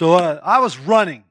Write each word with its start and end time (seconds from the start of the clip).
So 0.00 0.14
uh, 0.14 0.40
I 0.42 0.60
was 0.60 0.78
running. 0.78 1.24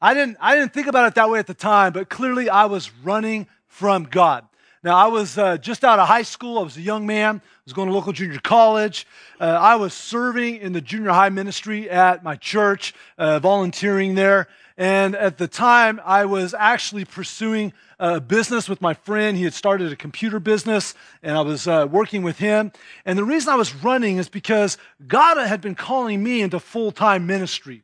I 0.00 0.14
didn't, 0.14 0.38
I 0.40 0.56
didn't 0.56 0.72
think 0.72 0.86
about 0.86 1.06
it 1.06 1.16
that 1.16 1.28
way 1.28 1.38
at 1.38 1.46
the 1.46 1.52
time, 1.52 1.92
but 1.92 2.08
clearly 2.08 2.48
I 2.48 2.64
was 2.64 2.90
running 3.02 3.46
from 3.66 4.04
God. 4.04 4.46
Now, 4.82 4.96
I 4.96 5.08
was 5.08 5.36
uh, 5.36 5.58
just 5.58 5.84
out 5.84 5.98
of 5.98 6.08
high 6.08 6.22
school. 6.22 6.58
I 6.58 6.62
was 6.62 6.78
a 6.78 6.80
young 6.80 7.06
man. 7.06 7.42
I 7.44 7.60
was 7.66 7.74
going 7.74 7.88
to 7.88 7.94
local 7.94 8.14
junior 8.14 8.38
college. 8.38 9.06
Uh, 9.38 9.58
I 9.60 9.76
was 9.76 9.92
serving 9.92 10.56
in 10.56 10.72
the 10.72 10.80
junior 10.80 11.10
high 11.10 11.28
ministry 11.28 11.90
at 11.90 12.24
my 12.24 12.36
church, 12.36 12.94
uh, 13.18 13.38
volunteering 13.40 14.14
there. 14.14 14.48
And 14.78 15.14
at 15.14 15.36
the 15.36 15.46
time, 15.46 16.00
I 16.06 16.24
was 16.24 16.54
actually 16.54 17.04
pursuing 17.04 17.74
a 18.04 18.20
business 18.20 18.68
with 18.68 18.82
my 18.82 18.92
friend. 18.92 19.34
He 19.34 19.44
had 19.44 19.54
started 19.54 19.90
a 19.90 19.96
computer 19.96 20.38
business, 20.38 20.94
and 21.22 21.38
I 21.38 21.40
was 21.40 21.66
uh, 21.66 21.86
working 21.90 22.22
with 22.22 22.38
him. 22.38 22.70
And 23.06 23.18
the 23.18 23.24
reason 23.24 23.50
I 23.50 23.56
was 23.56 23.74
running 23.74 24.18
is 24.18 24.28
because 24.28 24.76
God 25.06 25.38
had 25.38 25.62
been 25.62 25.74
calling 25.74 26.22
me 26.22 26.42
into 26.42 26.60
full 26.60 26.92
time 26.92 27.26
ministry. 27.26 27.82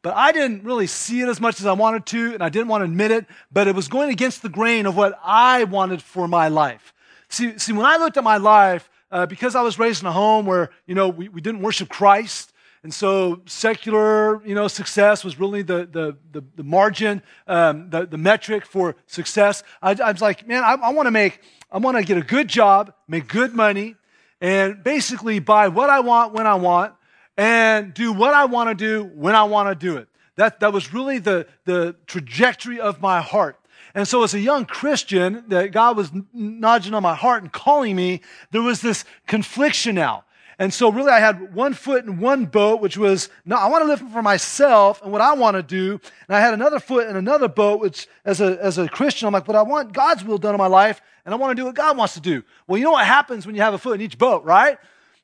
But 0.00 0.14
I 0.14 0.32
didn't 0.32 0.64
really 0.64 0.86
see 0.86 1.20
it 1.20 1.28
as 1.28 1.38
much 1.38 1.60
as 1.60 1.66
I 1.66 1.72
wanted 1.72 2.06
to, 2.06 2.32
and 2.32 2.42
I 2.42 2.48
didn't 2.48 2.68
want 2.68 2.80
to 2.80 2.86
admit 2.86 3.10
it, 3.10 3.26
but 3.52 3.68
it 3.68 3.74
was 3.74 3.88
going 3.88 4.08
against 4.08 4.40
the 4.40 4.48
grain 4.48 4.86
of 4.86 4.96
what 4.96 5.18
I 5.22 5.64
wanted 5.64 6.00
for 6.00 6.26
my 6.26 6.48
life. 6.48 6.94
See, 7.28 7.58
see 7.58 7.74
when 7.74 7.84
I 7.84 7.98
looked 7.98 8.16
at 8.16 8.24
my 8.24 8.38
life, 8.38 8.88
uh, 9.10 9.26
because 9.26 9.54
I 9.54 9.60
was 9.60 9.78
raised 9.78 10.02
in 10.02 10.06
a 10.06 10.12
home 10.12 10.46
where, 10.46 10.70
you 10.86 10.94
know, 10.94 11.08
we, 11.08 11.28
we 11.28 11.42
didn't 11.42 11.60
worship 11.60 11.90
Christ, 11.90 12.54
and 12.88 12.94
so 12.94 13.42
secular, 13.44 14.42
you 14.46 14.54
know, 14.54 14.66
success 14.66 15.22
was 15.22 15.38
really 15.38 15.60
the, 15.60 15.86
the, 15.92 16.16
the, 16.32 16.42
the 16.56 16.62
margin, 16.62 17.22
um, 17.46 17.90
the, 17.90 18.06
the 18.06 18.16
metric 18.16 18.64
for 18.64 18.96
success. 19.06 19.62
I, 19.82 19.90
I 20.02 20.10
was 20.10 20.22
like, 20.22 20.48
man, 20.48 20.64
I, 20.64 20.72
I 20.72 20.92
want 20.94 21.06
to 21.06 21.10
make, 21.10 21.42
I 21.70 21.76
want 21.76 21.98
to 21.98 22.02
get 22.02 22.16
a 22.16 22.22
good 22.22 22.48
job, 22.48 22.94
make 23.06 23.28
good 23.28 23.54
money, 23.54 23.96
and 24.40 24.82
basically 24.82 25.38
buy 25.38 25.68
what 25.68 25.90
I 25.90 26.00
want 26.00 26.32
when 26.32 26.46
I 26.46 26.54
want 26.54 26.94
and 27.36 27.92
do 27.92 28.10
what 28.10 28.32
I 28.32 28.46
want 28.46 28.70
to 28.70 28.74
do 28.74 29.04
when 29.14 29.34
I 29.34 29.42
want 29.42 29.68
to 29.68 29.74
do 29.74 29.98
it. 29.98 30.08
That, 30.36 30.60
that 30.60 30.72
was 30.72 30.94
really 30.94 31.18
the, 31.18 31.46
the 31.66 31.94
trajectory 32.06 32.80
of 32.80 33.02
my 33.02 33.20
heart. 33.20 33.58
And 33.94 34.08
so, 34.08 34.22
as 34.22 34.32
a 34.32 34.40
young 34.40 34.64
Christian, 34.64 35.44
that 35.48 35.72
God 35.72 35.94
was 35.98 36.10
nudging 36.32 36.94
on 36.94 37.02
my 37.02 37.14
heart 37.14 37.42
and 37.42 37.52
calling 37.52 37.96
me, 37.96 38.22
there 38.50 38.62
was 38.62 38.80
this 38.80 39.04
confliction 39.26 39.94
now. 39.94 40.24
And 40.60 40.74
so, 40.74 40.90
really, 40.90 41.12
I 41.12 41.20
had 41.20 41.54
one 41.54 41.72
foot 41.72 42.04
in 42.04 42.18
one 42.18 42.46
boat, 42.46 42.80
which 42.80 42.98
was, 42.98 43.28
no, 43.44 43.54
I 43.54 43.68
want 43.68 43.82
to 43.82 43.88
live 43.88 44.00
for 44.12 44.22
myself 44.22 45.00
and 45.02 45.12
what 45.12 45.20
I 45.20 45.34
want 45.34 45.56
to 45.56 45.62
do. 45.62 46.00
And 46.26 46.36
I 46.36 46.40
had 46.40 46.52
another 46.52 46.80
foot 46.80 47.06
in 47.06 47.16
another 47.16 47.46
boat, 47.46 47.80
which, 47.80 48.08
as 48.24 48.40
a, 48.40 48.58
as 48.60 48.76
a 48.76 48.88
Christian, 48.88 49.28
I'm 49.28 49.32
like, 49.32 49.44
but 49.44 49.54
I 49.54 49.62
want 49.62 49.92
God's 49.92 50.24
will 50.24 50.38
done 50.38 50.54
in 50.54 50.58
my 50.58 50.66
life, 50.66 51.00
and 51.24 51.32
I 51.32 51.36
want 51.36 51.52
to 51.52 51.54
do 51.54 51.66
what 51.66 51.76
God 51.76 51.96
wants 51.96 52.14
to 52.14 52.20
do. 52.20 52.42
Well, 52.66 52.76
you 52.76 52.84
know 52.84 52.92
what 52.92 53.06
happens 53.06 53.46
when 53.46 53.54
you 53.54 53.62
have 53.62 53.74
a 53.74 53.78
foot 53.78 53.94
in 53.94 54.00
each 54.00 54.18
boat, 54.18 54.42
right? 54.44 54.78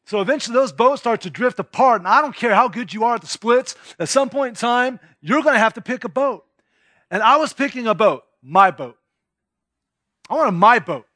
So 0.07 0.21
eventually 0.21 0.55
those 0.55 0.73
boats 0.73 1.01
start 1.01 1.23
to 1.23 1.31
drift 1.31 1.59
apart. 1.59 2.01
And 2.01 2.09
I 2.09 2.21
don't 2.21 2.37
care 2.37 2.55
how 2.55 2.69
good 2.69 2.93
you 2.93 3.05
are 3.05 3.15
at 3.15 3.21
the 3.21 3.27
splits, 3.27 3.75
at 3.99 4.09
some 4.09 4.29
point 4.31 4.51
in 4.51 4.55
time, 4.55 5.01
you're 5.21 5.43
going 5.43 5.55
to 5.55 5.61
have 5.61 5.75
to 5.75 5.81
pick 5.81 6.05
a 6.05 6.09
boat. 6.09 6.45
And 7.11 7.23
I 7.23 7.39
was 7.39 7.53
picking 7.53 7.87
a 7.87 7.95
boat, 7.95 8.23
my 8.43 8.71
boat. 8.71 8.99
I 10.29 10.35
wanted 10.35 10.53
my 10.53 10.79
boat. 10.79 11.07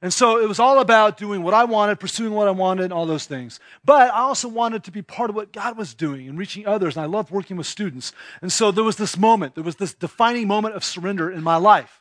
And 0.00 0.12
so 0.12 0.38
it 0.38 0.48
was 0.48 0.60
all 0.60 0.78
about 0.78 1.16
doing 1.16 1.42
what 1.42 1.54
I 1.54 1.64
wanted, 1.64 1.98
pursuing 1.98 2.32
what 2.32 2.46
I 2.46 2.52
wanted, 2.52 2.84
and 2.84 2.92
all 2.92 3.04
those 3.04 3.26
things. 3.26 3.58
But 3.84 4.14
I 4.14 4.20
also 4.20 4.46
wanted 4.46 4.84
to 4.84 4.92
be 4.92 5.02
part 5.02 5.28
of 5.28 5.34
what 5.34 5.52
God 5.52 5.76
was 5.76 5.92
doing 5.92 6.28
and 6.28 6.38
reaching 6.38 6.66
others. 6.66 6.96
And 6.96 7.02
I 7.02 7.06
loved 7.06 7.32
working 7.32 7.56
with 7.56 7.66
students. 7.66 8.12
And 8.40 8.52
so 8.52 8.70
there 8.70 8.84
was 8.84 8.96
this 8.96 9.16
moment, 9.16 9.56
there 9.56 9.64
was 9.64 9.76
this 9.76 9.94
defining 9.94 10.46
moment 10.46 10.76
of 10.76 10.84
surrender 10.84 11.30
in 11.30 11.42
my 11.42 11.56
life. 11.56 12.00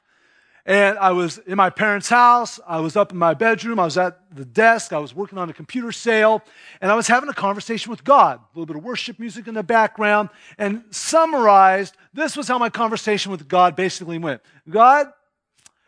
And 0.68 1.00
I 1.00 1.14
was 1.14 1.38
in 1.40 1.56
my 1.56 1.70
parents' 1.70 2.10
house. 2.10 2.60
I 2.68 2.82
was 2.82 2.98
up 2.98 3.14
in 3.14 3.18
my 3.18 3.34
bedroom. 3.34 3.80
I 3.80 3.86
was 3.86 3.98
at 3.98 4.20
the 4.36 4.44
desk. 4.44 4.92
I 4.92 5.00
was 5.00 5.16
working 5.16 5.38
on 5.38 5.50
a 5.50 5.54
computer 5.54 5.94
sale. 5.94 6.44
And 6.82 6.92
I 6.92 6.96
was 6.96 7.08
having 7.08 7.30
a 7.30 7.34
conversation 7.34 7.90
with 7.90 8.04
God. 8.04 8.40
A 8.40 8.60
little 8.60 8.66
bit 8.66 8.76
of 8.76 8.84
worship 8.84 9.18
music 9.18 9.48
in 9.48 9.54
the 9.54 9.64
background. 9.64 10.30
And 10.58 10.84
summarized, 10.92 11.96
this 12.14 12.36
was 12.36 12.50
how 12.50 12.60
my 12.60 12.70
conversation 12.70 13.32
with 13.32 13.48
God 13.48 13.78
basically 13.78 14.20
went 14.20 14.42
God, 14.70 15.08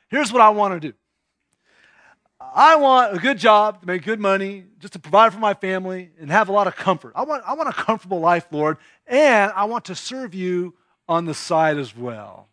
here's 0.07 0.31
what 0.31 0.41
I 0.41 0.49
want 0.49 0.81
to 0.81 0.91
do. 0.91 0.97
I 2.53 2.75
want 2.77 3.15
a 3.15 3.19
good 3.19 3.37
job 3.37 3.81
to 3.81 3.87
make 3.87 4.03
good 4.03 4.19
money, 4.19 4.65
just 4.79 4.93
to 4.93 4.99
provide 4.99 5.33
for 5.33 5.39
my 5.39 5.53
family 5.53 6.09
and 6.19 6.31
have 6.31 6.49
a 6.49 6.51
lot 6.51 6.67
of 6.67 6.75
comfort. 6.75 7.13
I 7.15 7.23
want, 7.23 7.43
I 7.45 7.53
want 7.53 7.69
a 7.69 7.73
comfortable 7.73 8.19
life, 8.19 8.47
Lord, 8.51 8.77
and 9.07 9.51
I 9.55 9.65
want 9.65 9.85
to 9.85 9.95
serve 9.95 10.33
you 10.33 10.73
on 11.07 11.25
the 11.25 11.33
side 11.33 11.77
as 11.77 11.95
well. 11.95 12.47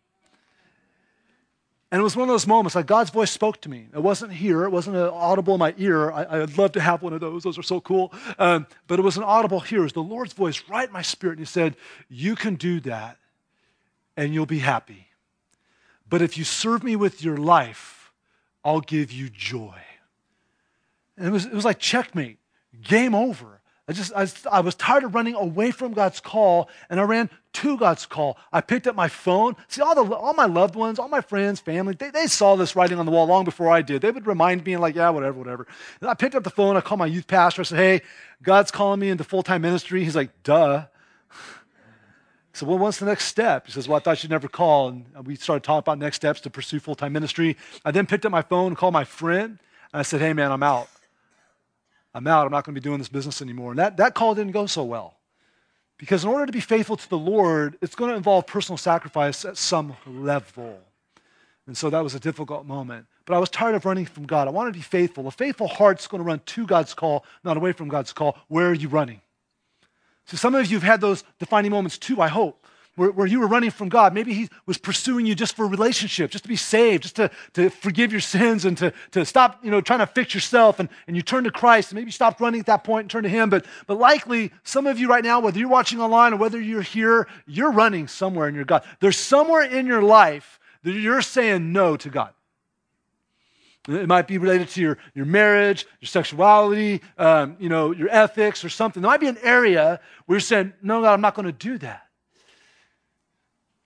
And 1.89 2.01
it 2.01 2.03
was 2.03 2.17
one 2.17 2.27
of 2.27 2.33
those 2.33 2.45
moments, 2.45 2.75
like 2.75 2.85
God's 2.85 3.11
voice 3.11 3.31
spoke 3.31 3.61
to 3.61 3.69
me. 3.69 3.87
It 3.93 4.03
wasn't 4.03 4.33
here, 4.33 4.65
it 4.65 4.71
wasn't 4.71 4.97
audible 4.97 5.53
in 5.53 5.59
my 5.59 5.73
ear. 5.77 6.11
I, 6.11 6.39
would 6.39 6.57
love 6.57 6.73
to 6.73 6.81
have 6.81 7.01
one 7.01 7.13
of 7.13 7.21
those, 7.21 7.43
those 7.43 7.57
are 7.57 7.63
so 7.63 7.79
cool. 7.79 8.13
Um, 8.37 8.67
but 8.87 8.99
it 8.99 9.03
was 9.03 9.15
an 9.15 9.23
audible 9.23 9.61
here. 9.61 9.79
It 9.79 9.83
was 9.83 9.93
the 9.93 10.03
Lord's 10.03 10.33
voice 10.33 10.61
right 10.67 10.87
in 10.87 10.93
my 10.93 11.01
spirit. 11.01 11.37
And 11.37 11.39
He 11.39 11.45
said, 11.45 11.77
You 12.09 12.35
can 12.35 12.55
do 12.55 12.81
that 12.81 13.17
and 14.17 14.33
you'll 14.33 14.47
be 14.47 14.59
happy. 14.59 15.07
But 16.09 16.21
if 16.21 16.37
you 16.37 16.43
serve 16.43 16.83
me 16.83 16.95
with 16.95 17.23
your 17.23 17.37
life, 17.37 18.11
I'll 18.65 18.81
give 18.81 19.11
you 19.11 19.29
joy. 19.29 19.75
And 21.17 21.27
it 21.27 21.31
was, 21.31 21.45
it 21.45 21.53
was 21.53 21.65
like 21.65 21.79
checkmate, 21.79 22.39
game 22.81 23.15
over. 23.15 23.57
I 23.89 23.93
just, 23.93 24.11
I, 24.13 24.27
I, 24.51 24.59
was 24.59 24.75
tired 24.75 25.05
of 25.05 25.15
running 25.15 25.33
away 25.33 25.71
from 25.71 25.93
God's 25.93 26.19
call, 26.19 26.69
and 26.89 26.99
I 26.99 27.03
ran 27.03 27.29
to 27.53 27.77
God's 27.77 28.05
call. 28.05 28.37
I 28.51 28.59
picked 28.59 28.85
up 28.85 28.97
my 28.97 29.07
phone. 29.07 29.55
See, 29.69 29.81
all, 29.81 29.95
the, 29.95 30.13
all 30.13 30.33
my 30.33 30.45
loved 30.45 30.75
ones, 30.75 30.99
all 30.99 31.07
my 31.07 31.21
friends, 31.21 31.61
family, 31.61 31.95
they, 31.97 32.09
they 32.09 32.27
saw 32.27 32.57
this 32.57 32.75
writing 32.75 32.99
on 32.99 33.05
the 33.05 33.13
wall 33.13 33.27
long 33.27 33.45
before 33.45 33.71
I 33.71 33.81
did. 33.81 34.01
They 34.01 34.11
would 34.11 34.27
remind 34.27 34.65
me, 34.65 34.73
and 34.73 34.81
like, 34.81 34.95
yeah, 34.95 35.09
whatever, 35.09 35.37
whatever. 35.37 35.67
And 36.01 36.09
I 36.09 36.15
picked 36.15 36.35
up 36.35 36.43
the 36.43 36.49
phone. 36.49 36.75
I 36.75 36.81
called 36.81 36.99
my 36.99 37.05
youth 37.05 37.27
pastor. 37.27 37.61
I 37.61 37.63
said, 37.63 37.77
hey, 37.77 38.01
God's 38.43 38.71
calling 38.71 38.99
me 38.99 39.09
into 39.09 39.23
full 39.23 39.41
time 39.41 39.61
ministry. 39.61 40.03
He's 40.03 40.17
like, 40.17 40.43
duh. 40.43 40.85
So, 42.51 42.65
well, 42.65 42.79
what's 42.79 42.97
the 42.97 43.05
next 43.05 43.25
step? 43.25 43.67
He 43.67 43.71
says, 43.71 43.87
Well, 43.87 43.97
I 43.97 43.99
thought 43.99 44.23
you'd 44.23 44.31
never 44.31 44.47
call. 44.47 44.87
And 44.87 45.05
we 45.27 45.35
started 45.35 45.63
talking 45.63 45.77
about 45.77 45.99
next 45.99 46.15
steps 46.15 46.41
to 46.41 46.49
pursue 46.49 46.79
full 46.79 46.95
time 46.95 47.13
ministry. 47.13 47.55
I 47.85 47.91
then 47.91 48.07
picked 48.07 48.25
up 48.25 48.31
my 48.31 48.41
phone 48.41 48.69
and 48.69 48.75
called 48.75 48.93
my 48.93 49.03
friend. 49.03 49.59
And 49.93 49.99
I 49.99 50.01
said, 50.01 50.21
Hey, 50.21 50.33
man, 50.33 50.51
I'm 50.51 50.63
out. 50.63 50.89
I'm 52.17 52.25
out. 52.25 52.47
I'm 52.47 52.51
not 52.51 52.65
going 52.65 52.73
to 52.73 52.81
be 52.81 52.83
doing 52.83 52.97
this 52.97 53.09
business 53.09 53.43
anymore. 53.43 53.71
And 53.71 53.79
that, 53.79 53.97
that 53.97 54.15
call 54.15 54.33
didn't 54.33 54.51
go 54.51 54.65
so 54.65 54.83
well. 54.83 55.17
Because 55.99 56.23
in 56.23 56.29
order 56.31 56.47
to 56.47 56.51
be 56.51 56.59
faithful 56.59 56.97
to 56.97 57.09
the 57.09 57.17
Lord, 57.17 57.77
it's 57.79 57.93
going 57.93 58.09
to 58.09 58.17
involve 58.17 58.47
personal 58.47 58.77
sacrifice 58.77 59.45
at 59.45 59.55
some 59.55 59.95
level. 60.07 60.79
And 61.67 61.77
so 61.77 61.91
that 61.91 62.03
was 62.03 62.15
a 62.15 62.19
difficult 62.19 62.65
moment. 62.65 63.05
But 63.25 63.35
I 63.35 63.39
was 63.39 63.49
tired 63.49 63.75
of 63.75 63.85
running 63.85 64.07
from 64.07 64.25
God. 64.25 64.47
I 64.47 64.51
wanted 64.51 64.73
to 64.73 64.79
be 64.79 64.83
faithful. 64.83 65.27
A 65.27 65.31
faithful 65.31 65.67
heart's 65.67 66.07
going 66.07 66.19
to 66.19 66.25
run 66.25 66.41
to 66.43 66.65
God's 66.65 66.95
call, 66.95 67.23
not 67.43 67.55
away 67.55 67.71
from 67.71 67.87
God's 67.87 68.13
call. 68.13 68.35
Where 68.47 68.69
are 68.69 68.73
you 68.73 68.87
running? 68.87 69.21
So 70.25 70.37
some 70.37 70.55
of 70.55 70.65
you 70.65 70.77
have 70.77 70.83
had 70.83 71.01
those 71.01 71.23
defining 71.37 71.69
moments 71.69 71.99
too, 71.99 72.19
I 72.19 72.29
hope 72.29 72.65
where, 72.97 73.11
where 73.11 73.27
you 73.27 73.39
were 73.39 73.47
running 73.47 73.71
from 73.71 73.87
God. 73.87 74.13
Maybe 74.13 74.33
He 74.33 74.49
was 74.65 74.77
pursuing 74.77 75.25
you 75.25 75.35
just 75.35 75.55
for 75.55 75.65
a 75.65 75.67
relationship, 75.69 76.31
just 76.31 76.43
to 76.43 76.47
be 76.49 76.57
saved, 76.57 77.03
just 77.03 77.15
to, 77.15 77.31
to 77.53 77.69
forgive 77.69 78.11
your 78.11 78.19
sins 78.19 78.65
and 78.65 78.77
to, 78.79 78.91
to 79.11 79.23
stop, 79.23 79.63
you 79.63 79.71
know, 79.71 79.79
trying 79.79 79.99
to 79.99 80.07
fix 80.07 80.33
yourself. 80.33 80.79
And, 80.79 80.89
and 81.07 81.15
you 81.15 81.21
turn 81.21 81.45
to 81.45 81.51
Christ. 81.51 81.91
And 81.91 81.95
maybe 81.95 82.07
you 82.07 82.11
stopped 82.11 82.41
running 82.41 82.59
at 82.59 82.65
that 82.65 82.83
point 82.83 83.03
and 83.03 83.09
turned 83.09 83.23
to 83.23 83.29
Him. 83.29 83.49
But, 83.49 83.65
but 83.85 83.97
likely, 83.97 84.51
some 84.63 84.87
of 84.87 84.99
you 84.99 85.07
right 85.07 85.23
now, 85.23 85.39
whether 85.39 85.59
you're 85.59 85.69
watching 85.69 86.01
online 86.01 86.33
or 86.33 86.37
whether 86.37 86.59
you're 86.59 86.81
here, 86.81 87.27
you're 87.45 87.71
running 87.71 88.07
somewhere 88.07 88.49
in 88.49 88.55
your 88.55 88.65
God. 88.65 88.83
There's 88.99 89.17
somewhere 89.17 89.61
in 89.61 89.85
your 89.85 90.01
life 90.01 90.59
that 90.83 90.91
you're 90.91 91.21
saying 91.21 91.71
no 91.71 91.97
to 91.97 92.09
God. 92.09 92.33
It 93.87 94.07
might 94.07 94.27
be 94.27 94.37
related 94.37 94.67
to 94.69 94.81
your, 94.81 94.97
your 95.13 95.25
marriage, 95.25 95.85
your 96.01 96.07
sexuality, 96.07 97.01
um, 97.17 97.55
you 97.57 97.69
know, 97.69 97.91
your 97.91 98.09
ethics 98.09 98.65
or 98.65 98.69
something. 98.69 99.01
There 99.01 99.09
might 99.09 99.21
be 99.21 99.27
an 99.27 99.37
area 99.43 100.01
where 100.25 100.35
you're 100.35 100.41
saying, 100.41 100.73
no, 100.81 101.01
God, 101.01 101.13
I'm 101.13 101.21
not 101.21 101.35
going 101.35 101.45
to 101.45 101.53
do 101.53 101.77
that. 101.77 102.06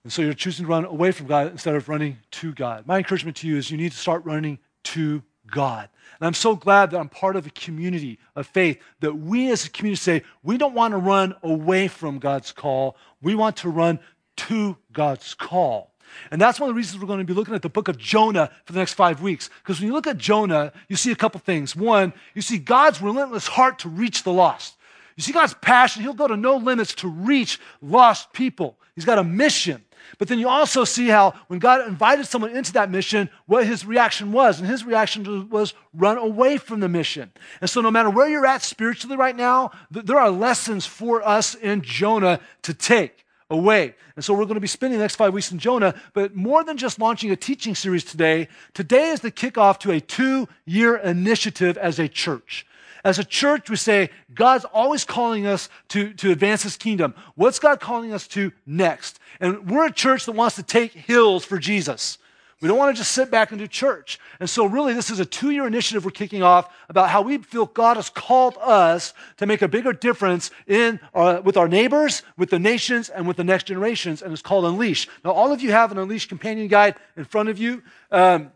And 0.04 0.12
so 0.12 0.22
you're 0.22 0.34
choosing 0.34 0.64
to 0.66 0.70
run 0.70 0.84
away 0.84 1.12
from 1.12 1.26
God 1.26 1.52
instead 1.52 1.74
of 1.74 1.88
running 1.88 2.18
to 2.32 2.52
God. 2.52 2.86
My 2.86 2.98
encouragement 2.98 3.36
to 3.38 3.48
you 3.48 3.56
is 3.56 3.70
you 3.70 3.76
need 3.76 3.92
to 3.92 3.98
start 3.98 4.24
running 4.24 4.58
to 4.84 5.22
God. 5.50 5.88
And 6.18 6.26
I'm 6.26 6.34
so 6.34 6.56
glad 6.56 6.90
that 6.90 6.98
I'm 6.98 7.08
part 7.08 7.36
of 7.36 7.46
a 7.46 7.50
community 7.50 8.18
of 8.34 8.46
faith 8.46 8.80
that 9.00 9.14
we 9.14 9.50
as 9.50 9.66
a 9.66 9.70
community 9.70 10.00
say, 10.00 10.22
we 10.42 10.56
don't 10.58 10.74
want 10.74 10.92
to 10.92 10.98
run 10.98 11.34
away 11.42 11.88
from 11.88 12.18
God's 12.18 12.52
call. 12.52 12.96
We 13.20 13.34
want 13.34 13.56
to 13.58 13.68
run 13.68 14.00
to 14.36 14.76
God's 14.92 15.34
call. 15.34 15.92
And 16.30 16.40
that's 16.40 16.60
one 16.60 16.68
of 16.68 16.74
the 16.74 16.78
reasons 16.78 17.00
we're 17.00 17.06
going 17.06 17.20
to 17.20 17.24
be 17.24 17.32
looking 17.32 17.54
at 17.54 17.62
the 17.62 17.68
book 17.68 17.88
of 17.88 17.96
Jonah 17.96 18.50
for 18.64 18.72
the 18.72 18.78
next 18.78 18.94
five 18.94 19.22
weeks. 19.22 19.50
Because 19.62 19.80
when 19.80 19.86
you 19.86 19.92
look 19.92 20.06
at 20.06 20.18
Jonah, 20.18 20.72
you 20.88 20.96
see 20.96 21.10
a 21.10 21.16
couple 21.16 21.40
things. 21.40 21.74
One, 21.74 22.12
you 22.34 22.42
see 22.42 22.58
God's 22.58 23.00
relentless 23.00 23.46
heart 23.46 23.78
to 23.80 23.88
reach 23.88 24.22
the 24.22 24.32
lost. 24.32 24.76
You 25.16 25.22
see 25.22 25.32
God's 25.32 25.54
passion. 25.54 26.02
He'll 26.02 26.14
go 26.14 26.28
to 26.28 26.36
no 26.36 26.56
limits 26.56 26.94
to 26.96 27.08
reach 27.08 27.60
lost 27.80 28.32
people. 28.32 28.78
He's 28.94 29.04
got 29.04 29.18
a 29.18 29.24
mission. 29.24 29.82
But 30.18 30.28
then 30.28 30.38
you 30.38 30.48
also 30.48 30.84
see 30.84 31.08
how 31.08 31.34
when 31.48 31.58
God 31.58 31.86
invited 31.86 32.26
someone 32.26 32.54
into 32.54 32.72
that 32.74 32.90
mission, 32.90 33.30
what 33.46 33.66
his 33.66 33.84
reaction 33.84 34.32
was. 34.32 34.60
And 34.60 34.68
his 34.68 34.84
reaction 34.84 35.48
was 35.48 35.74
run 35.94 36.18
away 36.18 36.58
from 36.58 36.80
the 36.80 36.88
mission. 36.88 37.32
And 37.60 37.70
so, 37.70 37.80
no 37.80 37.90
matter 37.90 38.10
where 38.10 38.28
you're 38.28 38.46
at 38.46 38.62
spiritually 38.62 39.16
right 39.16 39.36
now, 39.36 39.70
there 39.90 40.18
are 40.18 40.30
lessons 40.30 40.86
for 40.86 41.26
us 41.26 41.54
in 41.54 41.82
Jonah 41.82 42.40
to 42.62 42.74
take 42.74 43.24
away. 43.50 43.94
And 44.16 44.24
so, 44.24 44.34
we're 44.34 44.44
going 44.44 44.54
to 44.54 44.60
be 44.60 44.66
spending 44.66 44.98
the 44.98 45.04
next 45.04 45.16
five 45.16 45.32
weeks 45.32 45.52
in 45.52 45.58
Jonah. 45.58 45.94
But 46.12 46.34
more 46.34 46.62
than 46.64 46.76
just 46.76 46.98
launching 46.98 47.30
a 47.30 47.36
teaching 47.36 47.74
series 47.74 48.04
today, 48.04 48.48
today 48.74 49.10
is 49.10 49.20
the 49.20 49.32
kickoff 49.32 49.78
to 49.80 49.92
a 49.92 50.00
two 50.00 50.48
year 50.66 50.96
initiative 50.96 51.78
as 51.78 51.98
a 51.98 52.08
church. 52.08 52.66
As 53.04 53.18
a 53.18 53.24
church, 53.24 53.68
we 53.68 53.76
say 53.76 54.10
God's 54.32 54.64
always 54.64 55.04
calling 55.04 55.46
us 55.46 55.68
to, 55.88 56.12
to 56.14 56.30
advance 56.30 56.62
his 56.62 56.76
kingdom. 56.76 57.14
What's 57.34 57.58
God 57.58 57.80
calling 57.80 58.12
us 58.12 58.28
to 58.28 58.52
next? 58.64 59.18
And 59.40 59.68
we're 59.68 59.86
a 59.86 59.92
church 59.92 60.26
that 60.26 60.32
wants 60.32 60.56
to 60.56 60.62
take 60.62 60.92
hills 60.92 61.44
for 61.44 61.58
Jesus. 61.58 62.18
We 62.60 62.68
don't 62.68 62.78
want 62.78 62.94
to 62.94 63.00
just 63.00 63.10
sit 63.10 63.28
back 63.28 63.50
and 63.50 63.58
do 63.58 63.66
church. 63.66 64.20
And 64.38 64.48
so, 64.48 64.66
really, 64.66 64.94
this 64.94 65.10
is 65.10 65.18
a 65.18 65.24
two 65.24 65.50
year 65.50 65.66
initiative 65.66 66.04
we're 66.04 66.12
kicking 66.12 66.44
off 66.44 66.72
about 66.88 67.10
how 67.10 67.20
we 67.20 67.38
feel 67.38 67.66
God 67.66 67.96
has 67.96 68.08
called 68.08 68.56
us 68.60 69.14
to 69.38 69.46
make 69.46 69.62
a 69.62 69.68
bigger 69.68 69.92
difference 69.92 70.52
in 70.68 71.00
our, 71.12 71.40
with 71.40 71.56
our 71.56 71.66
neighbors, 71.66 72.22
with 72.36 72.50
the 72.50 72.60
nations, 72.60 73.08
and 73.08 73.26
with 73.26 73.36
the 73.36 73.42
next 73.42 73.64
generations. 73.64 74.22
And 74.22 74.32
it's 74.32 74.42
called 74.42 74.64
Unleash. 74.64 75.08
Now, 75.24 75.32
all 75.32 75.50
of 75.50 75.60
you 75.60 75.72
have 75.72 75.90
an 75.90 75.98
Unleash 75.98 76.28
companion 76.28 76.68
guide 76.68 76.94
in 77.16 77.24
front 77.24 77.48
of 77.48 77.58
you. 77.58 77.82
Um, 78.12 78.52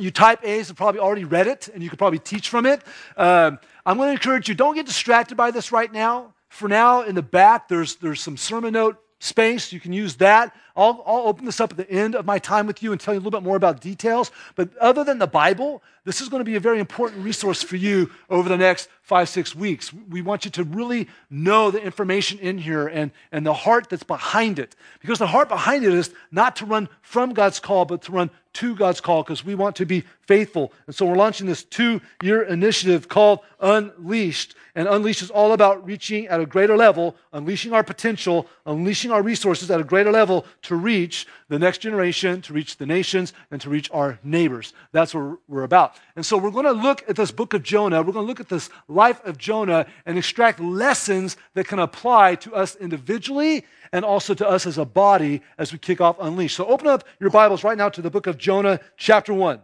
you 0.00 0.10
type 0.10 0.40
A's 0.42 0.66
have 0.66 0.76
probably 0.76 1.00
already 1.00 1.24
read 1.24 1.46
it, 1.46 1.68
and 1.68 1.84
you 1.84 1.88
could 1.88 2.00
probably 2.00 2.18
teach 2.18 2.48
from 2.48 2.66
it. 2.66 2.82
Um, 3.16 3.60
I'm 3.86 3.96
going 3.98 4.08
to 4.08 4.12
encourage 4.12 4.48
you 4.48 4.56
don't 4.56 4.74
get 4.74 4.84
distracted 4.84 5.36
by 5.36 5.52
this 5.52 5.70
right 5.70 5.92
now. 5.92 6.34
For 6.48 6.68
now, 6.68 7.02
in 7.02 7.14
the 7.14 7.22
back, 7.22 7.68
there's, 7.68 7.94
there's 7.96 8.20
some 8.20 8.36
sermon 8.36 8.72
note 8.72 8.98
space. 9.20 9.72
You 9.72 9.78
can 9.78 9.92
use 9.92 10.16
that. 10.16 10.54
I'll, 10.74 11.04
I'll, 11.06 11.28
open 11.28 11.44
this 11.44 11.60
up 11.60 11.70
at 11.70 11.76
the 11.76 11.88
end 11.88 12.16
of 12.16 12.26
my 12.26 12.40
time 12.40 12.66
with 12.66 12.82
you 12.82 12.90
and 12.90 13.00
tell 13.00 13.14
you 13.14 13.18
a 13.18 13.22
little 13.22 13.30
bit 13.30 13.44
more 13.44 13.56
about 13.56 13.80
details. 13.80 14.32
But 14.56 14.76
other 14.78 15.04
than 15.04 15.20
the 15.20 15.28
Bible, 15.28 15.84
this 16.06 16.20
is 16.20 16.28
going 16.28 16.40
to 16.40 16.44
be 16.44 16.54
a 16.54 16.60
very 16.60 16.78
important 16.78 17.24
resource 17.24 17.64
for 17.64 17.74
you 17.74 18.12
over 18.30 18.48
the 18.48 18.56
next 18.56 18.88
five, 19.02 19.28
six 19.28 19.56
weeks. 19.56 19.92
We 19.92 20.22
want 20.22 20.44
you 20.44 20.52
to 20.52 20.62
really 20.64 21.08
know 21.30 21.72
the 21.72 21.82
information 21.82 22.38
in 22.38 22.58
here 22.58 22.86
and, 22.86 23.10
and 23.32 23.44
the 23.44 23.52
heart 23.52 23.88
that's 23.90 24.04
behind 24.04 24.60
it. 24.60 24.76
Because 25.00 25.18
the 25.18 25.26
heart 25.26 25.48
behind 25.48 25.84
it 25.84 25.92
is 25.92 26.14
not 26.30 26.56
to 26.56 26.64
run 26.64 26.88
from 27.02 27.34
God's 27.34 27.58
call, 27.58 27.84
but 27.84 28.02
to 28.02 28.12
run 28.12 28.30
to 28.54 28.74
God's 28.74 29.02
call 29.02 29.22
because 29.22 29.44
we 29.44 29.54
want 29.54 29.76
to 29.76 29.84
be 29.84 30.04
faithful. 30.22 30.72
And 30.86 30.94
so 30.94 31.04
we're 31.04 31.16
launching 31.16 31.46
this 31.46 31.62
two 31.62 32.00
year 32.22 32.42
initiative 32.42 33.06
called 33.08 33.40
Unleashed. 33.60 34.54
And 34.74 34.88
Unleashed 34.88 35.22
is 35.22 35.30
all 35.30 35.52
about 35.52 35.84
reaching 35.84 36.26
at 36.28 36.40
a 36.40 36.46
greater 36.46 36.76
level, 36.76 37.16
unleashing 37.32 37.72
our 37.72 37.84
potential, 37.84 38.48
unleashing 38.64 39.10
our 39.10 39.22
resources 39.22 39.70
at 39.70 39.80
a 39.80 39.84
greater 39.84 40.10
level 40.10 40.46
to 40.62 40.74
reach 40.74 41.26
the 41.48 41.58
next 41.58 41.78
generation, 41.78 42.40
to 42.42 42.54
reach 42.54 42.78
the 42.78 42.86
nations, 42.86 43.34
and 43.50 43.60
to 43.60 43.68
reach 43.68 43.90
our 43.92 44.18
neighbors. 44.24 44.72
That's 44.92 45.14
what 45.14 45.38
we're 45.48 45.64
about. 45.64 45.95
And 46.16 46.24
so 46.24 46.36
we're 46.38 46.50
going 46.50 46.64
to 46.64 46.72
look 46.72 47.04
at 47.08 47.16
this 47.16 47.30
book 47.30 47.54
of 47.54 47.62
Jonah. 47.62 48.02
We're 48.02 48.12
going 48.12 48.24
to 48.24 48.28
look 48.28 48.40
at 48.40 48.48
this 48.48 48.70
life 48.88 49.24
of 49.24 49.36
Jonah 49.38 49.86
and 50.06 50.16
extract 50.16 50.60
lessons 50.60 51.36
that 51.54 51.66
can 51.66 51.78
apply 51.78 52.36
to 52.36 52.54
us 52.54 52.76
individually 52.76 53.64
and 53.92 54.04
also 54.04 54.34
to 54.34 54.48
us 54.48 54.66
as 54.66 54.78
a 54.78 54.84
body 54.84 55.42
as 55.58 55.72
we 55.72 55.78
kick 55.78 56.00
off 56.00 56.16
Unleashed. 56.20 56.56
So 56.56 56.66
open 56.66 56.86
up 56.86 57.04
your 57.20 57.30
Bibles 57.30 57.64
right 57.64 57.76
now 57.76 57.88
to 57.90 58.00
the 58.00 58.10
book 58.10 58.26
of 58.26 58.38
Jonah, 58.38 58.80
chapter 58.96 59.34
1. 59.34 59.60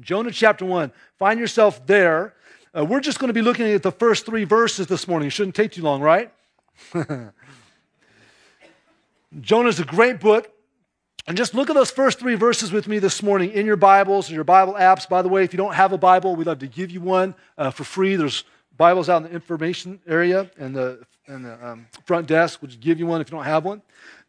Jonah, 0.00 0.30
chapter 0.30 0.64
1. 0.64 0.92
Find 1.18 1.38
yourself 1.38 1.86
there. 1.86 2.34
Uh, 2.76 2.84
we're 2.84 3.00
just 3.00 3.18
going 3.18 3.28
to 3.28 3.34
be 3.34 3.42
looking 3.42 3.66
at 3.66 3.82
the 3.82 3.92
first 3.92 4.26
three 4.26 4.44
verses 4.44 4.86
this 4.86 5.06
morning. 5.06 5.28
It 5.28 5.32
shouldn't 5.32 5.54
take 5.54 5.72
too 5.72 5.82
long, 5.82 6.00
right? 6.00 6.32
Jonah 9.40 9.68
is 9.68 9.80
a 9.80 9.84
great 9.84 10.20
book. 10.20 10.53
And 11.26 11.38
just 11.38 11.54
look 11.54 11.70
at 11.70 11.74
those 11.74 11.90
first 11.90 12.18
three 12.18 12.34
verses 12.34 12.70
with 12.70 12.86
me 12.86 12.98
this 12.98 13.22
morning 13.22 13.50
in 13.52 13.64
your 13.64 13.76
Bibles 13.76 14.30
or 14.30 14.34
your 14.34 14.44
Bible 14.44 14.74
apps. 14.74 15.08
By 15.08 15.22
the 15.22 15.28
way, 15.28 15.42
if 15.42 15.54
you 15.54 15.56
don't 15.56 15.74
have 15.74 15.92
a 15.92 15.98
Bible, 15.98 16.36
we'd 16.36 16.46
love 16.46 16.58
to 16.58 16.66
give 16.66 16.90
you 16.90 17.00
one 17.00 17.34
uh, 17.56 17.70
for 17.70 17.82
free. 17.82 18.16
There's 18.16 18.44
Bibles 18.76 19.08
out 19.08 19.22
in 19.22 19.28
the 19.28 19.30
information 19.30 20.00
area 20.06 20.50
and 20.58 20.76
the, 20.76 21.02
and 21.26 21.46
the 21.46 21.66
um, 21.66 21.86
front 22.04 22.26
desk. 22.26 22.60
We'll 22.60 22.68
just 22.68 22.82
give 22.82 22.98
you 22.98 23.06
one 23.06 23.22
if 23.22 23.30
you 23.30 23.36
don't 23.36 23.46
have 23.46 23.64
one. 23.64 23.80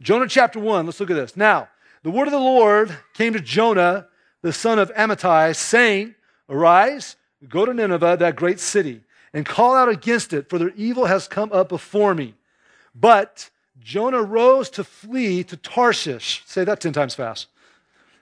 Jonah 0.02 0.28
chapter 0.28 0.58
1, 0.58 0.86
let's 0.86 1.02
look 1.02 1.10
at 1.10 1.16
this. 1.16 1.36
Now, 1.36 1.68
the 2.04 2.12
word 2.12 2.28
of 2.28 2.32
the 2.32 2.40
Lord 2.40 2.98
came 3.14 3.34
to 3.34 3.42
Jonah, 3.42 4.08
the 4.42 4.54
son 4.54 4.80
of 4.80 4.94
Amittai, 4.94 5.54
saying, 5.54 6.16
Arise, 6.48 7.18
go 7.50 7.66
to 7.66 7.74
Nineveh, 7.74 8.16
that 8.22 8.38
great 8.38 8.62
city, 8.62 9.02
and 9.34 9.46
call 9.46 9.76
out 9.76 9.90
against 9.90 10.32
it, 10.32 10.50
for 10.50 10.58
their 10.58 10.72
evil 10.78 11.08
has 11.08 11.28
come 11.28 11.52
up 11.52 11.68
before 11.68 12.16
me. 12.16 12.36
But 12.94 13.50
Jonah 13.82 14.24
rose 14.24 14.70
to 14.72 14.84
flee 14.84 15.44
to 15.44 15.58
Tarshish. 15.58 16.44
Say 16.46 16.64
that 16.64 16.80
10 16.80 16.94
times 16.94 17.16
fast. 17.16 17.48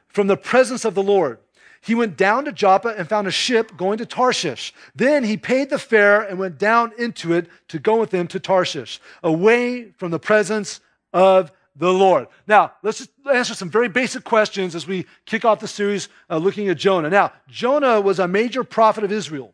From 0.07 0.27
the 0.27 0.37
presence 0.37 0.85
of 0.85 0.95
the 0.95 1.03
Lord. 1.03 1.39
He 1.81 1.95
went 1.95 2.15
down 2.15 2.45
to 2.45 2.53
Joppa 2.53 2.95
and 2.97 3.09
found 3.09 3.27
a 3.27 3.31
ship 3.31 3.75
going 3.75 3.97
to 3.97 4.05
Tarshish. 4.05 4.73
Then 4.95 5.25
he 5.25 5.35
paid 5.35 5.69
the 5.69 5.77
fare 5.77 6.21
and 6.21 6.39
went 6.39 6.57
down 6.57 6.93
into 6.97 7.33
it 7.33 7.47
to 7.67 7.77
go 7.77 7.99
with 7.99 8.09
them 8.09 8.25
to 8.27 8.39
Tarshish, 8.39 9.01
away 9.21 9.91
from 9.97 10.09
the 10.11 10.19
presence 10.19 10.79
of 11.11 11.51
the 11.75 11.91
Lord. 11.91 12.27
Now, 12.47 12.71
let's 12.83 12.99
just 12.99 13.09
answer 13.31 13.53
some 13.53 13.69
very 13.69 13.89
basic 13.89 14.23
questions 14.23 14.75
as 14.75 14.87
we 14.87 15.05
kick 15.25 15.43
off 15.43 15.59
the 15.59 15.67
series 15.67 16.07
uh, 16.29 16.37
looking 16.37 16.69
at 16.69 16.77
Jonah. 16.77 17.09
Now, 17.09 17.33
Jonah 17.49 17.99
was 17.99 18.19
a 18.19 18.27
major 18.29 18.63
prophet 18.63 19.03
of 19.03 19.11
Israel. 19.11 19.53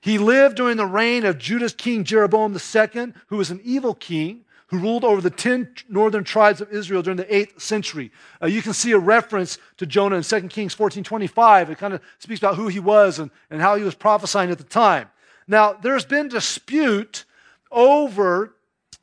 He 0.00 0.18
lived 0.18 0.56
during 0.56 0.76
the 0.76 0.86
reign 0.86 1.24
of 1.24 1.38
Judah's 1.38 1.74
king 1.74 2.02
Jeroboam 2.02 2.54
II, 2.54 3.12
who 3.28 3.36
was 3.36 3.52
an 3.52 3.60
evil 3.62 3.94
king 3.94 4.44
who 4.72 4.78
ruled 4.78 5.04
over 5.04 5.20
the 5.20 5.30
10 5.30 5.74
northern 5.90 6.24
tribes 6.24 6.62
of 6.62 6.72
Israel 6.72 7.02
during 7.02 7.18
the 7.18 7.26
8th 7.26 7.60
century. 7.60 8.10
Uh, 8.42 8.46
you 8.46 8.62
can 8.62 8.72
see 8.72 8.92
a 8.92 8.98
reference 8.98 9.58
to 9.76 9.84
Jonah 9.84 10.16
in 10.16 10.22
2 10.22 10.48
Kings 10.48 10.74
14.25. 10.74 11.68
It 11.68 11.78
kind 11.78 11.92
of 11.92 12.00
speaks 12.18 12.40
about 12.40 12.56
who 12.56 12.68
he 12.68 12.80
was 12.80 13.18
and, 13.18 13.30
and 13.50 13.60
how 13.60 13.76
he 13.76 13.84
was 13.84 13.94
prophesying 13.94 14.50
at 14.50 14.56
the 14.56 14.64
time. 14.64 15.10
Now, 15.46 15.74
there's 15.74 16.06
been 16.06 16.28
dispute 16.28 17.26
over 17.70 18.54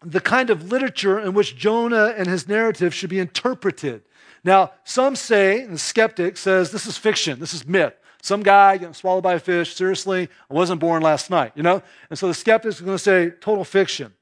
the 0.04 0.19
kind 0.19 0.50
of 0.50 0.71
literature 0.71 1.19
in 1.19 1.33
which 1.33 1.56
Jonah 1.56 2.16
and 2.18 2.27
his 2.27 2.48
narrative 2.48 2.92
should 2.92 3.12
be 3.12 3.19
interpreted. 3.19 4.01
Now, 4.44 4.71
some 4.86 5.16
say, 5.16 5.62
and 5.62 5.74
the 5.74 5.77
skeptic 5.77 6.38
says, 6.38 6.71
this 6.71 6.88
is 6.88 6.98
fiction, 6.98 7.39
this 7.39 7.54
is 7.54 7.68
myth. 7.68 7.94
Some 8.24 8.42
guy 8.42 8.77
getting 8.77 8.94
swallowed 8.95 9.24
by 9.24 9.36
a 9.36 9.39
fish, 9.39 9.75
seriously, 9.75 10.30
I 10.50 10.54
wasn't 10.54 10.80
born 10.80 11.04
last 11.04 11.30
night, 11.30 11.51
you 11.56 11.62
know? 11.63 11.83
And 12.10 12.18
so 12.18 12.27
the 12.27 12.33
skeptics 12.33 12.81
are 12.81 12.86
going 12.86 12.98
to 12.98 13.04
say, 13.04 13.30
total 13.30 13.63
fiction. 13.63 14.13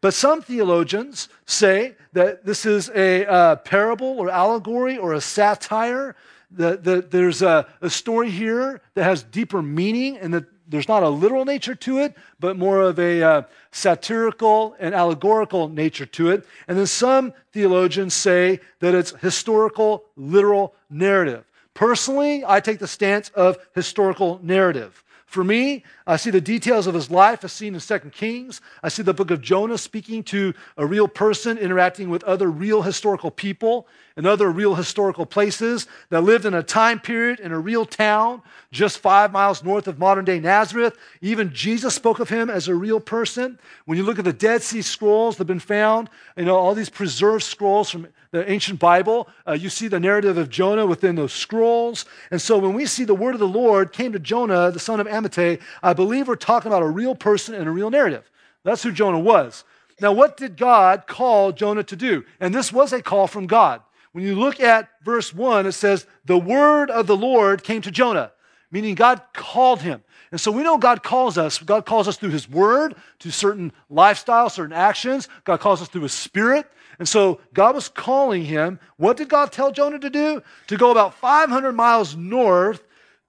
But 0.00 0.14
some 0.14 0.42
theologians 0.42 1.28
say 1.46 1.96
that 2.12 2.44
this 2.44 2.64
is 2.64 2.90
a 2.94 3.26
uh, 3.26 3.56
parable 3.56 4.18
or 4.18 4.30
allegory 4.30 4.96
or 4.96 5.14
a 5.14 5.20
satire, 5.20 6.14
that, 6.52 6.84
that 6.84 7.10
there's 7.10 7.42
a, 7.42 7.66
a, 7.82 7.90
story 7.90 8.30
here 8.30 8.80
that 8.94 9.04
has 9.04 9.22
deeper 9.22 9.60
meaning 9.60 10.16
and 10.16 10.32
that 10.32 10.46
there's 10.68 10.88
not 10.88 11.02
a 11.02 11.08
literal 11.08 11.44
nature 11.44 11.74
to 11.74 11.98
it, 11.98 12.16
but 12.40 12.56
more 12.56 12.80
of 12.80 12.98
a 12.98 13.22
uh, 13.22 13.42
satirical 13.70 14.76
and 14.78 14.94
allegorical 14.94 15.68
nature 15.68 16.06
to 16.06 16.30
it. 16.30 16.46
And 16.66 16.78
then 16.78 16.86
some 16.86 17.32
theologians 17.52 18.14
say 18.14 18.60
that 18.80 18.94
it's 18.94 19.12
historical, 19.20 20.04
literal 20.16 20.74
narrative. 20.90 21.44
Personally, 21.74 22.44
I 22.46 22.60
take 22.60 22.78
the 22.78 22.86
stance 22.86 23.30
of 23.30 23.56
historical 23.74 24.40
narrative. 24.42 25.04
For 25.28 25.44
me, 25.44 25.84
I 26.06 26.16
see 26.16 26.30
the 26.30 26.40
details 26.40 26.86
of 26.86 26.94
his 26.94 27.10
life 27.10 27.44
as 27.44 27.52
seen 27.52 27.74
in 27.74 27.80
2 27.80 27.98
Kings. 28.12 28.62
I 28.82 28.88
see 28.88 29.02
the 29.02 29.12
book 29.12 29.30
of 29.30 29.42
Jonah 29.42 29.76
speaking 29.76 30.22
to 30.24 30.54
a 30.78 30.86
real 30.86 31.06
person 31.06 31.58
interacting 31.58 32.08
with 32.08 32.24
other 32.24 32.50
real 32.50 32.80
historical 32.80 33.30
people 33.30 33.86
and 34.16 34.26
other 34.26 34.50
real 34.50 34.74
historical 34.74 35.26
places 35.26 35.86
that 36.08 36.22
lived 36.22 36.46
in 36.46 36.54
a 36.54 36.62
time 36.62 36.98
period 36.98 37.40
in 37.40 37.52
a 37.52 37.58
real 37.58 37.84
town 37.84 38.40
just 38.72 39.00
five 39.00 39.30
miles 39.30 39.62
north 39.62 39.86
of 39.86 39.98
modern 39.98 40.24
day 40.24 40.40
Nazareth. 40.40 40.96
Even 41.20 41.52
Jesus 41.52 41.94
spoke 41.94 42.20
of 42.20 42.30
him 42.30 42.48
as 42.48 42.66
a 42.66 42.74
real 42.74 42.98
person. 42.98 43.58
When 43.84 43.98
you 43.98 44.04
look 44.04 44.18
at 44.18 44.24
the 44.24 44.32
Dead 44.32 44.62
Sea 44.62 44.80
Scrolls 44.80 45.36
that 45.36 45.40
have 45.40 45.46
been 45.46 45.60
found, 45.60 46.08
you 46.38 46.46
know, 46.46 46.56
all 46.56 46.74
these 46.74 46.88
preserved 46.88 47.44
scrolls 47.44 47.90
from 47.90 48.08
the 48.30 48.50
ancient 48.50 48.78
Bible, 48.78 49.28
uh, 49.46 49.52
you 49.52 49.68
see 49.70 49.88
the 49.88 50.00
narrative 50.00 50.36
of 50.36 50.50
Jonah 50.50 50.86
within 50.86 51.14
those 51.14 51.32
scrolls. 51.32 52.04
And 52.30 52.40
so 52.40 52.58
when 52.58 52.74
we 52.74 52.86
see 52.86 53.04
the 53.04 53.14
word 53.14 53.34
of 53.34 53.40
the 53.40 53.48
Lord 53.48 53.92
came 53.92 54.12
to 54.12 54.18
Jonah, 54.18 54.70
the 54.70 54.78
son 54.78 55.00
of 55.00 55.06
Amittai, 55.06 55.60
I 55.82 55.92
believe 55.94 56.28
we're 56.28 56.36
talking 56.36 56.70
about 56.70 56.82
a 56.82 56.88
real 56.88 57.14
person 57.14 57.54
and 57.54 57.66
a 57.66 57.70
real 57.70 57.90
narrative. 57.90 58.30
That's 58.64 58.82
who 58.82 58.92
Jonah 58.92 59.18
was. 59.18 59.64
Now, 60.00 60.12
what 60.12 60.36
did 60.36 60.56
God 60.56 61.06
call 61.06 61.52
Jonah 61.52 61.82
to 61.84 61.96
do? 61.96 62.24
And 62.38 62.54
this 62.54 62.72
was 62.72 62.92
a 62.92 63.02
call 63.02 63.26
from 63.26 63.46
God. 63.46 63.82
When 64.12 64.24
you 64.24 64.34
look 64.34 64.60
at 64.60 64.88
verse 65.02 65.34
1, 65.34 65.66
it 65.66 65.72
says, 65.72 66.06
The 66.24 66.38
word 66.38 66.90
of 66.90 67.06
the 67.06 67.16
Lord 67.16 67.62
came 67.62 67.82
to 67.82 67.90
Jonah, 67.90 68.32
meaning 68.70 68.94
God 68.94 69.22
called 69.32 69.82
him. 69.82 70.02
And 70.30 70.40
so 70.40 70.52
we 70.52 70.62
know 70.62 70.76
God 70.76 71.02
calls 71.02 71.38
us. 71.38 71.58
God 71.58 71.86
calls 71.86 72.06
us 72.06 72.16
through 72.16 72.30
his 72.30 72.48
word, 72.48 72.94
to 73.20 73.30
certain 73.30 73.72
lifestyles, 73.90 74.52
certain 74.52 74.74
actions. 74.74 75.28
God 75.44 75.60
calls 75.60 75.80
us 75.80 75.88
through 75.88 76.02
his 76.02 76.12
spirit. 76.12 76.66
And 76.98 77.08
so 77.08 77.40
God 77.54 77.74
was 77.74 77.88
calling 77.88 78.44
him. 78.44 78.80
What 78.96 79.16
did 79.16 79.28
God 79.28 79.52
tell 79.52 79.70
Jonah 79.70 79.98
to 80.00 80.10
do? 80.10 80.42
To 80.66 80.76
go 80.76 80.90
about 80.90 81.14
500 81.14 81.72
miles 81.72 82.16
north 82.16 82.82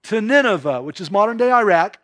to 0.04 0.20
Nineveh, 0.20 0.82
which 0.82 1.00
is 1.00 1.10
modern 1.10 1.36
day 1.36 1.52
Iraq, 1.52 1.98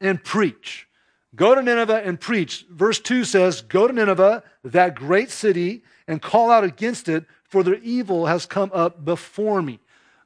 and 0.00 0.22
preach. 0.22 0.88
Go 1.34 1.54
to 1.54 1.62
Nineveh 1.62 2.02
and 2.04 2.18
preach. 2.18 2.66
Verse 2.70 2.98
2 2.98 3.24
says, 3.24 3.60
Go 3.60 3.86
to 3.86 3.92
Nineveh, 3.92 4.42
that 4.64 4.94
great 4.94 5.30
city, 5.30 5.82
and 6.06 6.22
call 6.22 6.50
out 6.50 6.64
against 6.64 7.08
it, 7.08 7.26
for 7.44 7.62
their 7.62 7.76
evil 7.76 8.26
has 8.26 8.46
come 8.46 8.70
up 8.74 9.04
before 9.04 9.62
me. 9.62 9.78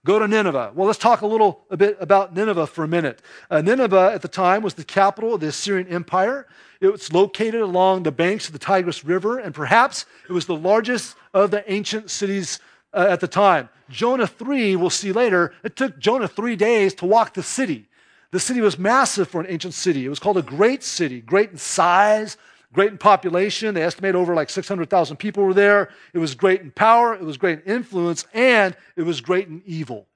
Go 0.04 0.18
to 0.18 0.26
Nineveh. 0.26 0.72
Well, 0.74 0.88
let's 0.88 0.98
talk 0.98 1.20
a 1.20 1.26
little 1.26 1.64
a 1.70 1.76
bit 1.76 1.96
about 2.00 2.34
Nineveh 2.34 2.66
for 2.66 2.82
a 2.82 2.88
minute. 2.88 3.22
Uh, 3.48 3.60
Nineveh 3.60 4.10
at 4.12 4.20
the 4.20 4.26
time 4.26 4.62
was 4.62 4.74
the 4.74 4.82
capital 4.82 5.34
of 5.34 5.40
the 5.40 5.46
Assyrian 5.46 5.86
Empire. 5.86 6.48
It 6.80 6.88
was 6.88 7.12
located 7.12 7.60
along 7.60 8.02
the 8.02 8.10
banks 8.10 8.48
of 8.48 8.52
the 8.52 8.58
Tigris 8.58 9.04
River, 9.04 9.38
and 9.38 9.54
perhaps 9.54 10.04
it 10.28 10.32
was 10.32 10.46
the 10.46 10.56
largest 10.56 11.14
of 11.32 11.52
the 11.52 11.70
ancient 11.72 12.10
cities 12.10 12.58
uh, 12.92 13.06
at 13.08 13.20
the 13.20 13.28
time. 13.28 13.68
Jonah 13.90 14.26
3, 14.26 14.74
we'll 14.74 14.90
see 14.90 15.12
later, 15.12 15.54
it 15.62 15.76
took 15.76 15.96
Jonah 16.00 16.26
three 16.26 16.56
days 16.56 16.94
to 16.94 17.06
walk 17.06 17.34
the 17.34 17.42
city. 17.44 17.88
The 18.32 18.40
city 18.40 18.60
was 18.60 18.80
massive 18.80 19.28
for 19.28 19.40
an 19.40 19.46
ancient 19.48 19.74
city. 19.74 20.04
It 20.04 20.08
was 20.08 20.18
called 20.18 20.38
a 20.38 20.42
great 20.42 20.82
city, 20.82 21.20
great 21.20 21.50
in 21.50 21.58
size, 21.58 22.36
great 22.72 22.90
in 22.90 22.98
population. 22.98 23.74
They 23.74 23.82
estimate 23.82 24.14
over 24.14 24.34
like 24.34 24.50
600,000 24.50 25.16
people 25.16 25.44
were 25.44 25.54
there. 25.54 25.90
It 26.12 26.18
was 26.18 26.34
great 26.34 26.60
in 26.60 26.70
power, 26.70 27.14
it 27.14 27.22
was 27.22 27.36
great 27.36 27.60
in 27.64 27.72
influence, 27.72 28.26
and 28.32 28.76
it 28.96 29.02
was 29.02 29.20
great 29.20 29.48
in 29.48 29.62
evil. 29.64 30.06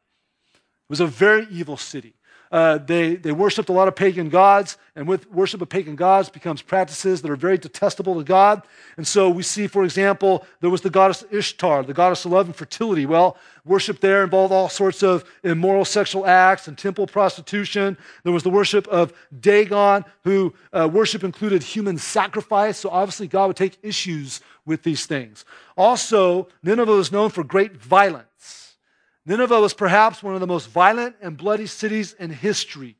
It 0.54 0.90
was 0.90 1.00
a 1.00 1.06
very 1.06 1.46
evil 1.50 1.76
city. 1.76 2.14
Uh, 2.52 2.78
they, 2.78 3.16
they 3.16 3.32
worshiped 3.32 3.68
a 3.68 3.72
lot 3.72 3.88
of 3.88 3.96
pagan 3.96 4.28
gods, 4.28 4.78
and 4.94 5.08
with 5.08 5.28
worship 5.32 5.60
of 5.60 5.68
pagan 5.68 5.96
gods 5.96 6.28
becomes 6.28 6.62
practices 6.62 7.20
that 7.22 7.30
are 7.30 7.36
very 7.36 7.58
detestable 7.58 8.14
to 8.14 8.22
God. 8.22 8.62
And 8.96 9.06
so 9.06 9.28
we 9.28 9.42
see, 9.42 9.66
for 9.66 9.82
example, 9.82 10.46
there 10.60 10.70
was 10.70 10.80
the 10.80 10.90
goddess 10.90 11.24
Ishtar, 11.30 11.82
the 11.82 11.92
goddess 11.92 12.24
of 12.24 12.32
love 12.32 12.46
and 12.46 12.54
fertility. 12.54 13.04
Well, 13.04 13.36
worship 13.66 14.00
there 14.00 14.22
involved 14.22 14.52
all 14.52 14.68
sorts 14.68 15.02
of 15.02 15.24
immoral 15.42 15.84
sexual 15.84 16.24
acts 16.24 16.68
and 16.68 16.78
temple 16.78 17.06
prostitution. 17.06 17.98
There 18.22 18.32
was 18.32 18.44
the 18.44 18.50
worship 18.50 18.86
of 18.88 19.12
Dagon, 19.38 20.04
who 20.22 20.54
uh, 20.72 20.88
worship 20.90 21.24
included 21.24 21.62
human 21.62 21.98
sacrifice. 21.98 22.78
So 22.78 22.88
obviously, 22.88 23.26
God 23.26 23.48
would 23.48 23.56
take 23.56 23.78
issues 23.82 24.40
with 24.64 24.82
these 24.84 25.06
things. 25.06 25.44
Also, 25.76 26.48
Nineveh 26.62 26.92
was 26.92 27.12
known 27.12 27.30
for 27.30 27.44
great 27.44 27.76
violence. 27.76 28.76
Nineveh 29.26 29.60
was 29.60 29.74
perhaps 29.74 30.22
one 30.22 30.34
of 30.34 30.40
the 30.40 30.46
most 30.46 30.68
violent 30.70 31.16
and 31.20 31.36
bloody 31.36 31.66
cities 31.66 32.12
in 32.14 32.30
history. 32.30 32.96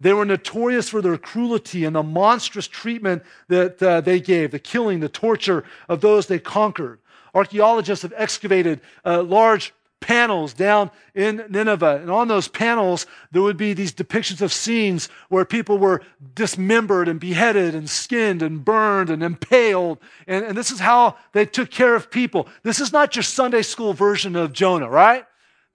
They 0.00 0.12
were 0.12 0.24
notorious 0.24 0.88
for 0.88 1.00
their 1.00 1.16
cruelty 1.16 1.84
and 1.84 1.94
the 1.94 2.02
monstrous 2.02 2.66
treatment 2.66 3.22
that 3.46 3.80
uh, 3.80 4.00
they 4.00 4.18
gave, 4.18 4.50
the 4.50 4.58
killing, 4.58 4.98
the 4.98 5.08
torture 5.08 5.62
of 5.88 6.00
those 6.00 6.26
they 6.26 6.40
conquered. 6.40 6.98
Archaeologists 7.34 8.02
have 8.02 8.12
excavated 8.16 8.80
uh, 9.04 9.22
large 9.22 9.72
panels 10.02 10.52
down 10.52 10.90
in 11.14 11.44
Nineveh. 11.48 12.00
And 12.02 12.10
on 12.10 12.28
those 12.28 12.48
panels, 12.48 13.06
there 13.30 13.40
would 13.40 13.56
be 13.56 13.72
these 13.72 13.94
depictions 13.94 14.42
of 14.42 14.52
scenes 14.52 15.08
where 15.30 15.46
people 15.46 15.78
were 15.78 16.02
dismembered 16.34 17.08
and 17.08 17.18
beheaded 17.18 17.74
and 17.74 17.88
skinned 17.88 18.42
and 18.42 18.62
burned 18.62 19.08
and 19.08 19.22
impaled. 19.22 19.98
And, 20.26 20.44
and 20.44 20.58
this 20.58 20.70
is 20.70 20.80
how 20.80 21.16
they 21.32 21.46
took 21.46 21.70
care 21.70 21.94
of 21.94 22.10
people. 22.10 22.48
This 22.62 22.80
is 22.80 22.92
not 22.92 23.16
your 23.16 23.22
Sunday 23.22 23.62
school 23.62 23.94
version 23.94 24.36
of 24.36 24.52
Jonah, 24.52 24.90
right? 24.90 25.24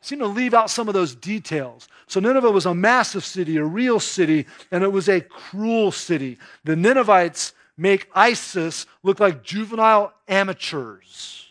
seem 0.02 0.20
to 0.20 0.28
leave 0.28 0.54
out 0.54 0.70
some 0.70 0.88
of 0.88 0.94
those 0.94 1.16
details. 1.16 1.88
So 2.08 2.20
Nineveh 2.20 2.52
was 2.52 2.66
a 2.66 2.74
massive 2.74 3.26
city, 3.26 3.58
a 3.58 3.64
real 3.64 4.00
city, 4.00 4.46
and 4.72 4.84
it 4.84 4.92
was 4.92 5.10
a 5.10 5.22
cruel 5.22 5.92
city. 5.92 6.38
The 6.64 6.76
Ninevites 6.76 7.54
make 7.78 8.10
ISIS 8.14 8.86
look 9.04 9.20
like 9.20 9.44
juvenile 9.44 10.14
amateurs. 10.28 11.48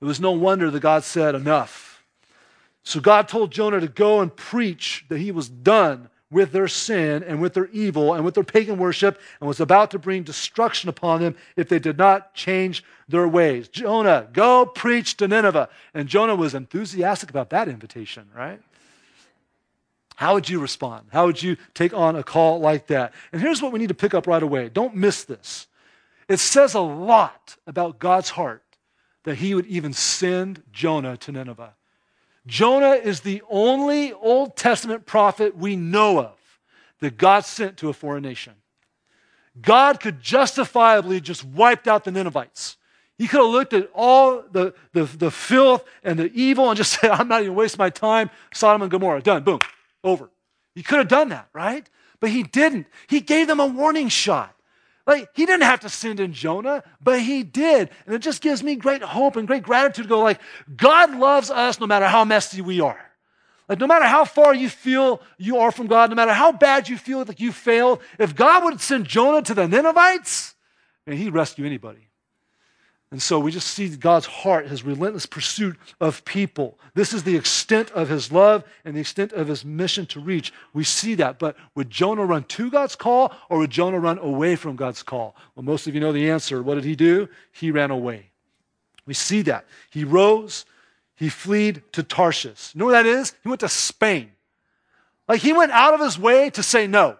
It 0.00 0.04
was 0.04 0.20
no 0.20 0.32
wonder 0.32 0.70
that 0.70 0.80
God 0.80 1.04
said, 1.04 1.34
Enough. 1.34 1.91
So 2.84 3.00
God 3.00 3.28
told 3.28 3.52
Jonah 3.52 3.80
to 3.80 3.88
go 3.88 4.20
and 4.20 4.34
preach 4.34 5.04
that 5.08 5.18
he 5.18 5.30
was 5.30 5.48
done 5.48 6.08
with 6.32 6.50
their 6.50 6.66
sin 6.66 7.22
and 7.22 7.40
with 7.40 7.52
their 7.52 7.68
evil 7.68 8.14
and 8.14 8.24
with 8.24 8.34
their 8.34 8.42
pagan 8.42 8.78
worship 8.78 9.20
and 9.38 9.46
was 9.46 9.60
about 9.60 9.90
to 9.90 9.98
bring 9.98 10.22
destruction 10.22 10.88
upon 10.88 11.20
them 11.20 11.36
if 11.56 11.68
they 11.68 11.78
did 11.78 11.98
not 11.98 12.34
change 12.34 12.82
their 13.06 13.28
ways. 13.28 13.68
Jonah, 13.68 14.26
go 14.32 14.64
preach 14.64 15.16
to 15.18 15.28
Nineveh. 15.28 15.68
And 15.92 16.08
Jonah 16.08 16.34
was 16.34 16.54
enthusiastic 16.54 17.28
about 17.28 17.50
that 17.50 17.68
invitation, 17.68 18.28
right? 18.34 18.60
How 20.16 20.34
would 20.34 20.48
you 20.48 20.58
respond? 20.58 21.08
How 21.12 21.26
would 21.26 21.42
you 21.42 21.56
take 21.74 21.92
on 21.92 22.16
a 22.16 22.22
call 22.22 22.60
like 22.60 22.86
that? 22.86 23.12
And 23.32 23.42
here's 23.42 23.60
what 23.60 23.72
we 23.72 23.78
need 23.78 23.88
to 23.88 23.94
pick 23.94 24.14
up 24.14 24.26
right 24.26 24.42
away. 24.42 24.70
Don't 24.70 24.94
miss 24.96 25.24
this. 25.24 25.66
It 26.28 26.38
says 26.38 26.74
a 26.74 26.80
lot 26.80 27.56
about 27.66 27.98
God's 27.98 28.30
heart 28.30 28.62
that 29.24 29.36
he 29.36 29.54
would 29.54 29.66
even 29.66 29.92
send 29.92 30.62
Jonah 30.72 31.16
to 31.18 31.32
Nineveh. 31.32 31.74
Jonah 32.46 32.92
is 32.92 33.20
the 33.20 33.42
only 33.48 34.12
Old 34.12 34.56
Testament 34.56 35.06
prophet 35.06 35.56
we 35.56 35.76
know 35.76 36.18
of 36.18 36.38
that 37.00 37.16
God 37.16 37.44
sent 37.44 37.76
to 37.78 37.88
a 37.88 37.92
foreign 37.92 38.22
nation. 38.22 38.54
God 39.60 40.00
could 40.00 40.20
justifiably 40.20 41.20
just 41.20 41.44
wiped 41.44 41.86
out 41.86 42.04
the 42.04 42.10
Ninevites. 42.10 42.76
He 43.18 43.28
could 43.28 43.40
have 43.40 43.50
looked 43.50 43.72
at 43.72 43.90
all 43.94 44.42
the, 44.50 44.74
the, 44.92 45.04
the 45.04 45.30
filth 45.30 45.84
and 46.02 46.18
the 46.18 46.32
evil 46.32 46.68
and 46.68 46.76
just 46.76 46.92
said, 47.00 47.10
I'm 47.10 47.28
not 47.28 47.42
even 47.42 47.54
wasting 47.54 47.78
my 47.78 47.90
time. 47.90 48.30
Sodom 48.52 48.82
and 48.82 48.90
Gomorrah, 48.90 49.22
done, 49.22 49.42
boom, 49.44 49.60
over. 50.02 50.30
He 50.74 50.82
could 50.82 50.98
have 50.98 51.08
done 51.08 51.28
that, 51.28 51.48
right? 51.52 51.88
But 52.18 52.30
he 52.30 52.42
didn't. 52.42 52.86
He 53.08 53.20
gave 53.20 53.46
them 53.46 53.60
a 53.60 53.66
warning 53.66 54.08
shot. 54.08 54.56
Like, 55.06 55.30
he 55.34 55.46
didn't 55.46 55.64
have 55.64 55.80
to 55.80 55.88
send 55.88 56.20
in 56.20 56.32
Jonah, 56.32 56.84
but 57.02 57.20
he 57.20 57.42
did. 57.42 57.90
And 58.06 58.14
it 58.14 58.20
just 58.20 58.40
gives 58.40 58.62
me 58.62 58.76
great 58.76 59.02
hope 59.02 59.36
and 59.36 59.48
great 59.48 59.64
gratitude 59.64 60.04
to 60.04 60.08
go, 60.08 60.20
like, 60.20 60.40
God 60.76 61.16
loves 61.16 61.50
us 61.50 61.80
no 61.80 61.86
matter 61.86 62.06
how 62.06 62.24
messy 62.24 62.60
we 62.60 62.80
are. 62.80 63.00
Like, 63.68 63.80
no 63.80 63.86
matter 63.86 64.04
how 64.04 64.24
far 64.24 64.54
you 64.54 64.68
feel 64.68 65.20
you 65.38 65.58
are 65.58 65.72
from 65.72 65.86
God, 65.86 66.10
no 66.10 66.16
matter 66.16 66.32
how 66.32 66.52
bad 66.52 66.88
you 66.88 66.96
feel 66.96 67.24
like 67.24 67.40
you 67.40 67.52
failed, 67.52 68.00
if 68.18 68.36
God 68.36 68.64
would 68.64 68.80
send 68.80 69.06
Jonah 69.06 69.42
to 69.42 69.54
the 69.54 69.66
Ninevites, 69.66 70.54
and 71.06 71.18
he'd 71.18 71.34
rescue 71.34 71.66
anybody. 71.66 72.08
And 73.12 73.20
so 73.20 73.38
we 73.38 73.52
just 73.52 73.68
see 73.68 73.90
God's 73.90 74.24
heart, 74.24 74.68
his 74.68 74.84
relentless 74.84 75.26
pursuit 75.26 75.76
of 76.00 76.24
people. 76.24 76.78
This 76.94 77.12
is 77.12 77.24
the 77.24 77.36
extent 77.36 77.90
of 77.90 78.08
his 78.08 78.32
love 78.32 78.64
and 78.86 78.96
the 78.96 79.00
extent 79.00 79.32
of 79.32 79.48
his 79.48 79.66
mission 79.66 80.06
to 80.06 80.20
reach. 80.20 80.50
We 80.72 80.82
see 80.82 81.14
that. 81.16 81.38
But 81.38 81.54
would 81.74 81.90
Jonah 81.90 82.24
run 82.24 82.44
to 82.44 82.70
God's 82.70 82.96
call 82.96 83.34
or 83.50 83.58
would 83.58 83.70
Jonah 83.70 84.00
run 84.00 84.16
away 84.16 84.56
from 84.56 84.76
God's 84.76 85.02
call? 85.02 85.36
Well, 85.54 85.62
most 85.62 85.86
of 85.86 85.94
you 85.94 86.00
know 86.00 86.12
the 86.12 86.30
answer. 86.30 86.62
What 86.62 86.76
did 86.76 86.84
he 86.84 86.96
do? 86.96 87.28
He 87.52 87.70
ran 87.70 87.90
away. 87.90 88.30
We 89.04 89.12
see 89.12 89.42
that. 89.42 89.66
He 89.90 90.04
rose, 90.04 90.64
he 91.14 91.28
fled 91.28 91.82
to 91.92 92.02
Tarshish. 92.02 92.74
You 92.74 92.78
know 92.78 92.86
where 92.86 93.02
that 93.02 93.06
is? 93.06 93.34
He 93.42 93.48
went 93.50 93.60
to 93.60 93.68
Spain. 93.68 94.32
Like 95.28 95.42
he 95.42 95.52
went 95.52 95.72
out 95.72 95.92
of 95.92 96.00
his 96.00 96.18
way 96.18 96.48
to 96.48 96.62
say 96.62 96.86
no. 96.86 97.18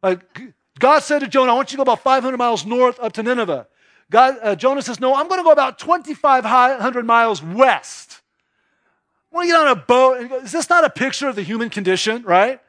Like 0.00 0.40
God 0.78 1.00
said 1.00 1.20
to 1.20 1.26
Jonah, 1.26 1.50
I 1.50 1.54
want 1.56 1.72
you 1.72 1.76
to 1.76 1.78
go 1.78 1.90
about 1.90 2.04
500 2.04 2.36
miles 2.36 2.64
north 2.64 3.00
up 3.00 3.14
to 3.14 3.24
Nineveh. 3.24 3.66
God, 4.10 4.36
uh, 4.42 4.54
Jonah 4.54 4.82
says, 4.82 5.00
No, 5.00 5.14
I'm 5.14 5.28
going 5.28 5.40
to 5.40 5.44
go 5.44 5.52
about 5.52 5.78
2,500 5.78 7.06
miles 7.06 7.42
west. 7.42 8.20
I 9.32 9.36
want 9.36 9.46
to 9.46 9.52
get 9.52 9.60
on 9.60 9.68
a 9.68 9.76
boat. 9.76 10.28
Go, 10.28 10.36
Is 10.38 10.52
this 10.52 10.70
not 10.70 10.84
a 10.84 10.90
picture 10.90 11.28
of 11.28 11.36
the 11.36 11.42
human 11.42 11.70
condition, 11.70 12.22
right? 12.22 12.60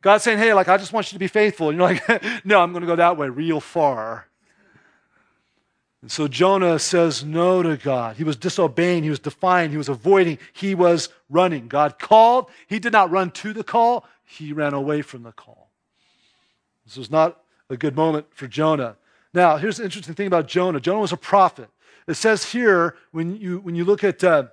God's 0.00 0.24
saying, 0.24 0.38
Hey, 0.38 0.52
like, 0.54 0.68
I 0.68 0.76
just 0.76 0.92
want 0.92 1.12
you 1.12 1.16
to 1.16 1.20
be 1.20 1.28
faithful. 1.28 1.68
And 1.68 1.78
you're 1.78 1.88
like, 1.88 2.44
No, 2.44 2.60
I'm 2.60 2.72
going 2.72 2.82
to 2.82 2.86
go 2.86 2.96
that 2.96 3.16
way, 3.16 3.28
real 3.28 3.60
far. 3.60 4.26
And 6.02 6.10
so 6.10 6.26
Jonah 6.26 6.80
says 6.80 7.24
no 7.24 7.62
to 7.62 7.76
God. 7.76 8.16
He 8.16 8.24
was 8.24 8.36
disobeying, 8.36 9.04
he 9.04 9.10
was 9.10 9.20
defying, 9.20 9.70
he 9.70 9.76
was 9.76 9.88
avoiding, 9.88 10.38
he 10.52 10.74
was 10.74 11.08
running. 11.30 11.68
God 11.68 12.00
called. 12.00 12.50
He 12.66 12.80
did 12.80 12.92
not 12.92 13.12
run 13.12 13.30
to 13.30 13.52
the 13.52 13.62
call, 13.62 14.04
he 14.24 14.52
ran 14.52 14.74
away 14.74 15.02
from 15.02 15.22
the 15.22 15.32
call. 15.32 15.70
This 16.84 16.96
was 16.96 17.10
not 17.10 17.40
a 17.70 17.76
good 17.76 17.94
moment 17.94 18.26
for 18.34 18.48
Jonah. 18.48 18.96
Now, 19.34 19.56
here's 19.56 19.78
the 19.78 19.84
interesting 19.84 20.14
thing 20.14 20.26
about 20.26 20.48
Jonah 20.48 20.80
Jonah 20.80 21.00
was 21.00 21.12
a 21.12 21.16
prophet. 21.16 21.68
It 22.06 22.14
says 22.14 22.52
here, 22.52 22.96
when 23.12 23.36
you, 23.36 23.58
when 23.60 23.74
you 23.74 23.84
look 23.84 24.02
at 24.02 24.22
uh, 24.24 24.44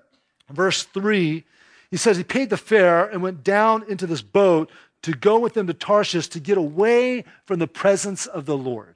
verse 0.50 0.84
3, 0.84 1.44
he 1.90 1.98
says 1.98 2.18
he 2.18 2.24
paid 2.24 2.50
the 2.50 2.58
fare 2.58 3.06
and 3.06 3.24
went 3.24 3.44
down 3.44 3.84
into 3.88 4.06
this 4.06 4.22
boat 4.22 4.70
to 5.02 5.14
go 5.14 5.40
with 5.40 5.54
them 5.54 5.68
to 5.68 5.74
Tarshish 5.74 6.28
to 6.30 6.40
get 6.40 6.58
away 6.58 7.26
from 7.46 7.60
the 7.60 7.68
presence 7.68 8.28
of 8.28 8.46
the 8.46 8.58
Lord. 8.58 8.96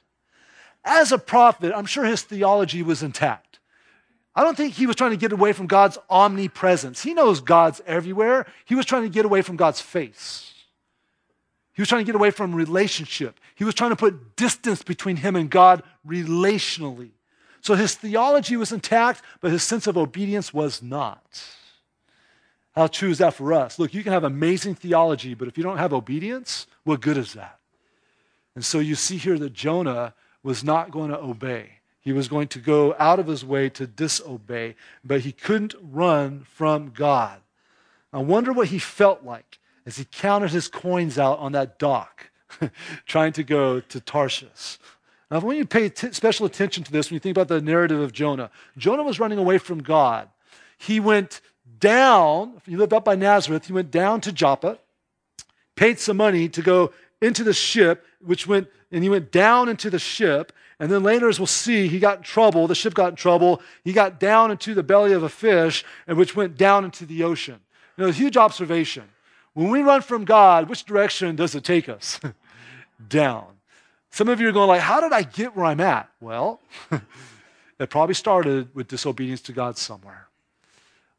As 0.85 1.11
a 1.11 1.17
prophet, 1.17 1.73
I'm 1.75 1.85
sure 1.85 2.03
his 2.03 2.21
theology 2.21 2.83
was 2.83 3.01
intact. 3.01 3.59
I 4.35 4.43
don't 4.43 4.57
think 4.57 4.73
he 4.73 4.87
was 4.87 4.95
trying 4.95 5.11
to 5.11 5.17
get 5.17 5.31
away 5.31 5.53
from 5.53 5.67
God's 5.67 5.97
omnipresence. 6.09 7.01
He 7.01 7.13
knows 7.13 7.39
God's 7.39 7.81
everywhere. 7.85 8.45
He 8.65 8.75
was 8.75 8.85
trying 8.85 9.03
to 9.03 9.09
get 9.09 9.25
away 9.25 9.41
from 9.41 9.55
God's 9.55 9.79
face. 9.79 10.52
He 11.73 11.81
was 11.81 11.89
trying 11.89 12.01
to 12.01 12.05
get 12.05 12.15
away 12.15 12.31
from 12.31 12.53
relationship. 12.53 13.39
He 13.55 13.63
was 13.63 13.73
trying 13.73 13.89
to 13.89 13.95
put 13.95 14.35
distance 14.35 14.83
between 14.83 15.17
him 15.17 15.35
and 15.35 15.49
God 15.49 15.83
relationally. 16.07 17.11
So 17.61 17.75
his 17.75 17.95
theology 17.95 18.57
was 18.57 18.71
intact, 18.71 19.21
but 19.41 19.51
his 19.51 19.63
sense 19.63 19.87
of 19.87 19.97
obedience 19.97 20.53
was 20.53 20.83
not. 20.83 21.43
How 22.75 22.87
true 22.87 23.09
is 23.09 23.19
that 23.19 23.35
for 23.35 23.53
us? 23.53 23.79
Look, 23.79 23.93
you 23.93 24.03
can 24.03 24.13
have 24.13 24.23
amazing 24.23 24.75
theology, 24.75 25.33
but 25.33 25.47
if 25.47 25.57
you 25.57 25.63
don't 25.63 25.77
have 25.77 25.93
obedience, 25.93 26.67
what 26.83 27.01
good 27.01 27.17
is 27.17 27.33
that? 27.33 27.59
And 28.55 28.65
so 28.65 28.79
you 28.79 28.95
see 28.95 29.17
here 29.17 29.39
that 29.39 29.53
Jonah 29.53 30.13
was 30.43 30.63
not 30.63 30.91
going 30.91 31.09
to 31.09 31.19
obey. 31.19 31.79
He 32.01 32.11
was 32.11 32.27
going 32.27 32.49
to 32.49 32.59
go 32.59 32.95
out 32.99 33.19
of 33.19 33.27
his 33.27 33.45
way 33.45 33.69
to 33.69 33.87
disobey, 33.87 34.75
but 35.03 35.21
he 35.21 35.31
couldn't 35.31 35.75
run 35.81 36.45
from 36.49 36.89
God. 36.89 37.39
I 38.11 38.19
wonder 38.19 38.51
what 38.51 38.67
he 38.67 38.77
felt 38.77 39.23
like 39.23 39.59
as 39.85 39.97
he 39.97 40.05
counted 40.05 40.51
his 40.51 40.67
coins 40.67 41.19
out 41.19 41.39
on 41.39 41.51
that 41.53 41.79
dock, 41.79 42.29
trying 43.05 43.33
to 43.33 43.43
go 43.43 43.79
to 43.79 43.99
Tarshish. 43.99 44.77
Now, 45.29 45.39
when 45.39 45.57
you 45.57 45.63
to 45.63 45.67
pay 45.67 45.89
t- 45.89 46.11
special 46.11 46.45
attention 46.45 46.83
to 46.83 46.91
this, 46.91 47.09
when 47.09 47.15
you 47.15 47.19
think 47.19 47.35
about 47.35 47.47
the 47.47 47.61
narrative 47.61 47.99
of 47.99 48.11
Jonah, 48.11 48.51
Jonah 48.77 49.03
was 49.03 49.19
running 49.19 49.39
away 49.39 49.57
from 49.57 49.81
God. 49.81 50.29
He 50.77 50.99
went 50.99 51.41
down, 51.79 52.61
he 52.65 52.75
lived 52.75 52.93
up 52.93 53.03
by 53.03 53.15
Nazareth, 53.15 53.65
he 53.65 53.73
went 53.73 53.89
down 53.89 54.21
to 54.21 54.31
Joppa, 54.31 54.77
paid 55.75 55.99
some 55.99 56.17
money 56.17 56.47
to 56.49 56.61
go 56.61 56.93
into 57.21 57.43
the 57.43 57.53
ship, 57.53 58.05
which 58.21 58.45
went, 58.45 58.67
and 58.91 59.03
he 59.03 59.09
went 59.09 59.31
down 59.31 59.69
into 59.69 59.89
the 59.89 59.99
ship. 59.99 60.51
And 60.79 60.91
then 60.91 61.03
later, 61.03 61.29
as 61.29 61.39
we'll 61.39 61.47
see, 61.47 61.87
he 61.87 61.99
got 61.99 62.17
in 62.17 62.23
trouble. 62.23 62.67
The 62.67 62.75
ship 62.75 62.93
got 62.93 63.09
in 63.09 63.15
trouble. 63.15 63.61
He 63.83 63.93
got 63.93 64.19
down 64.19 64.51
into 64.51 64.73
the 64.73 64.83
belly 64.83 65.13
of 65.13 65.23
a 65.23 65.29
fish, 65.29 65.85
and 66.05 66.17
which 66.17 66.35
went 66.35 66.57
down 66.57 66.83
into 66.85 67.05
the 67.05 67.23
ocean. 67.23 67.59
You 67.97 68.03
know, 68.03 68.09
a 68.09 68.13
huge 68.13 68.37
observation. 68.37 69.05
When 69.53 69.69
we 69.69 69.81
run 69.81 70.01
from 70.01 70.25
God, 70.25 70.69
which 70.69 70.83
direction 70.83 71.35
does 71.35 71.55
it 71.55 71.63
take 71.63 71.87
us? 71.87 72.19
Down. 73.07 73.45
Some 74.09 74.29
of 74.29 74.39
you 74.39 74.49
are 74.49 74.51
going 74.51 74.67
like, 74.67 74.81
how 74.81 75.01
did 75.01 75.11
I 75.11 75.23
get 75.23 75.55
where 75.55 75.65
I'm 75.65 75.79
at? 75.79 76.09
Well, 76.19 76.59
it 77.79 77.89
probably 77.89 78.15
started 78.15 78.73
with 78.75 78.87
disobedience 78.87 79.41
to 79.41 79.53
God 79.53 79.77
somewhere. 79.77 80.27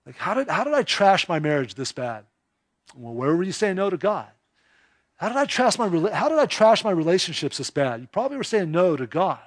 Like, 0.07 0.17
how 0.17 0.35
did, 0.35 0.49
how 0.49 0.64
did 0.64 0.75
I 0.75 0.83
trash 0.83 1.29
my 1.29 1.38
marriage 1.38 1.75
this 1.75 1.93
bad? 1.93 2.25
Well, 2.97 3.14
where 3.14 3.35
were 3.35 3.43
you 3.43 3.53
saying 3.53 3.76
no 3.76 3.91
to 3.91 3.97
God? 3.97 4.29
How 5.17 5.29
did 5.29 5.37
I 5.37 5.45
trash 5.45 5.79
my, 5.79 5.88
how 6.12 6.29
did 6.29 6.38
I 6.38 6.47
trash 6.47 6.85
my 6.85 6.91
relationships 6.91 7.59
this 7.59 7.71
bad? 7.71 8.00
You 8.00 8.07
probably 8.09 8.37
were 8.37 8.45
saying 8.45 8.71
no 8.71 8.97
to 8.97 9.07
God. 9.07 9.41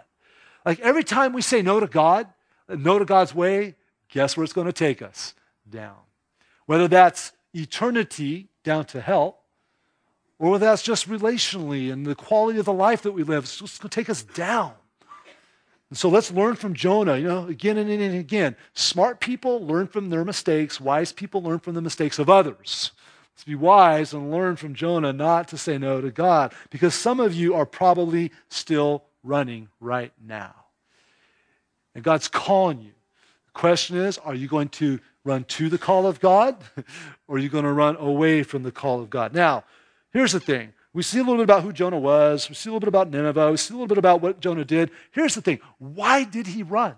Like 0.65 0.79
every 0.79 1.03
time 1.03 1.34
we 1.34 1.41
say 1.41 1.62
no 1.62 1.79
to 1.79 1.88
God, 1.88 2.27
no 2.67 3.00
to 3.00 3.06
God's 3.06 3.36
way, 3.36 3.75
guess 4.10 4.36
where 4.36 4.44
it's 4.44 4.53
going 4.53 4.67
to 4.67 4.74
take 4.74 5.01
us? 5.01 5.34
Down. 5.70 5.96
Whether 6.65 6.88
that's 6.88 7.32
eternity 7.53 8.50
down 8.67 8.86
to 8.86 9.01
hell, 9.01 9.39
or 10.39 10.51
whether 10.51 10.65
that's 10.65 10.83
just 10.83 11.09
relationally 11.09 11.91
and 11.91 12.05
the 12.05 12.13
quality 12.13 12.59
of 12.59 12.65
the 12.65 12.74
life 12.74 13.01
that 13.03 13.13
we 13.13 13.24
live, 13.24 13.45
it's 13.45 13.59
going 13.59 13.89
to 13.89 13.89
take 13.89 14.09
us 14.09 14.21
down. 14.21 14.74
And 15.89 15.97
so 15.97 16.09
let's 16.09 16.31
learn 16.31 16.55
from 16.55 16.74
Jonah, 16.74 17.17
you 17.17 17.27
know, 17.27 17.47
again 17.47 17.77
and, 17.77 17.89
and 17.89 18.15
again. 18.15 18.57
Smart 18.74 19.21
people 19.21 19.65
learn 19.65 19.88
from 19.88 20.09
their 20.09 20.25
mistakes, 20.25 20.81
wise 20.81 21.13
people 21.13 21.41
learn 21.41 21.59
from 21.59 21.75
the 21.75 21.81
mistakes 21.81 22.19
of 22.19 22.29
others. 22.29 22.91
Let's 23.33 23.45
be 23.45 23.55
wise 23.55 24.13
and 24.13 24.31
learn 24.31 24.57
from 24.57 24.75
Jonah 24.75 25.13
not 25.13 25.47
to 25.50 25.57
say 25.57 25.77
no 25.77 26.01
to 26.01 26.12
God, 26.12 26.53
because 26.69 26.93
some 26.93 27.21
of 27.21 27.33
you 27.33 27.55
are 27.55 27.65
probably 27.65 28.31
still 28.50 29.05
running 29.24 29.69
right 29.79 30.12
now. 30.21 30.53
And 31.95 32.03
God's 32.03 32.27
calling 32.27 32.81
you. 32.81 32.91
The 33.45 33.53
question 33.53 33.95
is 33.95 34.17
are 34.17 34.36
you 34.36 34.50
going 34.50 34.69
to 34.69 35.00
run 35.27 35.43
to 35.43 35.69
the 35.69 35.77
call 35.77 36.07
of 36.07 36.19
God, 36.19 36.57
or 37.27 37.36
are 37.36 37.39
you 37.39 37.50
going 37.50 37.65
to 37.65 37.72
run 37.72 37.96
away 37.98 38.43
from 38.43 38.63
the 38.63 38.72
call 38.72 39.01
of 39.01 39.10
God? 39.10 39.34
Now, 39.34 39.63
Here's 40.17 40.31
the 40.31 40.39
thing 40.39 40.74
we 40.93 41.03
see 41.03 41.19
a 41.19 41.22
little 41.22 41.38
bit 41.38 41.43
about 41.43 41.62
who 41.62 41.72
Jonah 41.72 42.00
was, 42.00 42.50
we 42.50 42.55
see 42.55 42.69
a 42.69 42.72
little 42.72 42.79
bit 42.79 42.88
about 42.88 43.12
Nineveh, 43.12 43.51
we 43.51 43.57
see 43.57 43.72
a 43.72 43.77
little 43.77 43.88
bit 43.88 44.00
about 44.00 44.19
what 44.19 44.39
Jonah 44.39 44.65
did. 44.65 44.89
Here's 45.12 45.36
the 45.36 45.41
thing 45.41 45.60
why 45.77 46.24
did 46.24 46.48
he 46.48 46.63
run? 46.63 46.96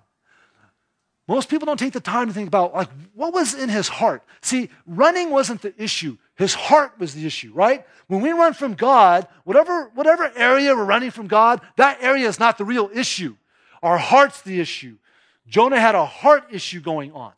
Most 1.27 1.49
people 1.49 1.65
don't 1.65 1.77
take 1.77 1.93
the 1.93 1.99
time 1.99 2.27
to 2.27 2.33
think 2.33 2.47
about 2.47 2.73
like 2.73 2.89
what 3.13 3.33
was 3.33 3.53
in 3.53 3.67
his 3.67 3.87
heart. 3.87 4.23
See, 4.41 4.69
running 4.87 5.31
wasn't 5.31 5.61
the 5.61 5.73
issue. 5.81 6.17
His 6.35 6.53
heart 6.53 6.93
was 6.97 7.13
the 7.13 7.25
issue, 7.25 7.51
right? 7.53 7.85
When 8.07 8.21
we 8.21 8.31
run 8.31 8.53
from 8.53 8.73
God, 8.73 9.27
whatever 9.43 9.91
whatever 9.95 10.31
area 10.35 10.73
we're 10.73 10.85
running 10.85 11.11
from 11.11 11.27
God, 11.27 11.61
that 11.75 12.01
area 12.01 12.27
is 12.27 12.39
not 12.39 12.57
the 12.57 12.65
real 12.65 12.89
issue. 12.93 13.35
Our 13.83 13.97
heart's 13.97 14.41
the 14.43 14.61
issue. 14.61 14.97
Jonah 15.45 15.79
had 15.79 15.95
a 15.95 16.05
heart 16.05 16.45
issue 16.51 16.79
going 16.79 17.11
on. 17.11 17.33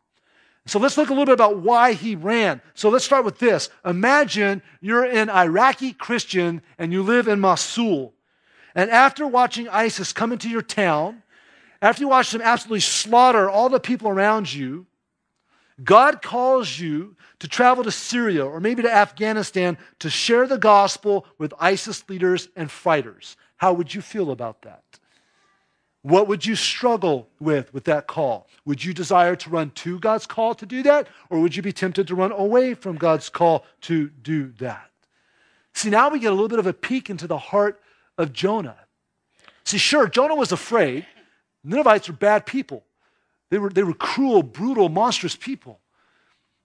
So 0.66 0.78
let's 0.78 0.96
look 0.96 1.10
a 1.10 1.12
little 1.12 1.26
bit 1.26 1.34
about 1.34 1.58
why 1.58 1.92
he 1.92 2.14
ran. 2.14 2.60
So 2.74 2.88
let's 2.88 3.04
start 3.04 3.24
with 3.24 3.38
this. 3.38 3.68
Imagine 3.84 4.62
you're 4.80 5.04
an 5.04 5.28
Iraqi 5.28 5.92
Christian 5.92 6.62
and 6.78 6.92
you 6.92 7.02
live 7.02 7.26
in 7.26 7.40
Mosul. 7.40 8.14
And 8.74 8.90
after 8.90 9.26
watching 9.26 9.68
ISIS 9.68 10.12
come 10.12 10.32
into 10.32 10.48
your 10.48 10.62
town, 10.62 11.22
after 11.82 12.02
you 12.02 12.08
watch 12.08 12.30
them 12.30 12.40
absolutely 12.42 12.80
slaughter 12.80 13.50
all 13.50 13.68
the 13.68 13.80
people 13.80 14.08
around 14.08 14.52
you, 14.52 14.86
God 15.82 16.22
calls 16.22 16.78
you 16.78 17.16
to 17.40 17.48
travel 17.48 17.82
to 17.82 17.90
Syria 17.90 18.46
or 18.46 18.60
maybe 18.60 18.82
to 18.82 18.92
Afghanistan 18.92 19.76
to 19.98 20.08
share 20.08 20.46
the 20.46 20.58
gospel 20.58 21.26
with 21.38 21.52
ISIS 21.58 22.08
leaders 22.08 22.48
and 22.54 22.70
fighters. 22.70 23.36
How 23.56 23.72
would 23.72 23.92
you 23.92 24.00
feel 24.00 24.30
about 24.30 24.62
that? 24.62 24.91
What 26.02 26.26
would 26.26 26.44
you 26.44 26.56
struggle 26.56 27.28
with 27.40 27.72
with 27.72 27.84
that 27.84 28.08
call? 28.08 28.48
Would 28.64 28.84
you 28.84 28.92
desire 28.92 29.36
to 29.36 29.50
run 29.50 29.70
to 29.70 30.00
God's 30.00 30.26
call 30.26 30.54
to 30.56 30.66
do 30.66 30.82
that? 30.82 31.06
Or 31.30 31.40
would 31.40 31.54
you 31.54 31.62
be 31.62 31.72
tempted 31.72 32.08
to 32.08 32.14
run 32.14 32.32
away 32.32 32.74
from 32.74 32.96
God's 32.96 33.28
call 33.28 33.64
to 33.82 34.08
do 34.08 34.52
that? 34.58 34.90
See, 35.74 35.90
now 35.90 36.10
we 36.10 36.18
get 36.18 36.32
a 36.32 36.34
little 36.34 36.48
bit 36.48 36.58
of 36.58 36.66
a 36.66 36.72
peek 36.72 37.08
into 37.08 37.26
the 37.26 37.38
heart 37.38 37.80
of 38.18 38.32
Jonah. 38.32 38.76
See, 39.64 39.78
sure, 39.78 40.08
Jonah 40.08 40.34
was 40.34 40.52
afraid. 40.52 41.06
Ninevites 41.64 42.08
were 42.08 42.14
bad 42.14 42.46
people, 42.46 42.84
they 43.50 43.58
were, 43.58 43.70
they 43.70 43.84
were 43.84 43.94
cruel, 43.94 44.42
brutal, 44.42 44.88
monstrous 44.88 45.36
people. 45.36 45.78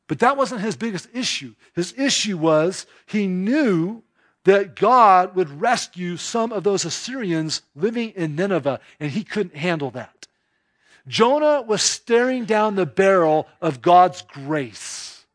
But 0.08 0.20
that 0.20 0.38
wasn't 0.38 0.62
his 0.62 0.75
biggest 0.77 1.10
issue. 1.13 1.53
His 1.76 1.93
issue 1.97 2.38
was 2.38 2.88
he 3.06 3.28
knew 3.28 4.04
that 4.47 4.77
God 4.77 5.36
would 5.36 5.60
rescue 5.60 6.15
some 6.15 6.53
of 6.53 6.63
those 6.63 6.86
Assyrians 6.86 7.63
living 7.75 8.12
in 8.12 8.38
Nineveh, 8.38 8.79
and 8.97 9.12
he 9.12 9.25
couldn't 9.25 9.57
handle 9.57 9.91
that. 9.91 10.25
Jonah 11.05 11.62
was 11.63 11.81
staring 11.81 12.45
down 12.45 12.75
the 12.75 12.86
barrel 12.86 13.45
of 13.62 13.81
God's 13.81 14.21
grace. 14.21 15.25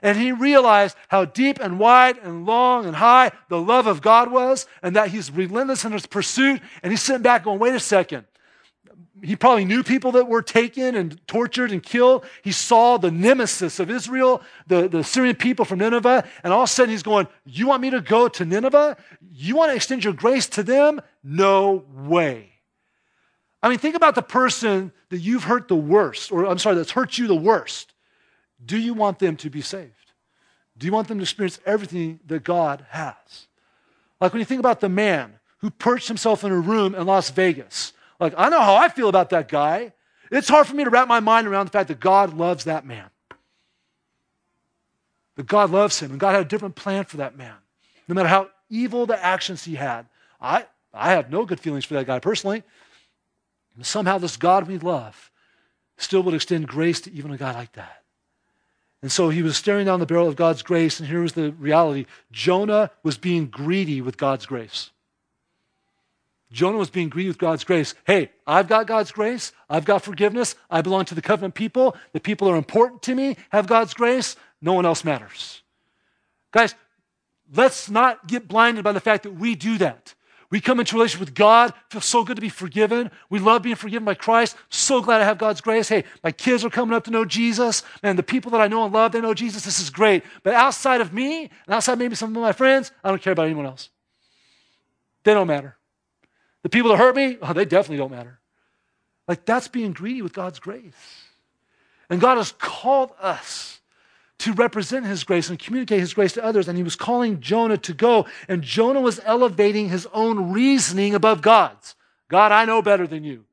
And 0.00 0.16
he 0.16 0.30
realized 0.30 0.96
how 1.08 1.24
deep 1.24 1.58
and 1.58 1.80
wide 1.80 2.18
and 2.18 2.46
long 2.46 2.86
and 2.86 2.94
high 2.94 3.32
the 3.48 3.60
love 3.60 3.88
of 3.88 4.00
God 4.00 4.30
was, 4.30 4.68
and 4.80 4.94
that 4.94 5.08
he's 5.08 5.32
relentless 5.32 5.84
in 5.84 5.90
his 5.90 6.06
pursuit. 6.06 6.62
And 6.84 6.92
he's 6.92 7.02
sitting 7.02 7.22
back 7.22 7.42
going, 7.42 7.58
wait 7.58 7.74
a 7.74 7.80
second 7.80 8.26
he 9.20 9.36
probably 9.36 9.64
knew 9.64 9.82
people 9.82 10.12
that 10.12 10.26
were 10.26 10.40
taken 10.42 10.94
and 10.94 11.20
tortured 11.26 11.70
and 11.70 11.82
killed. 11.82 12.24
He 12.42 12.52
saw 12.52 12.96
the 12.96 13.10
nemesis 13.10 13.78
of 13.78 13.90
Israel, 13.90 14.42
the, 14.66 14.88
the 14.88 15.04
Syrian 15.04 15.36
people 15.36 15.64
from 15.64 15.80
Nineveh, 15.80 16.26
and 16.42 16.52
all 16.52 16.62
of 16.62 16.68
a 16.68 16.72
sudden 16.72 16.90
he's 16.90 17.02
going, 17.02 17.28
You 17.44 17.66
want 17.66 17.82
me 17.82 17.90
to 17.90 18.00
go 18.00 18.28
to 18.28 18.44
Nineveh? 18.44 18.96
You 19.32 19.56
want 19.56 19.70
to 19.70 19.76
extend 19.76 20.04
your 20.04 20.14
grace 20.14 20.46
to 20.48 20.62
them? 20.62 21.00
No 21.22 21.84
way. 21.92 22.52
I 23.62 23.68
mean, 23.68 23.78
think 23.78 23.94
about 23.94 24.14
the 24.14 24.22
person 24.22 24.92
that 25.10 25.18
you've 25.18 25.44
hurt 25.44 25.68
the 25.68 25.76
worst, 25.76 26.32
or 26.32 26.46
I'm 26.46 26.58
sorry, 26.58 26.76
that's 26.76 26.90
hurt 26.90 27.18
you 27.18 27.26
the 27.26 27.34
worst. 27.34 27.92
Do 28.64 28.78
you 28.78 28.94
want 28.94 29.18
them 29.18 29.36
to 29.36 29.50
be 29.50 29.60
saved? 29.60 29.92
Do 30.78 30.86
you 30.86 30.92
want 30.92 31.08
them 31.08 31.18
to 31.18 31.22
experience 31.22 31.60
everything 31.66 32.18
that 32.26 32.44
God 32.44 32.86
has? 32.88 33.46
Like 34.20 34.32
when 34.32 34.40
you 34.40 34.46
think 34.46 34.60
about 34.60 34.80
the 34.80 34.88
man 34.88 35.34
who 35.58 35.70
perched 35.70 36.08
himself 36.08 36.44
in 36.44 36.50
a 36.50 36.58
room 36.58 36.94
in 36.94 37.06
Las 37.06 37.30
Vegas 37.30 37.92
like, 38.22 38.34
I 38.36 38.48
know 38.48 38.60
how 38.60 38.76
I 38.76 38.88
feel 38.88 39.08
about 39.08 39.30
that 39.30 39.48
guy. 39.48 39.92
It's 40.30 40.48
hard 40.48 40.66
for 40.66 40.74
me 40.74 40.84
to 40.84 40.90
wrap 40.90 41.08
my 41.08 41.20
mind 41.20 41.46
around 41.46 41.66
the 41.66 41.72
fact 41.72 41.88
that 41.88 42.00
God 42.00 42.34
loves 42.34 42.64
that 42.64 42.86
man. 42.86 43.10
That 45.36 45.46
God 45.46 45.70
loves 45.70 45.98
him, 45.98 46.10
and 46.12 46.20
God 46.20 46.32
had 46.32 46.42
a 46.42 46.48
different 46.48 46.76
plan 46.76 47.04
for 47.04 47.16
that 47.18 47.36
man. 47.36 47.54
No 48.06 48.14
matter 48.14 48.28
how 48.28 48.48
evil 48.70 49.06
the 49.06 49.22
actions 49.22 49.64
he 49.64 49.74
had. 49.74 50.06
I, 50.40 50.66
I 50.94 51.12
have 51.12 51.30
no 51.30 51.44
good 51.44 51.60
feelings 51.60 51.84
for 51.84 51.94
that 51.94 52.06
guy 52.06 52.18
personally. 52.18 52.62
And 53.76 53.84
somehow, 53.84 54.18
this 54.18 54.36
God 54.36 54.66
we 54.66 54.78
love 54.78 55.30
still 55.96 56.22
would 56.22 56.34
extend 56.34 56.68
grace 56.68 57.00
to 57.02 57.12
even 57.12 57.32
a 57.32 57.36
guy 57.36 57.52
like 57.52 57.72
that. 57.72 58.02
And 59.02 59.10
so 59.10 59.30
he 59.30 59.42
was 59.42 59.56
staring 59.56 59.86
down 59.86 60.00
the 60.00 60.06
barrel 60.06 60.28
of 60.28 60.36
God's 60.36 60.62
grace, 60.62 61.00
and 61.00 61.08
here 61.08 61.22
was 61.22 61.32
the 61.32 61.52
reality 61.52 62.06
Jonah 62.30 62.90
was 63.02 63.18
being 63.18 63.46
greedy 63.46 64.00
with 64.00 64.16
God's 64.16 64.46
grace. 64.46 64.90
Jonah 66.52 66.76
was 66.76 66.90
being 66.90 67.08
greedy 67.08 67.28
with 67.28 67.38
God's 67.38 67.64
grace. 67.64 67.94
Hey, 68.06 68.30
I've 68.46 68.68
got 68.68 68.86
God's 68.86 69.10
grace. 69.10 69.52
I've 69.70 69.86
got 69.86 70.02
forgiveness. 70.02 70.54
I 70.70 70.82
belong 70.82 71.06
to 71.06 71.14
the 71.14 71.22
covenant 71.22 71.54
people. 71.54 71.96
The 72.12 72.20
people 72.20 72.48
are 72.48 72.56
important 72.56 73.02
to 73.02 73.14
me 73.14 73.36
have 73.50 73.66
God's 73.66 73.94
grace. 73.94 74.36
No 74.60 74.74
one 74.74 74.86
else 74.86 75.02
matters. 75.02 75.62
Guys, 76.52 76.74
let's 77.54 77.90
not 77.90 78.28
get 78.28 78.46
blinded 78.46 78.84
by 78.84 78.92
the 78.92 79.00
fact 79.00 79.22
that 79.22 79.32
we 79.32 79.54
do 79.54 79.78
that. 79.78 80.14
We 80.50 80.60
come 80.60 80.80
into 80.80 80.96
relationship 80.96 81.20
with 81.20 81.34
God, 81.34 81.72
feel 81.88 82.02
so 82.02 82.24
good 82.24 82.36
to 82.36 82.42
be 82.42 82.50
forgiven. 82.50 83.10
We 83.30 83.38
love 83.38 83.62
being 83.62 83.74
forgiven 83.74 84.04
by 84.04 84.12
Christ. 84.12 84.54
So 84.68 85.00
glad 85.00 85.22
I 85.22 85.24
have 85.24 85.38
God's 85.38 85.62
grace. 85.62 85.88
Hey, 85.88 86.04
my 86.22 86.30
kids 86.30 86.62
are 86.62 86.68
coming 86.68 86.94
up 86.94 87.04
to 87.04 87.10
know 87.10 87.24
Jesus. 87.24 87.82
Man, 88.02 88.16
the 88.16 88.22
people 88.22 88.50
that 88.50 88.60
I 88.60 88.68
know 88.68 88.84
and 88.84 88.92
love, 88.92 89.12
they 89.12 89.22
know 89.22 89.32
Jesus. 89.32 89.64
This 89.64 89.80
is 89.80 89.88
great. 89.88 90.22
But 90.42 90.52
outside 90.52 91.00
of 91.00 91.14
me, 91.14 91.44
and 91.44 91.74
outside 91.74 91.98
maybe 91.98 92.14
some 92.14 92.36
of 92.36 92.42
my 92.42 92.52
friends, 92.52 92.92
I 93.02 93.08
don't 93.08 93.22
care 93.22 93.32
about 93.32 93.46
anyone 93.46 93.64
else. 93.64 93.88
They 95.24 95.32
don't 95.32 95.46
matter. 95.46 95.78
The 96.62 96.68
people 96.68 96.90
that 96.90 96.98
hurt 96.98 97.16
me, 97.16 97.38
oh, 97.42 97.52
they 97.52 97.64
definitely 97.64 97.98
don't 97.98 98.10
matter. 98.10 98.38
Like 99.28 99.44
that's 99.44 99.68
being 99.68 99.92
greedy 99.92 100.22
with 100.22 100.32
God's 100.32 100.58
grace. 100.58 100.92
And 102.10 102.20
God 102.20 102.36
has 102.36 102.52
called 102.52 103.10
us 103.20 103.80
to 104.38 104.52
represent 104.52 105.06
his 105.06 105.24
grace 105.24 105.48
and 105.48 105.58
communicate 105.58 106.00
his 106.00 106.14
grace 106.14 106.32
to 106.34 106.44
others. 106.44 106.68
And 106.68 106.76
he 106.76 106.82
was 106.84 106.96
calling 106.96 107.40
Jonah 107.40 107.78
to 107.78 107.94
go. 107.94 108.26
And 108.48 108.62
Jonah 108.62 109.00
was 109.00 109.20
elevating 109.24 109.88
his 109.88 110.06
own 110.12 110.52
reasoning 110.52 111.14
above 111.14 111.42
God's. 111.42 111.94
God, 112.28 112.52
I 112.52 112.64
know 112.64 112.82
better 112.82 113.06
than 113.06 113.24
you. 113.24 113.44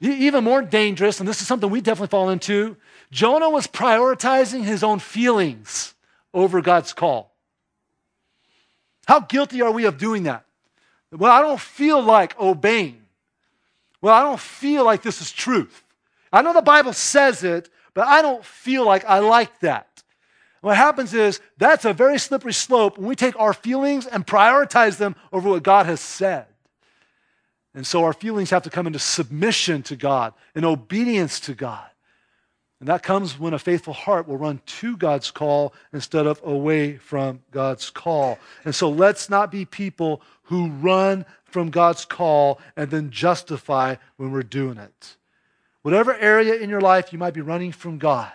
Even 0.00 0.44
more 0.44 0.62
dangerous, 0.62 1.20
and 1.20 1.28
this 1.28 1.40
is 1.40 1.46
something 1.46 1.70
we 1.70 1.80
definitely 1.80 2.08
fall 2.08 2.28
into, 2.28 2.76
Jonah 3.10 3.48
was 3.48 3.66
prioritizing 3.66 4.62
his 4.62 4.82
own 4.82 4.98
feelings 4.98 5.94
over 6.32 6.60
God's 6.60 6.92
call. 6.92 7.32
How 9.06 9.20
guilty 9.20 9.62
are 9.62 9.70
we 9.70 9.84
of 9.84 9.98
doing 9.98 10.24
that? 10.24 10.43
Well, 11.16 11.32
I 11.32 11.40
don't 11.40 11.60
feel 11.60 12.02
like 12.02 12.38
obeying. 12.38 13.02
Well, 14.00 14.14
I 14.14 14.22
don't 14.22 14.40
feel 14.40 14.84
like 14.84 15.02
this 15.02 15.20
is 15.20 15.32
truth. 15.32 15.82
I 16.32 16.42
know 16.42 16.52
the 16.52 16.60
Bible 16.60 16.92
says 16.92 17.44
it, 17.44 17.70
but 17.94 18.06
I 18.06 18.20
don't 18.22 18.44
feel 18.44 18.84
like 18.84 19.04
I 19.04 19.20
like 19.20 19.60
that. 19.60 20.02
What 20.60 20.76
happens 20.76 21.14
is 21.14 21.40
that's 21.58 21.84
a 21.84 21.92
very 21.92 22.18
slippery 22.18 22.52
slope 22.52 22.98
when 22.98 23.06
we 23.06 23.16
take 23.16 23.38
our 23.38 23.52
feelings 23.52 24.06
and 24.06 24.26
prioritize 24.26 24.96
them 24.96 25.14
over 25.32 25.48
what 25.48 25.62
God 25.62 25.86
has 25.86 26.00
said. 26.00 26.46
And 27.74 27.86
so 27.86 28.04
our 28.04 28.12
feelings 28.12 28.50
have 28.50 28.62
to 28.62 28.70
come 28.70 28.86
into 28.86 28.98
submission 28.98 29.82
to 29.84 29.96
God 29.96 30.32
and 30.54 30.64
obedience 30.64 31.38
to 31.40 31.54
God. 31.54 31.86
And 32.80 32.88
that 32.88 33.02
comes 33.02 33.38
when 33.38 33.54
a 33.54 33.58
faithful 33.58 33.94
heart 33.94 34.28
will 34.28 34.36
run 34.36 34.60
to 34.66 34.96
God's 34.96 35.30
call 35.30 35.72
instead 35.92 36.26
of 36.26 36.40
away 36.44 36.96
from 36.96 37.40
God's 37.50 37.90
call. 37.90 38.38
And 38.64 38.74
so 38.74 38.90
let's 38.90 39.30
not 39.30 39.50
be 39.50 39.64
people 39.64 40.20
who 40.44 40.68
run 40.68 41.24
from 41.44 41.70
God's 41.70 42.04
call 42.04 42.60
and 42.76 42.90
then 42.90 43.10
justify 43.10 43.96
when 44.16 44.32
we're 44.32 44.42
doing 44.42 44.78
it. 44.78 45.16
Whatever 45.82 46.16
area 46.16 46.54
in 46.54 46.70
your 46.70 46.80
life 46.80 47.12
you 47.12 47.18
might 47.18 47.34
be 47.34 47.40
running 47.40 47.72
from 47.72 47.98
God, 47.98 48.32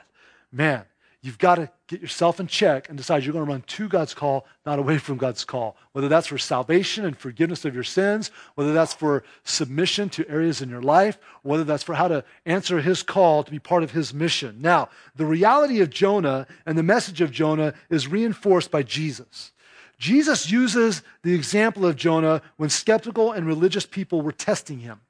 man, 0.51 0.85
you've 1.21 1.37
got 1.37 1.55
to 1.55 1.69
get 1.87 2.01
yourself 2.01 2.39
in 2.39 2.47
check 2.47 2.87
and 2.87 2.97
decide 2.97 3.23
you're 3.23 3.33
going 3.33 3.45
to 3.45 3.51
run 3.51 3.63
to 3.63 3.89
God's 3.89 4.13
call, 4.13 4.45
not 4.65 4.79
away 4.79 4.99
from 4.99 5.17
God's 5.17 5.43
call. 5.43 5.75
Whether 5.91 6.07
that's 6.07 6.27
for 6.27 6.37
salvation 6.37 7.05
and 7.05 7.17
forgiveness 7.17 7.65
of 7.65 7.73
your 7.73 7.83
sins, 7.83 8.31
whether 8.55 8.71
that's 8.71 8.93
for 8.93 9.23
submission 9.43 10.09
to 10.09 10.29
areas 10.29 10.61
in 10.61 10.69
your 10.69 10.81
life, 10.81 11.17
whether 11.41 11.63
that's 11.63 11.83
for 11.83 11.95
how 11.95 12.07
to 12.07 12.23
answer 12.45 12.79
His 12.79 13.03
call 13.03 13.43
to 13.43 13.51
be 13.51 13.59
part 13.59 13.83
of 13.83 13.91
His 13.91 14.13
mission. 14.13 14.57
Now, 14.61 14.89
the 15.15 15.25
reality 15.25 15.81
of 15.81 15.89
Jonah 15.89 16.47
and 16.65 16.77
the 16.77 16.83
message 16.83 17.19
of 17.19 17.31
Jonah 17.31 17.73
is 17.89 18.07
reinforced 18.07 18.71
by 18.71 18.83
Jesus. 18.83 19.51
Jesus 19.99 20.49
uses 20.49 21.03
the 21.23 21.35
example 21.35 21.85
of 21.85 21.97
Jonah 21.97 22.41
when 22.55 22.69
skeptical 22.69 23.33
and 23.33 23.45
religious 23.45 23.85
people 23.85 24.21
were 24.21 24.31
testing 24.31 24.79
him. 24.79 25.01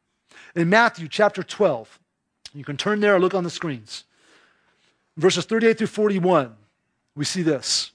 In 0.56 0.68
Matthew 0.68 1.08
chapter 1.08 1.44
12, 1.44 2.00
you 2.56 2.66
can 2.66 2.76
turn 2.76 3.00
there 3.00 3.16
or 3.16 3.20
look 3.20 3.36
on 3.36 3.44
the 3.44 3.52
screens. 3.52 4.06
Verses 5.16 5.46
38 5.46 5.78
through 5.78 5.88
41, 5.88 6.56
we 7.16 7.24
see 7.24 7.44
this. 7.44 7.92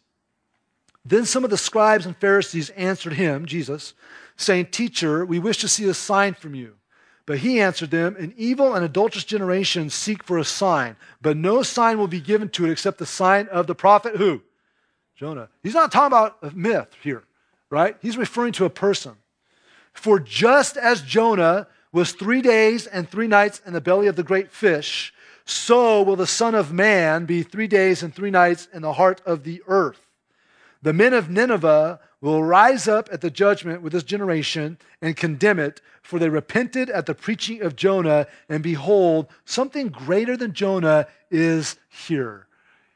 Then 1.04 1.24
some 1.24 1.42
of 1.42 1.50
the 1.50 1.58
scribes 1.58 2.06
and 2.06 2.16
Pharisees 2.16 2.70
answered 2.70 3.14
him, 3.14 3.44
Jesus, 3.44 3.94
saying, 4.36 4.66
Teacher, 4.66 5.26
we 5.26 5.38
wish 5.38 5.58
to 5.58 5.68
see 5.68 5.88
a 5.88 5.94
sign 5.94 6.34
from 6.34 6.54
you. 6.54 6.76
But 7.26 7.38
he 7.38 7.60
answered 7.60 7.90
them, 7.90 8.16
An 8.16 8.34
evil 8.36 8.74
and 8.74 8.84
adulterous 8.84 9.24
generation 9.24 9.90
seek 9.90 10.22
for 10.22 10.38
a 10.38 10.44
sign, 10.44 10.96
but 11.20 11.36
no 11.36 11.62
sign 11.62 11.98
will 11.98 12.06
be 12.06 12.20
given 12.20 12.50
to 12.50 12.66
it 12.66 12.70
except 12.70 12.98
the 12.98 13.06
sign 13.06 13.48
of 13.48 13.66
the 13.66 13.74
prophet 13.74 14.16
who? 14.16 14.42
Jonah. 15.14 15.48
He's 15.62 15.74
not 15.74 15.92
talking 15.92 16.06
about 16.06 16.38
a 16.42 16.50
myth 16.50 16.88
here, 17.02 17.24
right? 17.70 17.96
He's 18.02 18.16
referring 18.16 18.52
to 18.54 18.64
a 18.64 18.70
person. 18.70 19.14
For 19.92 20.18
just 20.18 20.76
as 20.76 21.02
Jonah 21.02 21.68
was 21.92 22.12
three 22.12 22.42
days 22.42 22.86
and 22.86 23.08
three 23.08 23.28
nights 23.28 23.62
in 23.64 23.72
the 23.72 23.80
belly 23.80 24.08
of 24.08 24.16
the 24.16 24.24
great 24.24 24.50
fish, 24.50 25.14
so 25.44 26.02
will 26.02 26.16
the 26.16 26.26
Son 26.26 26.54
of 26.54 26.72
Man 26.72 27.26
be 27.26 27.42
three 27.42 27.68
days 27.68 28.02
and 28.02 28.12
three 28.12 28.30
nights 28.30 28.66
in 28.72 28.82
the 28.82 28.94
heart 28.94 29.20
of 29.24 29.44
the 29.44 29.62
earth. 29.68 30.10
The 30.82 30.92
men 30.92 31.14
of 31.14 31.30
Nineveh 31.30 32.00
will 32.20 32.42
rise 32.42 32.88
up 32.88 33.08
at 33.12 33.20
the 33.20 33.30
judgment 33.30 33.82
with 33.82 33.92
this 33.92 34.02
generation 34.02 34.78
and 35.00 35.16
condemn 35.16 35.58
it, 35.58 35.80
for 36.02 36.18
they 36.18 36.28
repented 36.28 36.90
at 36.90 37.06
the 37.06 37.14
preaching 37.14 37.62
of 37.62 37.76
Jonah, 37.76 38.26
and 38.48 38.62
behold, 38.62 39.28
something 39.44 39.88
greater 39.88 40.36
than 40.36 40.52
Jonah 40.52 41.06
is 41.30 41.76
here. 41.88 42.46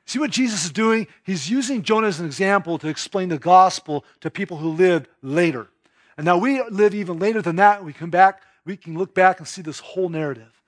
See 0.08 0.18
what 0.18 0.30
Jesus 0.30 0.64
is 0.64 0.70
doing? 0.70 1.06
He's 1.22 1.50
using 1.50 1.82
Jonah 1.82 2.06
as 2.06 2.18
an 2.18 2.24
example 2.24 2.78
to 2.78 2.88
explain 2.88 3.28
the 3.28 3.38
gospel 3.38 4.06
to 4.22 4.30
people 4.30 4.56
who 4.56 4.70
lived 4.70 5.06
later. 5.20 5.68
And 6.16 6.24
now 6.24 6.38
we 6.38 6.62
live 6.70 6.94
even 6.94 7.18
later 7.18 7.42
than 7.42 7.56
that. 7.56 7.84
We 7.84 7.92
come 7.92 8.08
back, 8.08 8.40
we 8.64 8.78
can 8.78 8.96
look 8.96 9.12
back 9.12 9.38
and 9.38 9.46
see 9.46 9.60
this 9.60 9.80
whole 9.80 10.08
narrative. 10.08 10.62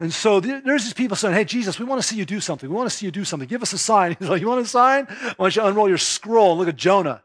And 0.00 0.12
so 0.12 0.38
there's 0.38 0.84
these 0.84 0.92
people 0.92 1.16
saying, 1.16 1.34
Hey, 1.34 1.44
Jesus, 1.44 1.78
we 1.78 1.86
want 1.86 2.02
to 2.02 2.06
see 2.06 2.16
you 2.16 2.26
do 2.26 2.40
something. 2.40 2.68
We 2.68 2.76
want 2.76 2.90
to 2.90 2.94
see 2.94 3.06
you 3.06 3.10
do 3.10 3.24
something. 3.24 3.48
Give 3.48 3.62
us 3.62 3.72
a 3.72 3.78
sign. 3.78 4.16
He's 4.18 4.28
like, 4.28 4.42
You 4.42 4.48
want 4.48 4.60
a 4.60 4.66
sign? 4.66 5.06
Why 5.06 5.34
don't 5.38 5.56
you 5.56 5.64
unroll 5.64 5.88
your 5.88 5.96
scroll 5.96 6.50
and 6.50 6.60
look 6.60 6.68
at 6.68 6.76
Jonah? 6.76 7.22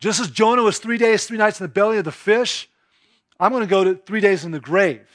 Just 0.00 0.20
as 0.20 0.30
Jonah 0.30 0.62
was 0.62 0.78
three 0.78 0.98
days, 0.98 1.24
three 1.24 1.38
nights 1.38 1.60
in 1.60 1.64
the 1.64 1.72
belly 1.72 1.96
of 1.96 2.04
the 2.04 2.12
fish, 2.12 2.68
I'm 3.40 3.52
going 3.52 3.64
to 3.64 3.70
go 3.70 3.84
to 3.84 3.94
three 3.94 4.20
days 4.20 4.44
in 4.44 4.50
the 4.50 4.60
grave. 4.60 5.08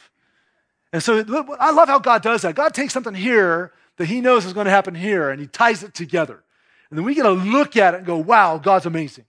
And 0.91 1.03
so 1.03 1.23
I 1.59 1.69
love 1.69 1.89
how 1.89 1.99
God 1.99 2.23
does 2.23 2.41
that. 2.41 2.55
God 2.55 2.73
takes 2.73 2.91
something 2.91 3.13
here 3.13 3.71
that 3.97 4.05
he 4.05 4.21
knows 4.21 4.45
is 4.45 4.53
going 4.53 4.65
to 4.65 4.71
happen 4.71 4.95
here, 4.95 5.29
and 5.29 5.39
he 5.39 5.47
ties 5.47 5.83
it 5.83 5.93
together. 5.93 6.43
And 6.89 6.97
then 6.97 7.05
we 7.05 7.15
get 7.15 7.23
to 7.23 7.31
look 7.31 7.77
at 7.77 7.93
it 7.93 7.97
and 7.97 8.05
go, 8.05 8.17
wow, 8.17 8.57
God's 8.57 8.85
amazing, 8.85 9.25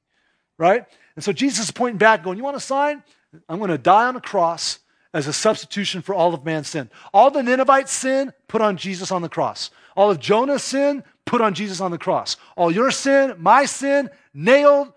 right? 0.58 0.84
And 1.16 1.24
so 1.24 1.32
Jesus 1.32 1.66
is 1.66 1.70
pointing 1.70 1.98
back, 1.98 2.24
going, 2.24 2.38
You 2.38 2.44
want 2.44 2.56
a 2.56 2.60
sign? 2.60 3.02
I'm 3.48 3.58
going 3.58 3.70
to 3.70 3.78
die 3.78 4.06
on 4.06 4.16
a 4.16 4.20
cross 4.20 4.80
as 5.12 5.26
a 5.26 5.32
substitution 5.32 6.02
for 6.02 6.14
all 6.14 6.34
of 6.34 6.44
man's 6.44 6.68
sin. 6.68 6.90
All 7.12 7.30
the 7.30 7.42
Ninevites' 7.42 7.92
sin, 7.92 8.32
put 8.48 8.60
on 8.60 8.76
Jesus 8.76 9.10
on 9.10 9.22
the 9.22 9.28
cross. 9.28 9.70
All 9.96 10.10
of 10.10 10.18
Jonah's 10.18 10.62
sin, 10.62 11.04
put 11.24 11.40
on 11.40 11.54
Jesus 11.54 11.80
on 11.80 11.90
the 11.90 11.98
cross. 11.98 12.36
All 12.56 12.70
your 12.70 12.90
sin, 12.90 13.34
my 13.38 13.64
sin, 13.64 14.10
nailed 14.32 14.92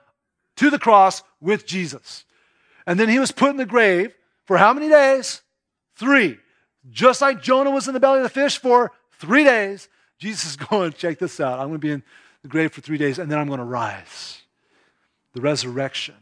to 0.58 0.69
the 0.69 0.80
cross 0.80 1.23
with 1.39 1.65
Jesus. 1.65 2.25
And 2.86 2.99
then 2.99 3.10
he 3.10 3.19
was 3.19 3.32
put 3.32 3.51
in 3.51 3.58
the 3.58 3.65
grave 3.65 4.15
for 4.45 4.58
how 4.58 4.73
many 4.73 4.89
days? 4.89 5.41
Three. 5.95 6.38
Just 6.89 7.21
like 7.21 7.41
Jonah 7.41 7.71
was 7.71 7.88
in 7.88 7.93
the 7.93 7.99
belly 7.99 8.19
of 8.19 8.23
the 8.23 8.30
fish 8.30 8.58
for 8.58 8.91
Three 9.19 9.43
days. 9.43 9.89
Jesus 10.19 10.51
is 10.51 10.56
going, 10.69 10.93
check 10.93 11.19
this 11.19 11.39
out. 11.39 11.60
I'm 11.60 11.67
going 11.67 11.80
to 11.80 11.88
be 11.88 11.91
in 11.91 12.03
the 12.41 12.47
grave 12.47 12.71
for 12.71 12.82
three 12.82 12.97
days, 12.97 13.19
and 13.19 13.32
then 13.32 13.39
I'm 13.39 13.47
going 13.47 13.60
to 13.60 13.65
rise. 13.65 14.41
The 15.34 15.41
resurrection. 15.41 16.15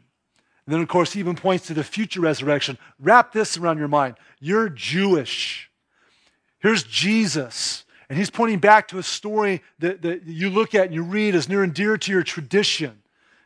And 0.66 0.74
then, 0.74 0.82
of 0.82 0.88
course, 0.88 1.14
he 1.14 1.20
even 1.20 1.36
points 1.36 1.68
to 1.68 1.74
the 1.74 1.84
future 1.84 2.22
resurrection. 2.22 2.78
Wrap 3.00 3.32
this 3.32 3.56
around 3.58 3.78
your 3.78 3.88
mind. 3.88 4.16
You're 4.40 4.70
Jewish. 4.70 5.70
Here's 6.60 6.84
Jesus. 6.84 7.86
And 8.10 8.18
he's 8.18 8.30
pointing 8.30 8.60
back 8.60 8.88
to 8.90 8.98
a 8.98 9.04
story 9.04 9.62
that, 9.80 10.02
that 10.02 10.24
you 10.24 10.50
look 10.50 10.76
at 10.76 10.86
and 10.86 10.94
you 10.94 11.04
read 11.04 11.36
as 11.36 11.48
near 11.48 11.64
and 11.64 11.74
dear 11.74 11.98
to 11.98 12.12
your 12.12 12.24
tradition. 12.24 13.02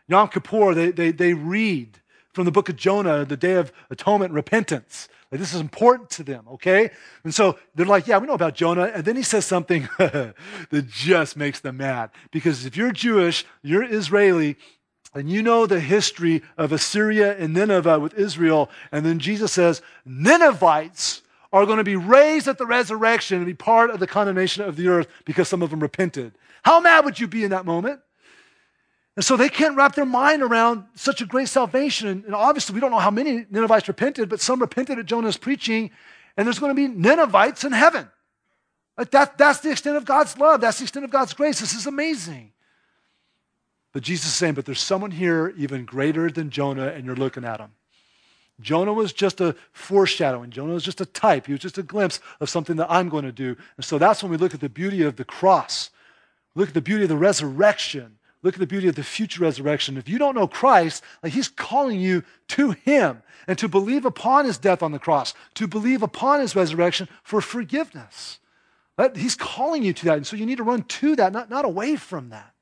Yom 0.07 0.29
Kippur, 0.29 0.73
they, 0.73 0.91
they, 0.91 1.12
they 1.12 1.33
read 1.33 1.99
from 2.33 2.45
the 2.45 2.51
book 2.51 2.69
of 2.69 2.75
Jonah, 2.75 3.25
the 3.25 3.38
day 3.38 3.53
of 3.53 3.71
atonement, 3.89 4.33
repentance. 4.33 5.09
Like, 5.31 5.39
this 5.39 5.53
is 5.53 5.61
important 5.61 6.09
to 6.11 6.23
them, 6.23 6.47
okay? 6.53 6.89
And 7.23 7.33
so 7.33 7.59
they're 7.75 7.85
like, 7.85 8.07
yeah, 8.07 8.17
we 8.17 8.25
know 8.25 8.33
about 8.33 8.55
Jonah. 8.55 8.91
And 8.93 9.05
then 9.05 9.15
he 9.15 9.21
says 9.21 9.45
something 9.45 9.87
that 9.97 10.85
just 10.87 11.37
makes 11.37 11.59
them 11.59 11.77
mad. 11.77 12.09
Because 12.31 12.65
if 12.65 12.75
you're 12.75 12.91
Jewish, 12.91 13.45
you're 13.61 13.83
Israeli, 13.83 14.57
and 15.13 15.29
you 15.29 15.41
know 15.41 15.65
the 15.65 15.79
history 15.79 16.41
of 16.57 16.71
Assyria 16.71 17.37
and 17.37 17.53
Nineveh 17.53 17.99
with 17.99 18.13
Israel, 18.13 18.69
and 18.91 19.05
then 19.05 19.19
Jesus 19.19 19.51
says, 19.51 19.81
Ninevites 20.05 21.21
are 21.51 21.65
going 21.65 21.77
to 21.77 21.83
be 21.83 21.95
raised 21.95 22.47
at 22.47 22.57
the 22.57 22.65
resurrection 22.65 23.37
and 23.37 23.45
be 23.45 23.53
part 23.53 23.89
of 23.89 23.99
the 23.99 24.07
condemnation 24.07 24.63
of 24.63 24.75
the 24.75 24.87
earth 24.87 25.07
because 25.25 25.47
some 25.47 25.63
of 25.63 25.71
them 25.71 25.79
repented. 25.79 26.33
How 26.63 26.79
mad 26.79 27.05
would 27.05 27.19
you 27.19 27.27
be 27.27 27.43
in 27.43 27.51
that 27.51 27.65
moment? 27.65 28.01
And 29.19 29.25
so 29.25 29.36
they 29.36 29.49
can't 29.49 29.75
wrap 29.75 29.95
their 29.95 30.05
mind 30.05 30.41
around 30.41 30.86
such 30.95 31.19
a 31.19 31.25
great 31.25 31.49
salvation. 31.49 32.23
And, 32.25 32.34
obviously, 32.34 32.73
we 32.73 32.79
don't 32.79 32.89
know 32.89 32.99
how 32.99 33.12
many 33.12 33.45
Ninevites 33.49 33.86
repented, 33.89 34.29
but 34.29 34.39
some 34.39 34.62
repented 34.62 34.97
at 34.97 35.08
Jonah's 35.08 35.36
preaching, 35.36 35.91
and 36.38 36.47
there's 36.47 36.58
going 36.58 36.73
to 36.73 36.73
be 36.73 36.88
Ninevites 36.88 37.65
in 37.65 37.73
heaven. 37.73 38.08
Like 38.97 39.12
that, 39.12 39.38
that's 39.38 39.60
the 39.60 39.71
extent 39.71 39.97
of 39.97 40.05
God's 40.05 40.38
love. 40.38 40.62
That's 40.62 40.77
the 40.77 40.86
extent 40.86 41.03
of 41.03 41.12
God's 41.12 41.34
grace. 41.34 41.60
This 41.60 41.73
is 41.73 41.86
amazing. 41.86 42.53
But 43.91 44.03
Jesus 44.03 44.27
is 44.27 44.36
saying, 44.36 44.53
but 44.53 44.65
there's 44.65 44.79
someone 44.79 45.12
here 45.12 45.53
even 45.58 45.84
greater 45.84 46.29
than 46.29 46.49
Jonah, 46.49 46.88
and 46.88 47.05
you're 47.05 47.13
looking 47.13 47.43
at 47.43 47.60
him. 47.60 47.71
Jonah 48.62 48.93
was 48.93 49.12
just 49.12 49.41
a 49.41 49.53
foreshadowing. 49.73 50.49
Jonah 50.49 50.71
was 50.71 50.84
just 50.86 51.01
a 51.01 51.05
type. 51.05 51.47
He 51.47 51.51
was 51.51 51.62
just 51.62 51.77
a 51.77 51.84
glimpse 51.84 52.21
of 52.39 52.49
something 52.49 52.77
that 52.77 52.89
I'm 52.89 53.10
going 53.10 53.25
to 53.25 53.34
do. 53.34 53.58
And 53.75 53.84
so 53.84 53.97
that's 53.97 54.23
when 54.23 54.32
we 54.32 54.38
look 54.38 54.53
at 54.53 54.62
the 54.62 54.69
beauty 54.69 55.03
of 55.03 55.17
the 55.17 55.25
cross. 55.25 55.89
look 56.55 56.69
at 56.69 56.73
the 56.73 56.82
beauty 56.82 57.03
of 57.03 57.10
the 57.10 57.17
resurrection 57.17 58.18
Look 58.41 58.54
at 58.54 58.60
the 58.60 58.67
beauty 58.67 58.88
of 58.88 58.95
the 58.95 59.04
future 59.04 59.43
resurrection. 59.43 59.97
If 59.97 60.08
you 60.08 60.17
don't 60.17 60.36
know 60.36 60.47
Christ, 60.47 61.04
like 61.21 61.34
he's 61.34 61.49
calling 61.49 61.99
you 61.99 62.23
to 62.49 62.71
him 62.71 63.21
and 63.47 63.58
to 63.58 63.67
believe 63.67 64.06
upon 64.06 64.45
his 64.45 64.58
death 64.58 64.82
on 64.82 64.91
the 64.91 64.99
cross, 64.99 65.34
to 65.56 65.67
believe 65.67 66.02
upon 66.02 66.39
his 66.39 66.56
resurrection 66.56 67.10
for 67.23 67.41
forgiveness. 67.41 68.39
But 68.95 69.17
he's 69.17 69.36
calling 69.36 69.84
you 69.84 69.93
to 69.93 70.06
that. 70.06 70.17
And 70.17 70.28
so 70.28 70.36
you 70.36 70.45
need 70.45 70.58
to 70.58 70.63
run 70.63 70.84
to 70.84 71.15
that, 71.17 71.34
not, 71.34 71.49
not 71.49 71.65
away 71.65 71.95
from 71.95 72.30
that. 72.30 72.54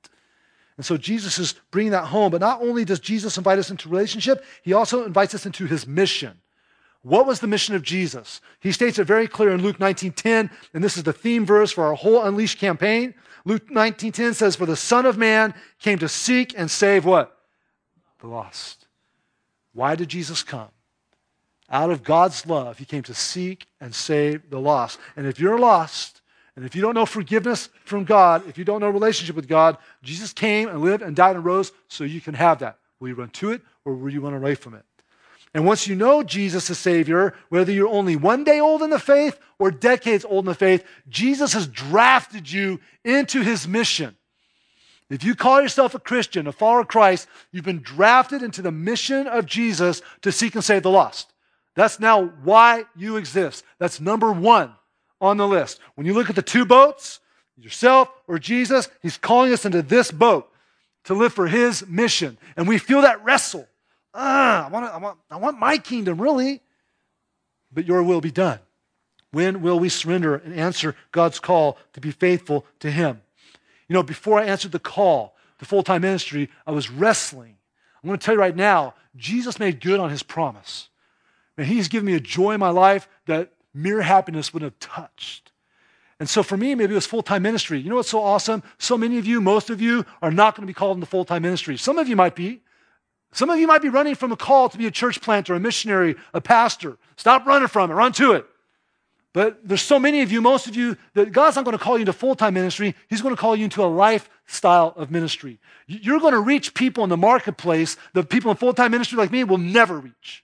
And 0.77 0.85
so 0.85 0.97
Jesus 0.97 1.39
is 1.39 1.55
bringing 1.71 1.91
that 1.91 2.05
home. 2.05 2.31
But 2.31 2.41
not 2.41 2.61
only 2.61 2.85
does 2.85 2.99
Jesus 2.99 3.37
invite 3.37 3.59
us 3.59 3.71
into 3.71 3.89
relationship, 3.89 4.43
he 4.63 4.73
also 4.73 5.05
invites 5.05 5.35
us 5.35 5.45
into 5.45 5.65
his 5.65 5.85
mission. 5.85 6.39
What 7.07 7.25
was 7.25 7.39
the 7.39 7.47
mission 7.47 7.73
of 7.73 7.83
Jesus? 7.83 8.41
He 8.59 8.73
states 8.73 8.99
it 8.99 9.05
very 9.05 9.29
clear 9.29 9.51
in 9.51 9.63
Luke 9.63 9.79
19:10, 9.79 10.49
and 10.73 10.83
this 10.83 10.97
is 10.97 11.03
the 11.03 11.13
theme 11.13 11.45
verse 11.45 11.71
for 11.71 11.85
our 11.85 11.93
whole 11.93 12.21
Unleashed 12.21 12.59
campaign. 12.59 13.13
Luke 13.45 13.71
19:10 13.71 14.33
says, 14.33 14.57
"For 14.57 14.65
the 14.65 14.75
Son 14.75 15.05
of 15.05 15.17
Man 15.17 15.53
came 15.79 15.99
to 15.99 16.09
seek 16.09 16.53
and 16.57 16.69
save 16.69 17.05
what? 17.05 17.45
The 18.19 18.27
lost." 18.27 18.87
Why 19.71 19.95
did 19.95 20.09
Jesus 20.09 20.43
come? 20.43 20.67
Out 21.69 21.91
of 21.91 22.03
God's 22.03 22.45
love, 22.45 22.77
he 22.77 22.83
came 22.83 23.03
to 23.03 23.13
seek 23.13 23.67
and 23.79 23.95
save 23.95 24.49
the 24.49 24.59
lost. 24.59 24.99
And 25.15 25.25
if 25.25 25.39
you're 25.39 25.59
lost, 25.59 26.19
and 26.57 26.65
if 26.65 26.75
you 26.75 26.81
don't 26.81 26.95
know 26.95 27.05
forgiveness 27.05 27.69
from 27.85 28.03
God, 28.03 28.45
if 28.49 28.57
you 28.57 28.65
don't 28.65 28.81
know 28.81 28.89
relationship 28.89 29.37
with 29.37 29.47
God, 29.47 29.77
Jesus 30.03 30.33
came 30.33 30.67
and 30.67 30.81
lived 30.81 31.03
and 31.03 31.15
died 31.15 31.37
and 31.37 31.45
rose 31.45 31.71
so 31.87 32.03
you 32.03 32.19
can 32.19 32.33
have 32.33 32.59
that. 32.59 32.79
Will 32.99 33.07
you 33.07 33.15
run 33.15 33.29
to 33.29 33.51
it 33.51 33.61
or 33.85 33.93
will 33.93 34.11
you 34.11 34.19
run 34.19 34.33
away 34.33 34.55
from 34.55 34.73
it? 34.73 34.83
And 35.57 35.65
once 35.65 35.87
you 35.87 35.95
know 35.95 36.21
Jesus 36.21 36.69
as 36.69 36.77
Savior, 36.77 37.33
whether 37.49 37.71
you're 37.71 37.87
only 37.87 38.15
one 38.15 38.43
day 38.43 38.59
old 38.59 38.83
in 38.83 38.91
the 38.91 38.99
faith 38.99 39.39
or 39.57 39.71
decades 39.71 40.23
old 40.23 40.45
in 40.45 40.49
the 40.49 40.53
faith, 40.53 40.85
Jesus 41.09 41.53
has 41.53 41.65
drafted 41.65 42.51
you 42.51 42.79
into 43.03 43.41
his 43.41 43.67
mission. 43.67 44.15
If 45.09 45.23
you 45.23 45.33
call 45.33 45.59
yourself 45.59 45.95
a 45.95 45.99
Christian, 45.99 46.45
a 46.45 46.51
follower 46.51 46.81
of 46.81 46.87
Christ, 46.87 47.27
you've 47.51 47.65
been 47.65 47.81
drafted 47.81 48.43
into 48.43 48.61
the 48.61 48.69
mission 48.69 49.25
of 49.25 49.47
Jesus 49.47 50.03
to 50.21 50.31
seek 50.31 50.53
and 50.53 50.63
save 50.63 50.83
the 50.83 50.91
lost. 50.91 51.33
That's 51.73 51.99
now 51.99 52.25
why 52.43 52.85
you 52.95 53.17
exist. 53.17 53.65
That's 53.79 53.99
number 53.99 54.31
one 54.31 54.75
on 55.19 55.37
the 55.37 55.47
list. 55.47 55.79
When 55.95 56.05
you 56.05 56.13
look 56.13 56.29
at 56.29 56.35
the 56.35 56.43
two 56.43 56.65
boats, 56.65 57.19
yourself 57.55 58.09
or 58.27 58.37
Jesus, 58.37 58.89
He's 59.01 59.17
calling 59.17 59.51
us 59.51 59.65
into 59.65 59.81
this 59.81 60.11
boat 60.11 60.51
to 61.05 61.15
live 61.15 61.33
for 61.33 61.47
His 61.47 61.87
mission. 61.87 62.37
And 62.55 62.67
we 62.67 62.77
feel 62.77 63.01
that 63.01 63.23
wrestle. 63.23 63.67
Ah, 64.19 64.65
I, 64.65 64.69
want 64.69 64.85
I, 64.85 64.97
want, 64.97 65.19
I 65.29 65.37
want 65.37 65.59
my 65.59 65.77
kingdom, 65.77 66.19
really, 66.19 66.61
but 67.71 67.85
your 67.85 68.01
will 68.01 68.19
be 68.19 68.31
done. 68.31 68.57
When 69.31 69.61
will 69.61 69.79
we 69.79 69.89
surrender 69.89 70.35
and 70.35 70.55
answer 70.55 70.95
God's 71.11 71.39
call 71.39 71.77
to 71.93 72.01
be 72.01 72.09
faithful 72.09 72.65
to 72.79 72.89
Him? 72.89 73.21
You 73.87 73.93
know, 73.93 74.01
before 74.01 74.39
I 74.39 74.45
answered 74.45 74.71
the 74.71 74.79
call 74.79 75.35
to 75.59 75.65
full 75.65 75.83
time 75.83 76.01
ministry, 76.01 76.49
I 76.65 76.71
was 76.71 76.89
wrestling. 76.89 77.57
I'm 78.03 78.07
going 78.07 78.17
to 78.17 78.25
tell 78.25 78.33
you 78.33 78.39
right 78.39 78.55
now, 78.55 78.95
Jesus 79.15 79.59
made 79.59 79.79
good 79.79 79.99
on 79.99 80.09
His 80.09 80.23
promise. 80.23 80.89
And 81.55 81.67
He's 81.67 81.87
given 81.87 82.07
me 82.07 82.15
a 82.15 82.19
joy 82.19 82.53
in 82.53 82.59
my 82.59 82.69
life 82.69 83.07
that 83.27 83.53
mere 83.71 84.01
happiness 84.01 84.51
wouldn't 84.51 84.73
have 84.73 84.79
touched. 84.79 85.51
And 86.19 86.27
so 86.27 86.41
for 86.41 86.57
me, 86.57 86.73
maybe 86.73 86.93
it 86.93 86.95
was 86.95 87.05
full 87.05 87.21
time 87.21 87.43
ministry. 87.43 87.79
You 87.79 87.91
know 87.91 87.97
what's 87.97 88.09
so 88.09 88.23
awesome? 88.23 88.63
So 88.79 88.97
many 88.97 89.19
of 89.19 89.27
you, 89.27 89.41
most 89.41 89.69
of 89.69 89.79
you, 89.79 90.05
are 90.23 90.31
not 90.31 90.55
going 90.55 90.63
to 90.63 90.67
be 90.67 90.73
called 90.73 90.97
into 90.97 91.05
full 91.05 91.25
time 91.25 91.43
ministry. 91.43 91.77
Some 91.77 91.99
of 91.99 92.07
you 92.07 92.15
might 92.15 92.35
be. 92.35 92.61
Some 93.37 93.51
of 93.51 93.59
you 93.59 93.67
might 93.67 93.83
be 93.83 93.89
running 93.89 94.15
from 94.15 94.31
a 94.31 94.35
call 94.35 94.67
to 94.67 94.79
be 94.79 94.87
a 94.87 94.91
church 94.91 95.21
planter, 95.21 95.53
a 95.53 95.59
missionary, 95.59 96.15
a 96.33 96.41
pastor. 96.41 96.97
Stop 97.17 97.45
running 97.45 97.67
from 97.67 97.91
it, 97.91 97.93
run 97.93 98.11
to 98.13 98.31
it. 98.31 98.47
But 99.31 99.59
there's 99.63 99.83
so 99.83 99.99
many 99.99 100.23
of 100.23 100.31
you, 100.31 100.41
most 100.41 100.65
of 100.65 100.75
you, 100.75 100.97
that 101.13 101.33
God's 101.33 101.55
not 101.55 101.63
going 101.63 101.77
to 101.77 101.83
call 101.83 101.97
you 101.97 102.01
into 102.01 102.13
full 102.13 102.33
time 102.33 102.55
ministry. 102.55 102.95
He's 103.07 103.21
going 103.21 103.35
to 103.35 103.39
call 103.39 103.55
you 103.55 103.65
into 103.65 103.83
a 103.83 103.85
lifestyle 103.85 104.91
of 104.95 105.11
ministry. 105.11 105.59
You're 105.85 106.19
going 106.19 106.33
to 106.33 106.39
reach 106.39 106.73
people 106.73 107.03
in 107.03 107.11
the 107.11 107.17
marketplace 107.17 107.95
that 108.13 108.27
people 108.27 108.49
in 108.49 108.57
full 108.57 108.73
time 108.73 108.89
ministry 108.89 109.19
like 109.19 109.29
me 109.29 109.43
will 109.43 109.59
never 109.59 109.99
reach, 109.99 110.43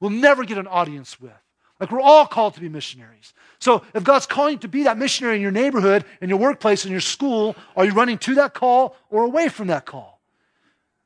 will 0.00 0.08
never 0.08 0.42
get 0.44 0.56
an 0.56 0.66
audience 0.66 1.20
with. 1.20 1.32
Like 1.78 1.92
we're 1.92 2.00
all 2.00 2.26
called 2.26 2.54
to 2.54 2.60
be 2.60 2.70
missionaries. 2.70 3.34
So 3.58 3.82
if 3.92 4.02
God's 4.02 4.24
calling 4.24 4.52
you 4.52 4.58
to 4.60 4.68
be 4.68 4.84
that 4.84 4.96
missionary 4.96 5.36
in 5.36 5.42
your 5.42 5.50
neighborhood, 5.50 6.06
in 6.22 6.30
your 6.30 6.38
workplace, 6.38 6.86
in 6.86 6.90
your 6.90 7.00
school, 7.00 7.54
are 7.76 7.84
you 7.84 7.92
running 7.92 8.16
to 8.16 8.36
that 8.36 8.54
call 8.54 8.96
or 9.10 9.24
away 9.24 9.50
from 9.50 9.66
that 9.66 9.84
call? 9.84 10.19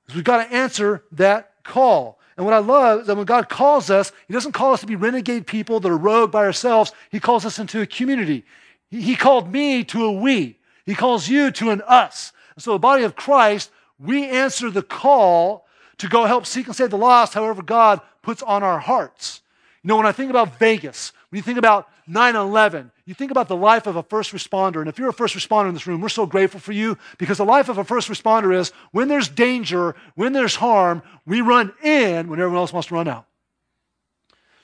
Because 0.05 0.17
we've 0.17 0.25
got 0.25 0.45
to 0.45 0.55
answer 0.55 1.05
that 1.13 1.53
call. 1.65 2.19
And 2.37 2.45
what 2.45 2.55
I 2.55 2.59
love 2.59 3.03
is 3.03 3.07
that 3.07 3.17
when 3.17 3.27
God 3.27 3.49
calls 3.49 3.91
us, 3.91 4.13
He 4.27 4.35
doesn't 4.35 4.53
call 4.53 4.73
us 4.73 4.81
to 4.81 4.87
be 4.87 4.97
renegade 4.97 5.47
people 5.47 5.81
that 5.81 5.91
are 5.91 5.97
rogue 5.97 6.33
by 6.33 6.45
ourselves. 6.45 6.93
He 7.11 7.21
calls 7.21 7.45
us 7.45 7.59
into 7.59 7.81
a 7.81 7.87
community. 7.87 8.45
He, 8.91 9.03
he 9.03 9.17
called 9.17 9.53
me 9.53 9.85
to 9.85 10.05
a 10.05 10.13
we. 10.13 10.59
He 10.85 10.95
calls 10.95 11.29
you 11.29 11.51
to 11.53 11.71
an 11.71 11.81
us. 11.83 12.33
And 12.55 12.63
so 12.63 12.73
the 12.73 12.79
body 12.79 13.05
of 13.05 13.17
Christ, 13.17 13.71
we 13.99 14.29
answer 14.29 14.71
the 14.71 14.83
call 14.83 15.67
to 15.99 16.09
go 16.09 16.25
help 16.25 16.45
seek 16.47 16.67
and 16.67 16.77
save 16.77 16.91
the 16.91 16.99
lost, 16.99 17.35
however 17.35 17.63
God 17.63 18.01
puts 18.23 18.43
on 18.43 18.63
our 18.63 18.81
hearts. 18.81 19.41
You 19.83 19.89
know, 19.89 19.97
when 19.97 20.07
I 20.07 20.13
think 20.13 20.31
about 20.31 20.59
Vegas, 20.59 21.13
when 21.31 21.39
you 21.39 21.43
think 21.43 21.59
about 21.59 21.89
9 22.07 22.37
11, 22.37 22.91
you 23.07 23.13
think 23.15 23.31
about 23.31 23.49
the 23.49 23.57
life 23.57 23.87
of 23.87 23.97
a 23.97 24.03
first 24.03 24.33
responder. 24.33 24.81
And 24.81 24.89
if 24.89 24.99
you're 24.99 25.11
a 25.11 25.13
first 25.13 25.37
responder 25.37 25.69
in 25.69 25.75
this 25.75 25.87
room, 25.87 26.01
we're 26.01 26.09
so 26.09 26.27
grateful 26.27 26.61
for 26.61 26.73
you 26.73 26.97
because 27.19 27.39
the 27.39 27.45
life 27.45 27.69
of 27.69 27.77
a 27.77 27.85
first 27.85 28.09
responder 28.09 28.55
is 28.59 28.73
when 28.93 29.09
there's 29.09 29.29
danger, 29.29 29.95
when 30.15 30.33
there's 30.33 30.57
harm, 30.57 31.03
we 31.27 31.43
run 31.43 31.73
in 31.83 32.29
when 32.29 32.41
everyone 32.41 32.59
else 32.59 32.73
wants 32.73 32.89
to 32.89 32.95
run 32.95 33.09
out. 33.09 33.27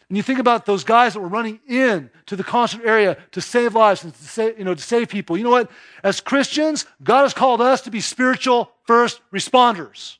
And 0.08 0.16
you 0.16 0.22
think 0.22 0.40
about 0.40 0.66
those 0.66 0.82
guys 0.82 1.14
that 1.14 1.20
were 1.20 1.28
running 1.28 1.60
in 1.68 2.10
to 2.26 2.34
the 2.34 2.42
concert 2.42 2.84
area 2.84 3.16
to 3.32 3.40
save 3.40 3.74
lives 3.74 4.02
and 4.02 4.12
to 4.12 4.24
save, 4.24 4.58
you 4.58 4.64
know, 4.64 4.74
to 4.74 4.82
save 4.82 5.08
people. 5.08 5.36
You 5.36 5.44
know 5.44 5.50
what? 5.50 5.70
As 6.02 6.20
Christians, 6.20 6.86
God 7.02 7.22
has 7.22 7.34
called 7.34 7.60
us 7.60 7.82
to 7.82 7.90
be 7.90 8.00
spiritual 8.00 8.72
first 8.86 9.20
responders. 9.32 10.16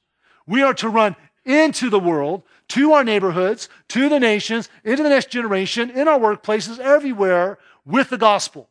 We 0.47 0.63
are 0.63 0.75
to 0.75 0.89
run 0.89 1.17
into 1.45 1.91
the 1.91 1.99
world 1.99 2.45
to 2.69 2.93
our 2.93 3.03
neighborhoods, 3.03 3.69
to 3.89 4.09
the 4.09 4.21
nations, 4.21 4.69
into 4.85 5.03
the 5.03 5.09
next 5.09 5.31
generation, 5.31 5.91
in 5.91 6.07
our 6.07 6.21
workplaces, 6.21 6.79
everywhere 6.79 7.59
with 7.91 8.11
the 8.11 8.19
gospel. 8.19 8.69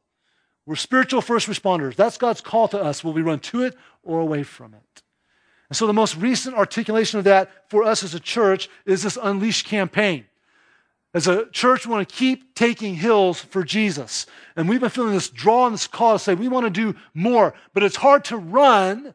We're 0.66 0.76
spiritual 0.76 1.22
first 1.22 1.48
responders. 1.48 1.96
That's 1.96 2.18
God's 2.18 2.42
call 2.42 2.68
to 2.70 2.80
us. 2.80 3.04
Will 3.04 3.14
we 3.14 3.22
run 3.22 3.40
to 3.40 3.64
it 3.64 3.76
or 4.04 4.20
away 4.20 4.44
from 4.44 4.74
it? 4.74 5.02
And 5.70 5.78
so 5.78 5.88
the 5.88 5.94
most 5.94 6.16
recent 6.18 6.56
articulation 6.56 7.20
of 7.20 7.26
that 7.26 7.70
for 7.70 7.84
us 7.84 8.04
as 8.04 8.14
a 8.14 8.20
church 8.20 8.70
is 8.86 9.04
this 9.04 9.18
Unleash 9.22 9.64
campaign. 9.64 10.26
As 11.14 11.28
a 11.28 11.48
church, 11.50 11.86
we 11.86 11.92
want 11.92 12.08
to 12.08 12.16
keep 12.16 12.54
taking 12.54 12.96
hills 12.96 13.40
for 13.40 13.64
Jesus. 13.64 14.28
And 14.56 14.70
we've 14.70 14.80
been 14.80 14.90
feeling 14.90 15.14
this 15.14 15.30
draw 15.30 15.66
and 15.66 15.74
this 15.74 15.88
call 15.88 16.14
to 16.14 16.20
say 16.20 16.36
we 16.36 16.48
want 16.48 16.66
to 16.66 16.70
do 16.70 16.96
more. 17.16 17.56
But 17.74 17.84
it's 17.84 17.96
hard 17.96 18.26
to 18.26 18.38
run. 18.38 19.14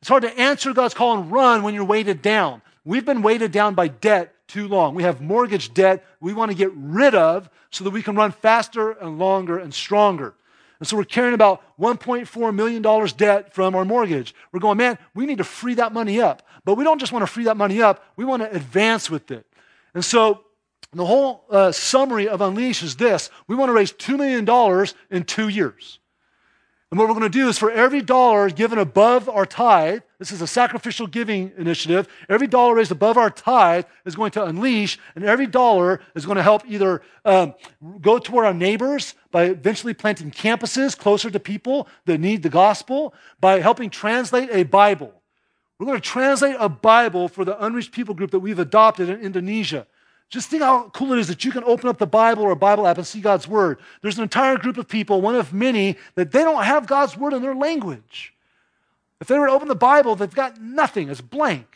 It's 0.00 0.08
hard 0.08 0.22
to 0.22 0.38
answer 0.38 0.72
God's 0.72 0.94
call 0.94 1.18
and 1.18 1.30
run 1.30 1.62
when 1.62 1.74
you're 1.74 1.84
weighted 1.84 2.20
down. 2.20 2.62
We've 2.84 3.04
been 3.04 3.22
weighted 3.22 3.52
down 3.52 3.74
by 3.74 3.88
debt 3.88 4.34
too 4.46 4.68
long. 4.68 4.94
We 4.94 5.02
have 5.02 5.20
mortgage 5.20 5.74
debt 5.74 6.04
we 6.20 6.32
want 6.32 6.50
to 6.50 6.56
get 6.56 6.70
rid 6.74 7.14
of 7.14 7.50
so 7.70 7.84
that 7.84 7.90
we 7.90 8.02
can 8.02 8.16
run 8.16 8.32
faster 8.32 8.92
and 8.92 9.18
longer 9.18 9.58
and 9.58 9.72
stronger. 9.72 10.34
And 10.78 10.86
so 10.86 10.96
we're 10.96 11.04
carrying 11.04 11.34
about 11.34 11.62
$1.4 11.78 12.54
million 12.54 12.82
debt 13.16 13.54
from 13.54 13.74
our 13.74 13.84
mortgage. 13.84 14.34
We're 14.52 14.60
going, 14.60 14.76
man, 14.76 14.98
we 15.14 15.26
need 15.26 15.38
to 15.38 15.44
free 15.44 15.74
that 15.74 15.92
money 15.92 16.20
up. 16.20 16.46
But 16.64 16.74
we 16.74 16.84
don't 16.84 16.98
just 16.98 17.12
want 17.12 17.22
to 17.22 17.26
free 17.26 17.44
that 17.44 17.56
money 17.56 17.80
up, 17.80 18.04
we 18.16 18.24
want 18.24 18.42
to 18.42 18.54
advance 18.54 19.08
with 19.08 19.30
it. 19.30 19.46
And 19.94 20.04
so 20.04 20.44
the 20.92 21.06
whole 21.06 21.44
uh, 21.50 21.72
summary 21.72 22.28
of 22.28 22.40
Unleash 22.40 22.82
is 22.82 22.96
this 22.96 23.30
we 23.46 23.56
want 23.56 23.70
to 23.70 23.72
raise 23.72 23.92
$2 23.92 24.16
million 24.18 24.86
in 25.10 25.24
two 25.24 25.48
years. 25.48 26.00
And 26.96 27.00
what 27.00 27.08
we're 27.10 27.20
going 27.20 27.30
to 27.30 27.38
do 27.38 27.50
is 27.50 27.58
for 27.58 27.70
every 27.70 28.00
dollar 28.00 28.48
given 28.48 28.78
above 28.78 29.28
our 29.28 29.44
tithe, 29.44 30.00
this 30.18 30.32
is 30.32 30.40
a 30.40 30.46
sacrificial 30.46 31.06
giving 31.06 31.52
initiative, 31.58 32.08
every 32.26 32.46
dollar 32.46 32.76
raised 32.76 32.90
above 32.90 33.18
our 33.18 33.28
tithe 33.28 33.84
is 34.06 34.16
going 34.16 34.30
to 34.30 34.42
unleash, 34.42 34.98
and 35.14 35.22
every 35.22 35.46
dollar 35.46 36.00
is 36.14 36.24
going 36.24 36.36
to 36.36 36.42
help 36.42 36.62
either 36.66 37.02
um, 37.26 37.52
go 38.00 38.18
toward 38.18 38.46
our 38.46 38.54
neighbors 38.54 39.12
by 39.30 39.44
eventually 39.44 39.92
planting 39.92 40.30
campuses 40.30 40.96
closer 40.96 41.30
to 41.30 41.38
people 41.38 41.86
that 42.06 42.18
need 42.18 42.42
the 42.42 42.48
gospel, 42.48 43.12
by 43.42 43.60
helping 43.60 43.90
translate 43.90 44.48
a 44.50 44.62
Bible. 44.62 45.12
We're 45.78 45.84
going 45.84 46.00
to 46.00 46.08
translate 46.08 46.56
a 46.58 46.70
Bible 46.70 47.28
for 47.28 47.44
the 47.44 47.62
unreached 47.62 47.92
people 47.92 48.14
group 48.14 48.30
that 48.30 48.40
we've 48.40 48.58
adopted 48.58 49.10
in 49.10 49.20
Indonesia. 49.20 49.86
Just 50.28 50.48
think 50.48 50.62
how 50.62 50.88
cool 50.90 51.12
it 51.12 51.18
is 51.18 51.28
that 51.28 51.44
you 51.44 51.52
can 51.52 51.62
open 51.64 51.88
up 51.88 51.98
the 51.98 52.06
Bible 52.06 52.42
or 52.42 52.50
a 52.50 52.56
Bible 52.56 52.86
app 52.86 52.98
and 52.98 53.06
see 53.06 53.20
God's 53.20 53.46
Word. 53.46 53.78
There's 54.02 54.16
an 54.16 54.24
entire 54.24 54.56
group 54.56 54.76
of 54.76 54.88
people, 54.88 55.20
one 55.20 55.36
of 55.36 55.52
many, 55.52 55.96
that 56.16 56.32
they 56.32 56.42
don't 56.42 56.64
have 56.64 56.86
God's 56.86 57.16
Word 57.16 57.32
in 57.32 57.42
their 57.42 57.54
language. 57.54 58.34
If 59.20 59.28
they 59.28 59.38
were 59.38 59.46
to 59.46 59.52
open 59.52 59.68
the 59.68 59.74
Bible, 59.74 60.16
they've 60.16 60.34
got 60.34 60.60
nothing, 60.60 61.08
it's 61.08 61.20
blank. 61.20 61.68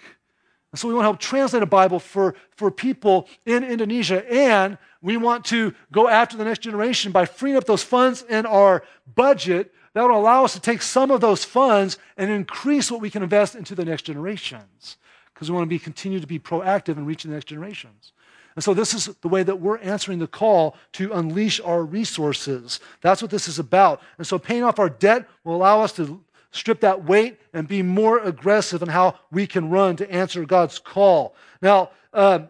And 0.73 0.79
so 0.79 0.89
we 0.89 0.95
want 0.95 1.05
to 1.05 1.09
help 1.09 1.19
translate 1.19 1.63
a 1.63 1.67
Bible 1.67 1.99
for, 1.99 2.35
for 2.57 2.71
people 2.71 3.29
in 3.47 3.65
Indonesia. 3.65 4.25
And 4.33 4.79
we 5.03 5.17
want 5.17 5.45
to 5.47 5.75
go 5.91 6.09
after 6.09 6.37
the 6.37 6.45
next 6.45 6.61
generation 6.61 7.13
by 7.13 7.27
freeing 7.27 7.57
up 7.57 7.65
those 7.65 7.83
funds 7.83 8.23
in 8.23 8.47
our 8.47 8.85
budget 9.15 9.73
that 9.95 10.03
will 10.03 10.17
allow 10.17 10.45
us 10.45 10.53
to 10.53 10.61
take 10.61 10.83
some 10.83 11.11
of 11.11 11.21
those 11.21 11.45
funds 11.45 11.99
and 12.17 12.31
increase 12.31 12.91
what 12.91 13.01
we 13.01 13.11
can 13.11 13.23
invest 13.23 13.57
into 13.57 13.75
the 13.75 13.85
next 13.85 14.03
generations. 14.03 14.97
Because 15.35 15.51
we 15.51 15.57
want 15.57 15.65
to 15.67 15.71
be 15.71 15.79
continue 15.79 16.21
to 16.21 16.27
be 16.27 16.39
proactive 16.39 16.97
in 16.97 17.07
reaching 17.07 17.31
the 17.31 17.37
next 17.37 17.47
generations. 17.47 18.13
And 18.57 18.65
so, 18.65 18.75
this 18.75 18.95
is 18.95 19.07
the 19.21 19.29
way 19.29 19.43
that 19.43 19.61
we're 19.61 19.79
answering 19.79 20.19
the 20.19 20.27
call 20.27 20.77
to 20.93 21.13
unleash 21.13 21.61
our 21.61 21.85
resources. 21.85 22.81
That's 23.01 23.23
what 23.23 23.31
this 23.31 23.49
is 23.49 23.59
about. 23.59 24.03
And 24.19 24.27
so, 24.27 24.39
paying 24.39 24.65
off 24.65 24.79
our 24.79 24.91
debt 24.91 25.29
will 25.45 25.57
allow 25.57 25.83
us 25.83 25.93
to 25.93 26.23
strip 26.51 26.81
that 26.81 27.05
weight 27.05 27.39
and 27.53 27.69
be 27.69 27.83
more 27.83 28.19
aggressive 28.19 28.83
in 28.83 28.89
how 28.89 29.15
we 29.31 29.47
can 29.47 29.71
run 29.71 29.97
to 29.97 30.11
answer 30.11 30.45
God's 30.45 30.79
call. 30.79 31.35
Now, 31.63 31.91
uh, 32.13 32.41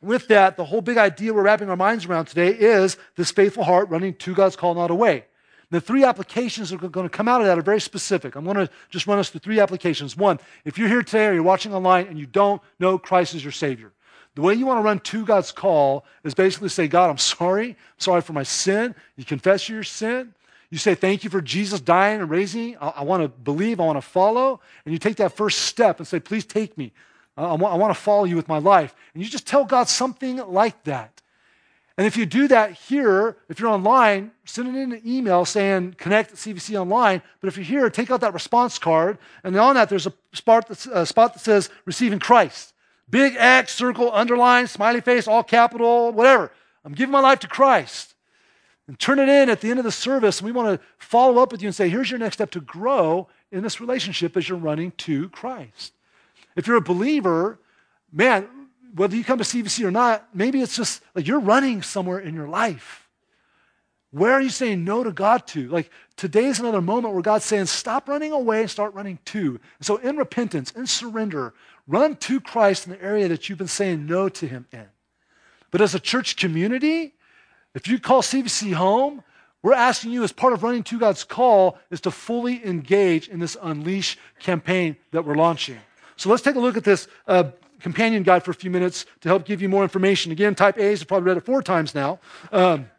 with 0.00 0.26
that, 0.28 0.56
the 0.56 0.64
whole 0.64 0.80
big 0.80 0.98
idea 0.98 1.32
we're 1.32 1.42
wrapping 1.42 1.70
our 1.70 1.76
minds 1.76 2.06
around 2.06 2.26
today 2.26 2.48
is 2.48 2.96
this 3.16 3.30
faithful 3.30 3.62
heart 3.62 3.88
running 3.88 4.14
to 4.14 4.34
God's 4.34 4.56
call, 4.56 4.74
not 4.74 4.90
away. 4.90 5.26
The 5.70 5.80
three 5.80 6.04
applications 6.04 6.70
that 6.70 6.82
are 6.82 6.88
going 6.88 7.08
to 7.08 7.16
come 7.16 7.28
out 7.28 7.40
of 7.40 7.46
that 7.46 7.56
are 7.56 7.62
very 7.62 7.80
specific. 7.80 8.36
I'm 8.36 8.44
going 8.44 8.56
to 8.56 8.68
just 8.90 9.06
run 9.06 9.18
us 9.18 9.30
through 9.30 9.40
three 9.40 9.60
applications. 9.60 10.16
One, 10.16 10.38
if 10.64 10.76
you're 10.76 10.88
here 10.88 11.02
today 11.02 11.26
or 11.28 11.34
you're 11.34 11.42
watching 11.42 11.72
online 11.72 12.08
and 12.08 12.18
you 12.18 12.26
don't 12.26 12.60
know 12.78 12.98
Christ 12.98 13.34
as 13.34 13.42
your 13.42 13.52
Savior, 13.52 13.92
the 14.34 14.42
way 14.42 14.54
you 14.54 14.64
want 14.64 14.78
to 14.78 14.82
run 14.82 14.98
to 15.00 15.24
God's 15.24 15.52
call 15.52 16.04
is 16.24 16.34
basically 16.34 16.70
say, 16.70 16.88
God, 16.88 17.10
I'm 17.10 17.18
sorry. 17.18 17.70
I'm 17.70 17.98
sorry 17.98 18.22
for 18.22 18.32
my 18.32 18.42
sin. 18.42 18.94
You 19.16 19.24
confess 19.24 19.68
your 19.68 19.82
sin. 19.82 20.34
You 20.70 20.78
say, 20.78 20.94
Thank 20.94 21.22
you 21.22 21.28
for 21.28 21.42
Jesus 21.42 21.80
dying 21.80 22.20
and 22.20 22.30
raising. 22.30 22.76
I, 22.78 22.88
I 22.88 23.02
want 23.02 23.22
to 23.22 23.28
believe. 23.28 23.78
I 23.78 23.84
want 23.84 23.98
to 23.98 24.02
follow. 24.02 24.60
And 24.84 24.92
you 24.92 24.98
take 24.98 25.16
that 25.16 25.36
first 25.36 25.60
step 25.60 25.98
and 25.98 26.08
say, 26.08 26.18
Please 26.18 26.46
take 26.46 26.78
me. 26.78 26.92
I, 27.36 27.44
I, 27.44 27.54
want, 27.54 27.94
to 27.94 28.00
follow 28.00 28.24
you 28.24 28.36
with 28.36 28.48
my 28.48 28.58
life. 28.58 28.94
And 29.12 29.22
you 29.22 29.28
just 29.28 29.46
tell 29.46 29.66
God 29.66 29.88
something 29.88 30.36
like 30.36 30.82
that. 30.84 31.20
And 31.98 32.06
if 32.06 32.16
you 32.16 32.24
do 32.24 32.48
that 32.48 32.72
here, 32.72 33.36
if 33.50 33.60
you're 33.60 33.68
online, 33.68 34.30
send 34.46 34.74
it 34.74 34.80
in 34.80 34.92
an 34.92 35.02
email 35.04 35.44
saying 35.44 35.96
connect 35.98 36.32
at 36.32 36.36
CVC 36.38 36.80
online. 36.80 37.20
But 37.40 37.48
if 37.48 37.58
you're 37.58 37.66
here, 37.66 37.90
take 37.90 38.10
out 38.10 38.22
that 38.22 38.32
response 38.32 38.78
card. 38.78 39.18
And 39.44 39.54
on 39.58 39.74
that, 39.74 39.90
there's 39.90 40.06
a 40.06 40.12
spot, 40.32 40.70
a 40.90 41.04
spot 41.04 41.34
that 41.34 41.40
says 41.40 41.68
receiving 41.84 42.18
Christ. 42.18 42.71
Big 43.12 43.36
X, 43.36 43.74
circle, 43.74 44.10
underline, 44.10 44.66
smiley 44.66 45.02
face, 45.02 45.28
all 45.28 45.44
capital, 45.44 46.10
whatever. 46.12 46.50
I'm 46.82 46.94
giving 46.94 47.12
my 47.12 47.20
life 47.20 47.40
to 47.40 47.46
Christ. 47.46 48.14
And 48.88 48.98
turn 48.98 49.18
it 49.18 49.28
in 49.28 49.50
at 49.50 49.60
the 49.60 49.70
end 49.70 49.78
of 49.78 49.84
the 49.84 49.92
service. 49.92 50.40
And 50.40 50.46
we 50.46 50.52
want 50.52 50.80
to 50.80 50.86
follow 50.98 51.40
up 51.42 51.52
with 51.52 51.62
you 51.62 51.68
and 51.68 51.74
say, 51.74 51.90
here's 51.90 52.10
your 52.10 52.18
next 52.18 52.36
step 52.36 52.50
to 52.52 52.60
grow 52.60 53.28
in 53.52 53.62
this 53.62 53.80
relationship 53.80 54.34
as 54.36 54.48
you're 54.48 54.58
running 54.58 54.92
to 54.92 55.28
Christ. 55.28 55.92
If 56.56 56.66
you're 56.66 56.78
a 56.78 56.82
believer, 56.82 57.58
man, 58.10 58.48
whether 58.94 59.14
you 59.14 59.24
come 59.24 59.38
to 59.38 59.44
CVC 59.44 59.84
or 59.84 59.90
not, 59.90 60.26
maybe 60.34 60.62
it's 60.62 60.74
just 60.74 61.02
like 61.14 61.26
you're 61.26 61.38
running 61.38 61.82
somewhere 61.82 62.18
in 62.18 62.34
your 62.34 62.48
life. 62.48 63.08
Where 64.10 64.32
are 64.32 64.40
you 64.40 64.50
saying 64.50 64.84
no 64.84 65.04
to 65.04 65.12
God 65.12 65.46
to? 65.48 65.68
Like 65.68 65.90
today 66.16 66.44
is 66.44 66.60
another 66.60 66.82
moment 66.82 67.14
where 67.14 67.22
God's 67.22 67.44
saying, 67.44 67.66
stop 67.66 68.08
running 68.08 68.32
away 68.32 68.62
and 68.62 68.70
start 68.70 68.94
running 68.94 69.18
to. 69.26 69.60
And 69.78 69.86
so 69.86 69.96
in 69.96 70.16
repentance, 70.16 70.70
in 70.72 70.86
surrender, 70.86 71.54
run 71.86 72.16
to 72.16 72.40
Christ 72.40 72.86
in 72.86 72.92
the 72.92 73.02
area 73.02 73.28
that 73.28 73.48
you've 73.48 73.58
been 73.58 73.68
saying 73.68 74.06
no 74.06 74.28
to 74.28 74.46
Him 74.46 74.66
in. 74.72 74.86
But 75.70 75.80
as 75.80 75.94
a 75.94 76.00
church 76.00 76.36
community, 76.36 77.14
if 77.74 77.88
you 77.88 77.98
call 77.98 78.22
CVC 78.22 78.74
home, 78.74 79.22
we're 79.62 79.74
asking 79.74 80.10
you, 80.10 80.24
as 80.24 80.32
part 80.32 80.52
of 80.52 80.62
running 80.62 80.82
to 80.84 80.98
God's 80.98 81.22
call, 81.22 81.78
is 81.90 82.00
to 82.02 82.10
fully 82.10 82.64
engage 82.66 83.28
in 83.28 83.38
this 83.38 83.56
Unleash 83.62 84.18
campaign 84.40 84.96
that 85.12 85.24
we're 85.24 85.36
launching. 85.36 85.78
So 86.16 86.30
let's 86.30 86.42
take 86.42 86.56
a 86.56 86.60
look 86.60 86.76
at 86.76 86.84
this 86.84 87.06
uh, 87.28 87.50
companion 87.80 88.24
guide 88.24 88.44
for 88.44 88.50
a 88.50 88.54
few 88.54 88.70
minutes 88.70 89.06
to 89.20 89.28
help 89.28 89.44
give 89.44 89.62
you 89.62 89.68
more 89.68 89.84
information. 89.84 90.32
Again, 90.32 90.54
type 90.54 90.78
A's 90.78 91.00
I've 91.00 91.08
probably 91.08 91.28
read 91.28 91.36
it 91.36 91.44
four 91.44 91.62
times 91.62 91.94
now. 91.94 92.18
Um, 92.50 92.90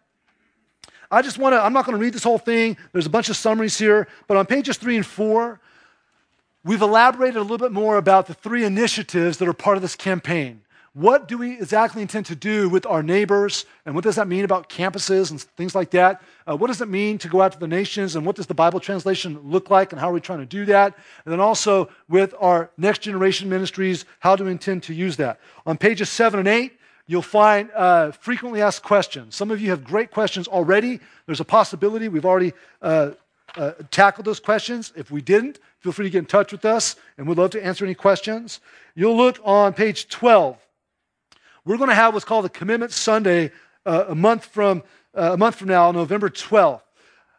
I 1.11 1.21
just 1.21 1.37
want 1.37 1.53
to, 1.53 1.61
I'm 1.61 1.73
not 1.73 1.85
going 1.85 1.97
to 1.97 2.01
read 2.01 2.13
this 2.13 2.23
whole 2.23 2.39
thing. 2.39 2.75
There's 2.91 3.05
a 3.05 3.09
bunch 3.09 3.29
of 3.29 3.35
summaries 3.35 3.77
here, 3.77 4.07
but 4.27 4.35
on 4.35 4.45
pages 4.45 4.77
three 4.77 4.95
and 4.95 5.05
four, 5.05 5.59
we've 6.63 6.81
elaborated 6.81 7.37
a 7.37 7.41
little 7.41 7.57
bit 7.57 7.71
more 7.71 7.97
about 7.97 8.27
the 8.27 8.33
three 8.33 8.63
initiatives 8.63 9.37
that 9.37 9.47
are 9.47 9.53
part 9.53 9.77
of 9.77 9.81
this 9.81 9.95
campaign. 9.95 10.61
What 10.95 11.27
do 11.27 11.39
we 11.39 11.53
exactly 11.53 12.03
intend 12.03 12.27
to 12.27 12.35
do 12.35 12.69
with 12.69 12.85
our 12.85 13.01
neighbors? 13.01 13.65
And 13.83 13.95
what 13.95 14.03
does 14.03 14.15
that 14.15 14.27
mean 14.27 14.45
about 14.45 14.69
campuses 14.69 15.31
and 15.31 15.41
things 15.41 15.73
like 15.73 15.89
that? 15.91 16.21
Uh, 16.47 16.55
what 16.55 16.67
does 16.67 16.81
it 16.81 16.87
mean 16.87 17.17
to 17.17 17.27
go 17.27 17.41
out 17.41 17.51
to 17.53 17.59
the 17.59 17.67
nations? 17.67 18.15
And 18.15 18.23
what 18.27 18.35
does 18.35 18.45
the 18.45 18.53
Bible 18.53 18.79
translation 18.79 19.39
look 19.43 19.71
like? 19.71 19.91
And 19.91 19.99
how 19.99 20.11
are 20.11 20.13
we 20.13 20.21
trying 20.21 20.39
to 20.39 20.45
do 20.45 20.65
that? 20.65 20.95
And 21.25 21.31
then 21.33 21.39
also 21.39 21.89
with 22.07 22.35
our 22.39 22.69
next 22.77 22.99
generation 22.99 23.49
ministries, 23.49 24.05
how 24.19 24.35
do 24.35 24.45
we 24.45 24.51
intend 24.51 24.83
to 24.83 24.93
use 24.93 25.17
that? 25.17 25.39
On 25.65 25.77
pages 25.77 26.09
seven 26.09 26.37
and 26.39 26.47
eight, 26.47 26.73
you'll 27.07 27.23
find 27.23 27.71
uh, 27.71 28.11
frequently 28.11 28.61
asked 28.61 28.83
questions. 28.83 29.35
Some 29.35 29.49
of 29.49 29.59
you 29.59 29.71
have 29.71 29.83
great 29.83 30.11
questions 30.11 30.47
already. 30.47 30.99
There's 31.25 31.39
a 31.39 31.45
possibility 31.45 32.07
we've 32.07 32.23
already 32.23 32.53
uh, 32.83 33.11
uh, 33.55 33.73
those 34.23 34.39
questions. 34.39 34.93
If 34.95 35.11
we 35.11 35.21
didn't, 35.21 35.59
feel 35.79 35.91
free 35.91 36.05
to 36.05 36.09
get 36.09 36.19
in 36.19 36.25
touch 36.25 36.51
with 36.51 36.65
us, 36.65 36.95
and 37.17 37.27
we'd 37.27 37.37
love 37.37 37.51
to 37.51 37.65
answer 37.65 37.85
any 37.85 37.95
questions. 37.95 38.59
You'll 38.95 39.17
look 39.17 39.39
on 39.43 39.73
page 39.73 40.07
12 40.09 40.57
we're 41.65 41.77
going 41.77 41.89
to 41.89 41.95
have 41.95 42.13
what's 42.13 42.25
called 42.25 42.45
a 42.45 42.49
Commitment 42.49 42.91
Sunday 42.91 43.51
uh, 43.85 44.05
a 44.09 44.15
month 44.15 44.45
from 44.45 44.83
uh, 45.15 45.33
a 45.33 45.37
month 45.37 45.55
from 45.55 45.67
now, 45.67 45.91
November 45.91 46.27
12th 46.27 46.81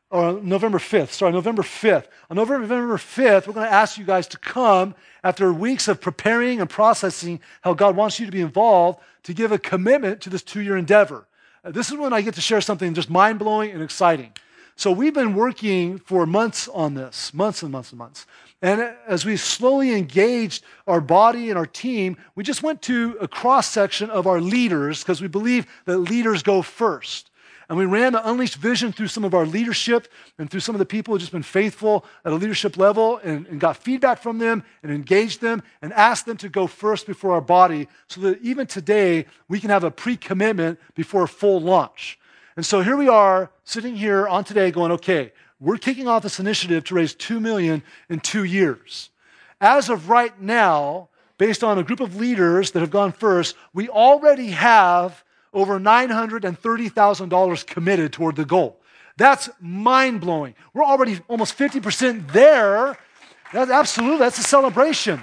or 0.09 0.41
November 0.41 0.79
5th. 0.79 1.09
Sorry, 1.09 1.33
November 1.33 1.63
5th. 1.63 2.07
On 2.31 2.37
November 2.37 2.97
5th, 2.97 3.47
we're 3.49 3.53
going 3.53 3.67
to 3.67 3.73
ask 3.73 3.99
you 3.99 4.05
guys 4.05 4.29
to 4.29 4.39
come 4.39 4.95
after 5.25 5.53
weeks 5.53 5.89
of 5.89 6.01
preparing 6.01 6.61
and 6.61 6.71
processing 6.71 7.41
how 7.63 7.75
God 7.75 7.97
wants 7.97 8.21
you 8.21 8.27
to 8.27 8.33
be 8.33 8.41
involved 8.41 9.01
to 9.25 9.35
give 9.35 9.51
a 9.51 9.59
commitment 9.59 10.21
to 10.21 10.31
this 10.31 10.43
two-year 10.43 10.77
endeavor. 10.77 11.27
Uh, 11.65 11.73
this 11.73 11.91
is 11.91 11.97
when 11.97 12.13
I 12.13 12.21
get 12.21 12.35
to 12.35 12.41
share 12.41 12.61
something 12.61 12.95
just 12.95 13.11
mind-blowing 13.11 13.73
and 13.73 13.83
exciting. 13.83 14.33
So 14.77 14.91
we've 14.91 15.15
been 15.15 15.35
working 15.35 15.99
for 15.99 16.27
months 16.27 16.69
on 16.69 16.95
this, 16.95 17.33
months 17.33 17.63
and 17.63 17.71
months 17.71 17.91
and 17.91 17.99
months. 17.99 18.27
And 18.61 18.81
as 19.07 19.25
we 19.25 19.37
slowly 19.37 19.93
engaged 19.93 20.65
our 20.87 21.01
body 21.01 21.51
and 21.51 21.59
our 21.59 21.67
team, 21.67 22.17
we 22.35 22.43
just 22.43 22.63
went 22.63 22.83
to 22.83 23.17
a 23.21 23.29
cross 23.29 23.69
section 23.69 24.11
of 24.11 24.27
our 24.27 24.41
leaders 24.41 25.03
because 25.03 25.21
we 25.21 25.29
believe 25.29 25.67
that 25.85 25.99
leaders 25.99 26.43
go 26.43 26.61
first. 26.63 27.31
And 27.69 27.79
we 27.79 27.87
ran 27.87 28.13
the 28.13 28.29
Unleashed 28.29 28.57
Vision 28.57 28.93
through 28.93 29.09
some 29.09 29.25
of 29.25 29.33
our 29.33 29.47
leadership 29.47 30.09
and 30.39 30.51
through 30.51 30.61
some 30.61 30.75
of 30.75 30.81
the 30.81 30.85
people 30.85 31.13
who 31.13 31.17
have 31.17 31.23
just 31.23 31.33
been 31.33 31.43
faithful 31.43 32.05
at 32.25 32.33
a 32.33 32.37
leadership 32.37 32.77
level 32.77 33.19
and, 33.25 33.47
and, 33.47 33.59
got 33.59 33.77
feedback 33.77 34.21
from 34.21 34.39
them 34.39 34.65
and 34.83 34.93
engaged 34.93 35.41
them 35.41 35.63
and 35.81 35.93
asked 35.95 36.27
them 36.27 36.37
to 36.39 36.49
go 36.51 36.67
first 36.67 37.07
before 37.07 37.33
our 37.33 37.41
body 37.41 37.89
so 38.09 38.21
that 38.21 38.41
even 38.43 38.67
today 38.67 39.25
we 39.49 39.61
can 39.61 39.71
have 39.71 39.85
a 39.85 39.91
pre 39.91 40.17
commitment 40.17 40.79
before 40.95 41.27
full 41.27 41.61
launch. 41.61 42.19
And 42.57 42.65
so 42.65 42.83
here 42.83 42.97
we 42.97 43.09
are 43.09 43.51
sitting 43.65 43.97
here 43.97 44.29
on 44.29 44.45
today 44.45 44.71
going, 44.71 44.93
okay, 44.93 45.33
we're 45.59 45.77
kicking 45.77 46.07
off 46.07 46.23
this 46.23 46.39
initiative 46.39 46.85
to 46.85 46.95
raise 46.95 47.13
2 47.15 47.41
million 47.41 47.83
in 48.09 48.21
2 48.21 48.45
years. 48.45 49.11
As 49.61 49.89
of 49.89 50.09
right 50.09 50.41
now, 50.41 51.09
based 51.37 51.65
on 51.65 51.79
a 51.79 51.83
group 51.83 51.99
of 52.01 52.15
leaders 52.17 52.71
that 52.73 52.81
have 52.81 52.91
gone 52.91 53.11
first, 53.11 53.57
we 53.73 53.89
already 53.89 54.51
have 54.51 55.25
over 55.53 55.81
$930,000 55.81 57.67
committed 57.67 58.13
toward 58.13 58.37
the 58.37 58.45
goal. 58.45 58.81
That's 59.17 59.49
mind 59.61 60.21
blowing. 60.21 60.55
We're 60.75 60.85
already 60.85 61.21
almost 61.29 61.57
50% 61.59 62.33
there. 62.33 62.97
That's 63.53 63.71
absolutely, 63.71 64.19
that's 64.19 64.39
a 64.39 64.43
celebration. 64.43 65.21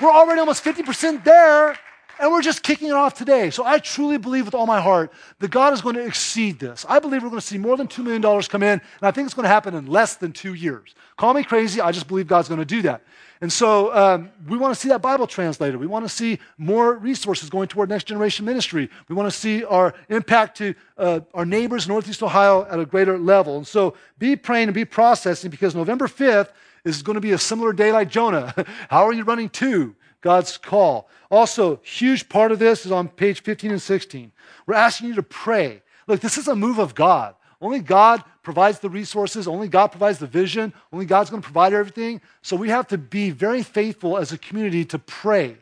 We're 0.00 0.12
already 0.12 0.40
almost 0.40 0.64
50% 0.64 1.24
there, 1.24 1.78
and 2.22 2.30
we're 2.30 2.40
just 2.40 2.62
kicking 2.62 2.86
it 2.86 2.94
off 2.94 3.14
today. 3.14 3.50
So 3.50 3.66
I 3.66 3.80
truly 3.80 4.16
believe 4.16 4.44
with 4.44 4.54
all 4.54 4.64
my 4.64 4.80
heart 4.80 5.12
that 5.40 5.50
God 5.50 5.72
is 5.72 5.82
going 5.82 5.96
to 5.96 6.06
exceed 6.06 6.60
this. 6.60 6.86
I 6.88 7.00
believe 7.00 7.20
we're 7.24 7.30
going 7.30 7.40
to 7.40 7.46
see 7.46 7.58
more 7.58 7.76
than 7.76 7.88
$2 7.88 8.04
million 8.04 8.42
come 8.42 8.62
in, 8.62 8.70
and 8.70 8.82
I 9.02 9.10
think 9.10 9.26
it's 9.26 9.34
going 9.34 9.42
to 9.42 9.48
happen 9.48 9.74
in 9.74 9.86
less 9.86 10.14
than 10.14 10.30
two 10.30 10.54
years. 10.54 10.94
Call 11.16 11.34
me 11.34 11.42
crazy, 11.42 11.80
I 11.80 11.90
just 11.90 12.06
believe 12.06 12.28
God's 12.28 12.46
going 12.46 12.60
to 12.60 12.64
do 12.64 12.80
that. 12.82 13.02
And 13.40 13.52
so 13.52 13.92
um, 13.92 14.30
we 14.46 14.56
want 14.56 14.72
to 14.72 14.78
see 14.78 14.88
that 14.90 15.02
Bible 15.02 15.26
translated. 15.26 15.80
We 15.80 15.88
want 15.88 16.04
to 16.04 16.08
see 16.08 16.38
more 16.58 16.94
resources 16.94 17.50
going 17.50 17.66
toward 17.66 17.88
next 17.88 18.04
generation 18.04 18.46
ministry. 18.46 18.88
We 19.08 19.16
want 19.16 19.30
to 19.30 19.36
see 19.36 19.64
our 19.64 19.92
impact 20.08 20.58
to 20.58 20.76
uh, 20.96 21.20
our 21.34 21.44
neighbors 21.44 21.86
in 21.86 21.92
Northeast 21.92 22.22
Ohio 22.22 22.64
at 22.66 22.78
a 22.78 22.86
greater 22.86 23.18
level. 23.18 23.56
And 23.56 23.66
so 23.66 23.96
be 24.20 24.36
praying 24.36 24.68
and 24.68 24.74
be 24.74 24.84
processing 24.84 25.50
because 25.50 25.74
November 25.74 26.06
5th 26.06 26.50
is 26.84 27.02
going 27.02 27.14
to 27.14 27.20
be 27.20 27.32
a 27.32 27.38
similar 27.38 27.72
day 27.72 27.90
like 27.90 28.08
Jonah. 28.08 28.54
How 28.88 29.08
are 29.08 29.12
you 29.12 29.24
running 29.24 29.48
to? 29.48 29.96
God's 30.22 30.56
call. 30.56 31.08
Also, 31.30 31.80
huge 31.82 32.28
part 32.28 32.52
of 32.52 32.58
this 32.58 32.86
is 32.86 32.92
on 32.92 33.08
page 33.08 33.42
15 33.42 33.72
and 33.72 33.82
16. 33.82 34.32
We're 34.66 34.74
asking 34.74 35.08
you 35.08 35.14
to 35.16 35.22
pray. 35.22 35.82
Look, 36.06 36.20
this 36.20 36.38
is 36.38 36.48
a 36.48 36.56
move 36.56 36.78
of 36.78 36.94
God. 36.94 37.34
Only 37.60 37.80
God 37.80 38.24
provides 38.42 38.80
the 38.80 38.90
resources, 38.90 39.46
only 39.46 39.68
God 39.68 39.88
provides 39.88 40.18
the 40.18 40.26
vision, 40.26 40.72
only 40.92 41.06
God's 41.06 41.30
going 41.30 41.42
to 41.42 41.46
provide 41.46 41.72
everything. 41.72 42.20
So 42.42 42.56
we 42.56 42.70
have 42.70 42.88
to 42.88 42.98
be 42.98 43.30
very 43.30 43.62
faithful 43.62 44.18
as 44.18 44.32
a 44.32 44.38
community 44.38 44.84
to 44.86 44.98
pray. 44.98 45.58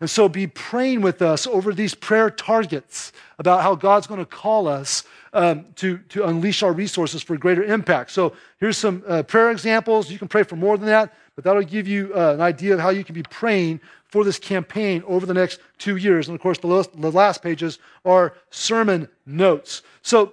And 0.00 0.08
so 0.08 0.28
be 0.28 0.46
praying 0.46 1.00
with 1.00 1.20
us 1.22 1.46
over 1.46 1.74
these 1.74 1.94
prayer 1.94 2.30
targets 2.30 3.12
about 3.38 3.62
how 3.62 3.74
God's 3.74 4.06
going 4.06 4.20
to 4.20 4.26
call 4.26 4.68
us 4.68 5.04
um, 5.32 5.66
to, 5.76 5.98
to 6.10 6.24
unleash 6.24 6.62
our 6.62 6.72
resources 6.72 7.22
for 7.22 7.36
greater 7.36 7.64
impact. 7.64 8.12
So 8.12 8.34
here's 8.58 8.78
some 8.78 9.02
uh, 9.06 9.22
prayer 9.24 9.50
examples. 9.50 10.10
You 10.10 10.18
can 10.18 10.28
pray 10.28 10.44
for 10.44 10.56
more 10.56 10.78
than 10.78 10.86
that, 10.86 11.12
but 11.38 11.44
that'll 11.44 11.62
give 11.62 11.86
you 11.86 12.10
uh, 12.16 12.34
an 12.34 12.40
idea 12.40 12.74
of 12.74 12.80
how 12.80 12.88
you 12.88 13.04
can 13.04 13.14
be 13.14 13.22
praying 13.22 13.80
for 14.06 14.24
this 14.24 14.40
campaign 14.40 15.04
over 15.06 15.24
the 15.24 15.32
next 15.32 15.60
two 15.78 15.94
years. 15.94 16.26
And 16.26 16.34
of 16.34 16.40
course, 16.40 16.58
the 16.58 16.66
last, 16.66 17.00
the 17.00 17.12
last 17.12 17.44
pages 17.44 17.78
are 18.04 18.34
sermon 18.50 19.08
notes. 19.24 19.82
So 20.02 20.32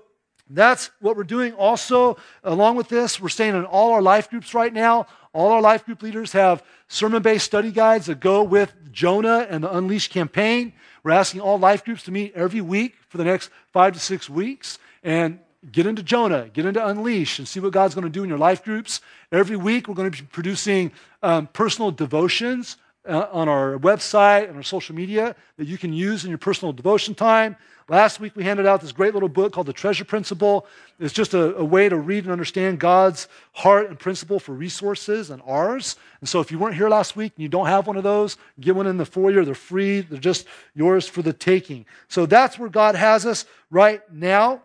that's 0.50 0.90
what 1.02 1.16
we're 1.16 1.24
doing. 1.24 1.54
Also, 1.54 2.18
along 2.44 2.78
with 2.78 2.90
this, 2.90 3.22
we're 3.22 3.30
staying 3.30 3.54
in 3.54 3.66
all 3.66 3.94
our 3.94 4.02
life 4.02 4.32
groups 4.32 4.56
right 4.56 4.74
now. 4.74 5.06
All 5.32 5.52
our 5.52 5.62
life 5.62 5.86
group 5.86 6.02
leaders 6.02 6.32
have 6.32 6.64
sermon 6.88 7.22
based 7.22 7.46
study 7.46 7.72
guides 7.72 8.08
that 8.08 8.20
go 8.20 8.42
with 8.42 8.74
Jonah 8.92 9.46
and 9.48 9.64
the 9.64 9.78
Unleash 9.78 10.08
campaign. 10.08 10.74
We're 11.04 11.12
asking 11.12 11.42
all 11.42 11.60
life 11.60 11.86
groups 11.86 12.02
to 12.06 12.12
meet 12.12 12.34
every 12.34 12.62
week 12.62 12.96
for 13.10 13.20
the 13.20 13.26
next 13.26 13.52
five 13.72 13.94
to 13.94 14.00
six 14.00 14.28
weeks. 14.28 14.80
And 15.04 15.38
get 15.72 15.86
into 15.86 16.04
Jonah, 16.04 16.50
get 16.54 16.66
into 16.66 16.86
Unleash, 16.86 17.40
and 17.40 17.48
see 17.48 17.60
what 17.60 17.74
God's 17.74 17.96
going 17.96 18.04
to 18.04 18.10
do 18.10 18.24
in 18.24 18.30
your 18.30 18.38
life 18.38 18.64
groups. 18.64 19.02
Every 19.32 19.58
week, 19.58 19.88
we're 19.88 19.96
going 19.96 20.12
to 20.12 20.22
be 20.22 20.28
producing 20.28 20.92
um, 21.24 21.48
personal 21.48 21.92
devotions 21.92 22.78
uh, 23.08 23.28
on 23.32 23.48
our 23.48 23.78
website 23.78 24.48
and 24.48 24.58
our 24.58 24.64
social 24.64 24.96
media 24.96 25.36
that 25.58 25.68
you 25.68 25.78
can 25.78 25.94
use 25.94 26.24
in 26.24 26.30
your 26.30 26.38
personal 26.38 26.74
devotion 26.74 27.16
time. 27.16 27.56
Last 27.88 28.20
week, 28.20 28.36
we 28.36 28.44
handed 28.44 28.66
out 28.66 28.82
this 28.82 28.92
great 28.92 29.14
little 29.14 29.30
book 29.30 29.54
called 29.54 29.68
The 29.68 29.74
Treasure 29.74 30.06
Principle. 30.06 30.66
It's 31.00 31.14
just 31.14 31.36
a, 31.36 31.56
a, 31.56 31.64
way 31.64 31.88
to 31.88 31.98
read 31.98 32.24
and 32.24 32.32
understand 32.32 32.80
God's 32.80 33.28
heart 33.54 33.90
and 33.90 34.00
principle 34.00 34.40
for 34.40 34.54
resources 34.54 35.30
and 35.30 35.40
ours. 35.46 35.96
And 36.20 36.28
so, 36.28 36.40
if 36.40 36.52
you 36.52 36.58
weren't 36.58 36.76
here 36.76 36.90
last 36.90 37.16
week 37.16 37.34
and 37.36 37.44
you 37.44 37.50
don't 37.50 37.68
have 37.68 37.86
one 37.86 37.96
of 37.96 38.04
those, 38.04 38.38
get 38.60 38.76
one 38.76 38.88
in 38.88 38.98
the 38.98 39.06
foyer. 39.06 39.46
They're 39.46 39.54
free, 39.54 40.02
they're 40.02 40.18
just 40.18 40.48
yours 40.74 41.08
for 41.08 41.22
the 41.22 41.34
taking. 41.34 41.86
So, 42.08 42.26
that's 42.26 42.58
where 42.58 42.70
God 42.70 42.96
has 42.96 43.24
us 43.24 43.46
right 43.70 44.02
now. 44.12 44.64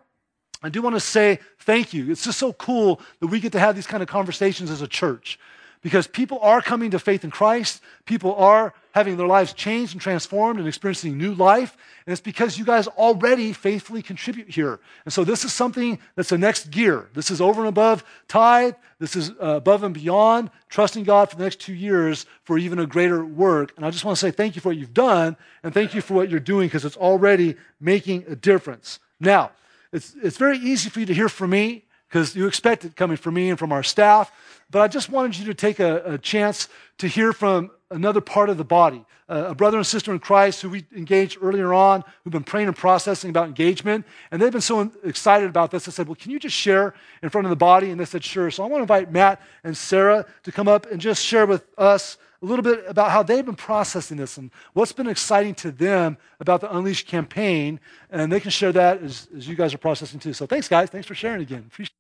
I 0.63 0.69
do 0.69 0.83
want 0.83 0.97
to 0.97 1.01
say 1.01 1.41
thank 1.61 1.95
you. 1.95 2.11
It's 2.11 2.25
just 2.25 2.39
so 2.39 2.53
cool 2.53 3.01
that 3.21 3.29
we 3.29 3.41
get 3.41 3.53
to 3.53 3.61
have 3.61 3.75
these 3.75 3.87
kind 3.87 4.03
of 4.03 4.09
conversations 4.09 4.71
as 4.71 4.83
a 4.83 4.89
church 4.89 5.39
because 5.83 6.07
people 6.07 6.39
are 6.41 6.61
coming 6.61 6.91
to 6.91 6.99
faith 6.99 7.25
in 7.25 7.31
Christ. 7.31 7.83
People 8.05 8.35
are 8.35 8.75
having 8.93 9.17
their 9.17 9.27
lives 9.27 9.53
changed 9.53 9.95
and 9.95 10.01
transformed 10.01 10.59
and 10.59 10.69
experiencing 10.69 11.17
new 11.17 11.33
life. 11.35 11.77
And 12.05 12.13
it's 12.13 12.21
because 12.21 12.59
you 12.59 12.65
guys 12.65 12.87
already 12.87 13.53
faithfully 13.53 14.03
contribute 14.03 14.51
here. 14.51 14.81
And 15.05 15.13
so 15.13 15.25
this 15.25 15.45
is 15.45 15.53
something 15.53 15.99
that's 16.17 16.29
the 16.29 16.39
next 16.39 16.71
gear. 16.71 17.09
This 17.15 17.31
is 17.31 17.41
over 17.41 17.61
and 17.61 17.69
above 17.69 18.05
tithe. 18.29 18.75
This 18.99 19.17
is 19.17 19.31
uh, 19.31 19.57
above 19.57 19.83
and 19.83 19.95
beyond 19.95 20.51
trusting 20.69 21.05
God 21.05 21.31
for 21.31 21.37
the 21.37 21.45
next 21.45 21.61
two 21.61 21.73
years 21.73 22.27
for 22.43 22.59
even 22.59 22.79
a 22.79 22.87
greater 22.87 23.25
work. 23.25 23.73
And 23.77 23.87
I 23.87 23.91
just 23.91 24.05
want 24.05 24.19
to 24.19 24.21
say 24.21 24.31
thank 24.31 24.57
you 24.57 24.61
for 24.61 24.69
what 24.69 24.77
you've 24.77 24.93
done 24.93 25.37
and 25.63 25.73
thank 25.73 25.95
you 25.95 26.03
for 26.03 26.15
what 26.15 26.29
you're 26.29 26.41
doing 26.41 26.67
because 26.67 26.85
it's 26.85 26.97
already 26.97 27.57
making 27.81 28.25
a 28.29 28.37
difference. 28.37 28.99
Now, 29.19 29.53
it's, 29.93 30.15
it's 30.23 30.37
very 30.37 30.59
easy 30.59 30.89
for 30.91 31.01
you 31.01 31.07
to 31.07 31.15
hear 31.15 31.29
from 31.29 31.51
me 31.51 31.85
because 32.09 32.35
you 32.35 32.47
expect 32.47 32.85
it 32.85 32.97
coming 32.97 33.17
from 33.17 33.35
me 33.35 33.51
and 33.51 33.59
from 33.59 33.73
our 33.73 33.83
staff. 33.83 34.33
But 34.71 34.83
I 34.83 34.89
just 34.89 35.11
wanted 35.11 35.39
you 35.39 35.47
to 35.47 35.55
take 35.55 35.81
a, 35.81 36.15
a 36.15 36.19
chance 36.19 36.69
to 36.99 37.09
hear 37.09 37.33
from 37.33 37.71
another 37.91 38.21
part 38.21 38.49
of 38.51 38.57
the 38.57 38.65
body, 38.65 39.05
uh, 39.29 39.47
a 39.49 39.55
brother 39.55 39.79
and 39.79 39.87
sister 39.87 40.13
in 40.13 40.21
Christ 40.21 40.63
who 40.63 40.71
we 40.71 40.85
engaged 40.95 41.39
earlier 41.43 41.75
on, 41.75 42.05
who've 42.23 42.33
been 42.33 42.45
praying 42.45 42.69
and 42.69 42.77
processing 42.77 43.31
about 43.31 43.49
engagement. 43.49 44.05
And 44.31 44.41
they've 44.41 44.53
been 44.53 44.61
so 44.61 44.93
excited 45.03 45.49
about 45.49 45.71
this. 45.71 45.89
I 45.89 45.91
said, 45.91 46.07
Well, 46.07 46.17
can 46.17 46.31
you 46.31 46.39
just 46.39 46.55
share 46.55 46.95
in 47.23 47.31
front 47.31 47.47
of 47.47 47.51
the 47.51 47.57
body? 47.57 47.91
And 47.91 47.99
they 47.99 48.05
said, 48.05 48.23
Sure. 48.23 48.51
So 48.51 48.63
I 48.63 48.67
want 48.67 48.81
to 48.81 48.83
invite 48.83 49.11
Matt 49.11 49.41
and 49.65 49.77
Sarah 49.77 50.27
to 50.45 50.53
come 50.53 50.69
up 50.69 50.87
and 50.91 51.01
just 51.01 51.25
share 51.25 51.47
with 51.47 51.65
us 51.79 52.17
a 52.43 52.47
little 52.47 52.63
bit 52.63 52.85
about 52.89 53.11
how 53.11 53.23
they've 53.23 53.45
been 53.45 53.55
processing 53.55 54.17
this 54.17 54.39
and 54.39 54.51
what's 54.73 54.93
been 54.93 55.09
exciting 55.09 55.55
to 55.55 55.71
them 55.71 56.17
about 56.41 56.61
the 56.61 56.75
Unleashed 56.75 57.07
campaign. 57.07 57.79
And 58.11 58.33
they 58.33 58.41
can 58.41 58.51
share 58.51 58.73
that 58.73 59.03
as, 59.03 59.29
as 59.37 59.47
you 59.47 59.55
guys 59.55 59.75
are 59.75 59.79
processing 59.79 60.21
too. 60.21 60.33
So 60.33 60.47
thanks, 60.47 60.69
guys. 60.69 60.89
Thanks 60.89 61.07
for 61.07 61.15
sharing 61.15 61.43
again. 61.43 61.65
Appreciate 61.67 61.95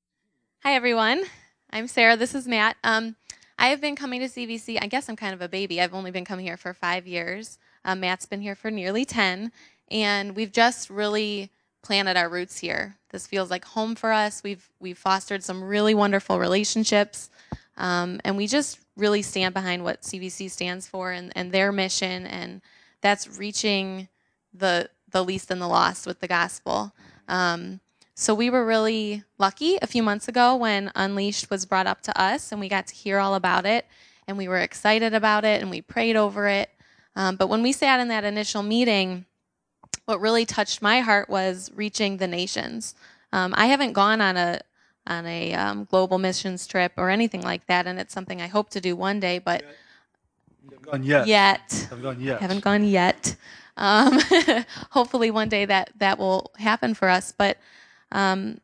Hi, 0.62 0.74
everyone. 0.74 1.24
I'm 1.70 1.86
Sarah. 1.86 2.16
This 2.16 2.34
is 2.34 2.46
Matt. 2.46 2.76
Um, 2.84 3.16
I 3.58 3.68
have 3.68 3.80
been 3.80 3.96
coming 3.96 4.20
to 4.20 4.26
CVC. 4.26 4.78
I 4.80 4.86
guess 4.86 5.08
I'm 5.08 5.16
kind 5.16 5.34
of 5.34 5.42
a 5.42 5.48
baby. 5.48 5.80
I've 5.80 5.94
only 5.94 6.10
been 6.10 6.24
coming 6.24 6.44
here 6.44 6.56
for 6.56 6.72
five 6.72 7.06
years. 7.06 7.58
Um, 7.84 8.00
Matt's 8.00 8.26
been 8.26 8.40
here 8.40 8.54
for 8.54 8.70
nearly 8.70 9.04
10. 9.04 9.52
And 9.90 10.36
we've 10.36 10.52
just 10.52 10.90
really 10.90 11.50
planted 11.82 12.16
our 12.16 12.28
roots 12.28 12.58
here. 12.58 12.96
This 13.10 13.26
feels 13.26 13.50
like 13.50 13.64
home 13.64 13.94
for 13.94 14.12
us. 14.12 14.42
We've, 14.42 14.68
we've 14.80 14.98
fostered 14.98 15.42
some 15.42 15.62
really 15.62 15.94
wonderful 15.94 16.38
relationships. 16.38 17.30
Um, 17.80 18.20
and 18.24 18.36
we 18.36 18.46
just 18.46 18.78
really 18.94 19.22
stand 19.22 19.54
behind 19.54 19.82
what 19.82 20.02
CVC 20.02 20.50
stands 20.50 20.86
for 20.86 21.10
and, 21.10 21.32
and 21.34 21.50
their 21.50 21.72
mission, 21.72 22.26
and 22.26 22.60
that's 23.00 23.38
reaching 23.38 24.08
the 24.52 24.90
the 25.10 25.24
least 25.24 25.50
and 25.50 25.60
the 25.60 25.66
lost 25.66 26.06
with 26.06 26.20
the 26.20 26.28
gospel. 26.28 26.92
Um, 27.26 27.80
so 28.14 28.34
we 28.34 28.50
were 28.50 28.64
really 28.64 29.24
lucky 29.38 29.78
a 29.80 29.86
few 29.86 30.02
months 30.02 30.28
ago 30.28 30.54
when 30.54 30.92
Unleashed 30.94 31.50
was 31.50 31.64
brought 31.64 31.86
up 31.86 32.02
to 32.02 32.20
us, 32.20 32.52
and 32.52 32.60
we 32.60 32.68
got 32.68 32.86
to 32.88 32.94
hear 32.94 33.18
all 33.18 33.34
about 33.34 33.64
it, 33.64 33.86
and 34.28 34.36
we 34.36 34.46
were 34.46 34.58
excited 34.58 35.14
about 35.14 35.44
it, 35.44 35.62
and 35.62 35.70
we 35.70 35.80
prayed 35.80 36.16
over 36.16 36.46
it. 36.46 36.70
Um, 37.16 37.36
but 37.36 37.48
when 37.48 37.62
we 37.62 37.72
sat 37.72 37.98
in 37.98 38.08
that 38.08 38.24
initial 38.24 38.62
meeting, 38.62 39.24
what 40.04 40.20
really 40.20 40.44
touched 40.44 40.82
my 40.82 41.00
heart 41.00 41.30
was 41.30 41.70
reaching 41.74 42.18
the 42.18 42.28
nations. 42.28 42.94
Um, 43.32 43.54
I 43.56 43.66
haven't 43.66 43.94
gone 43.94 44.20
on 44.20 44.36
a 44.36 44.60
on 45.10 45.26
a 45.26 45.52
um, 45.54 45.84
global 45.90 46.18
missions 46.18 46.66
trip 46.66 46.92
or 46.96 47.10
anything 47.10 47.42
like 47.42 47.66
that, 47.66 47.86
and 47.86 47.98
it's 47.98 48.14
something 48.14 48.40
I 48.40 48.46
hope 48.46 48.70
to 48.70 48.80
do 48.80 48.94
one 48.94 49.18
day. 49.20 49.38
But 49.38 49.64
gone 50.82 51.02
yet. 51.02 51.26
Yet. 51.26 51.86
Haven't 51.90 52.02
gone 52.02 52.20
yet. 52.20 52.40
Haven't 52.40 52.64
gone 52.64 52.84
yet. 52.84 53.36
Um, 53.76 54.20
hopefully, 54.90 55.30
one 55.30 55.48
day 55.48 55.64
that 55.64 55.90
that 55.98 56.18
will 56.18 56.52
happen 56.56 56.94
for 56.94 57.08
us. 57.08 57.32
But 57.36 57.58
um, 58.12 58.60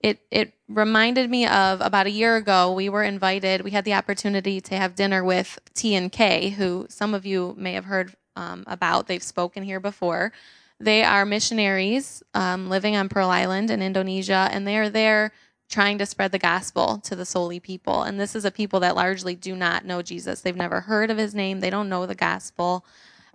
it 0.00 0.20
it 0.30 0.54
reminded 0.68 1.30
me 1.30 1.46
of 1.46 1.80
about 1.80 2.06
a 2.06 2.10
year 2.10 2.36
ago. 2.36 2.72
We 2.72 2.88
were 2.88 3.02
invited. 3.02 3.62
We 3.62 3.72
had 3.72 3.84
the 3.84 3.94
opportunity 3.94 4.60
to 4.60 4.76
have 4.76 4.94
dinner 4.94 5.24
with 5.24 5.58
T 5.74 5.94
and 5.94 6.10
K, 6.12 6.50
who 6.50 6.86
some 6.88 7.12
of 7.12 7.26
you 7.26 7.54
may 7.58 7.72
have 7.72 7.86
heard 7.86 8.14
um, 8.36 8.64
about. 8.66 9.08
They've 9.08 9.22
spoken 9.22 9.64
here 9.64 9.80
before. 9.80 10.32
They 10.80 11.02
are 11.02 11.26
missionaries 11.26 12.22
um, 12.34 12.68
living 12.68 12.94
on 12.94 13.08
Pearl 13.08 13.30
Island 13.30 13.68
in 13.68 13.82
Indonesia, 13.82 14.48
and 14.52 14.64
they 14.64 14.78
are 14.78 14.88
there 14.88 15.32
trying 15.68 15.98
to 15.98 16.06
spread 16.06 16.32
the 16.32 16.38
gospel 16.38 16.98
to 17.04 17.14
the 17.14 17.26
Soli 17.26 17.60
people. 17.60 18.02
And 18.02 18.18
this 18.18 18.34
is 18.34 18.44
a 18.44 18.50
people 18.50 18.80
that 18.80 18.96
largely 18.96 19.34
do 19.34 19.54
not 19.54 19.84
know 19.84 20.02
Jesus. 20.02 20.40
They've 20.40 20.56
never 20.56 20.80
heard 20.80 21.10
of 21.10 21.18
his 21.18 21.34
name, 21.34 21.60
they 21.60 21.70
don't 21.70 21.88
know 21.88 22.06
the 22.06 22.14
gospel. 22.14 22.84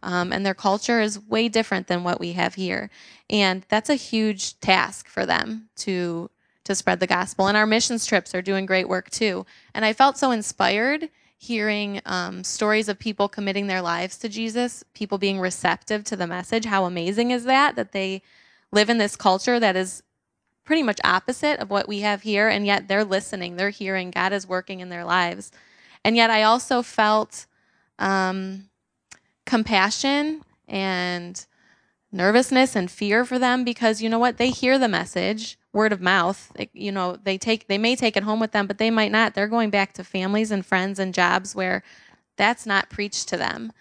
Um, 0.01 0.33
and 0.33 0.45
their 0.45 0.53
culture 0.53 0.99
is 0.99 1.19
way 1.27 1.47
different 1.47 1.87
than 1.87 2.03
what 2.03 2.19
we 2.19 2.33
have 2.33 2.55
here. 2.55 2.89
And 3.29 3.65
that's 3.69 3.89
a 3.89 3.95
huge 3.95 4.59
task 4.59 5.07
for 5.07 5.25
them 5.25 5.69
to 5.77 6.29
to 6.65 6.75
spread 6.75 6.99
the 7.01 7.07
gospel. 7.07 7.47
And 7.47 7.57
our 7.57 7.65
missions 7.65 8.05
trips 8.05 8.33
are 8.33 8.41
doing 8.41 8.65
great 8.65 8.87
work 8.87 9.09
too. 9.09 9.45
And 9.73 9.83
I 9.83 9.91
felt 9.91 10.17
so 10.17 10.31
inspired 10.31 11.09
hearing 11.37 11.99
um, 12.05 12.41
stories 12.43 12.87
of 12.87 12.97
people 12.97 13.27
committing 13.27 13.67
their 13.67 13.81
lives 13.81 14.17
to 14.17 14.29
Jesus, 14.29 14.81
people 14.93 15.17
being 15.17 15.41
receptive 15.41 16.05
to 16.05 16.15
the 16.15 16.27
message. 16.27 16.63
How 16.63 16.85
amazing 16.85 17.31
is 17.31 17.43
that? 17.43 17.75
That 17.75 17.91
they 17.91 18.21
live 18.71 18.89
in 18.89 18.97
this 18.97 19.17
culture 19.17 19.59
that 19.59 19.75
is 19.75 20.03
pretty 20.63 20.83
much 20.83 20.99
opposite 21.03 21.59
of 21.59 21.69
what 21.69 21.87
we 21.87 22.01
have 22.01 22.21
here, 22.21 22.47
and 22.47 22.65
yet 22.65 22.87
they're 22.87 23.03
listening, 23.03 23.55
they're 23.55 23.69
hearing, 23.69 24.11
God 24.11 24.33
is 24.33 24.47
working 24.47 24.79
in 24.79 24.89
their 24.89 25.03
lives. 25.03 25.51
And 26.03 26.15
yet 26.15 26.29
I 26.29 26.43
also 26.43 26.81
felt 26.81 27.45
um, 27.99 28.69
compassion 29.45 30.41
and 30.67 31.45
nervousness 32.11 32.75
and 32.75 32.89
fear 32.91 33.25
for 33.25 33.39
them 33.39 33.63
because 33.63 34.01
you 34.01 34.07
know 34.07 34.19
what 34.19 34.37
they 34.37 34.49
hear 34.49 34.77
the 34.77 34.87
message 34.87 35.57
word 35.73 35.91
of 35.91 35.99
mouth. 35.99 36.51
You 36.73 36.91
know 36.91 37.17
they 37.21 37.37
take 37.37 37.67
they 37.67 37.77
may 37.77 37.95
take 37.95 38.15
it 38.15 38.23
home 38.23 38.39
with 38.39 38.51
them 38.51 38.67
but 38.67 38.77
they 38.77 38.91
might 38.91 39.11
not. 39.11 39.33
They're 39.33 39.47
going 39.47 39.69
back 39.69 39.93
to 39.93 40.03
families 40.03 40.51
and 40.51 40.65
friends 40.65 40.99
and 40.99 41.13
jobs 41.13 41.55
where 41.55 41.83
that's 42.37 42.65
not 42.65 42.89
preached 42.89 43.27
to 43.29 43.37
them. 43.37 43.71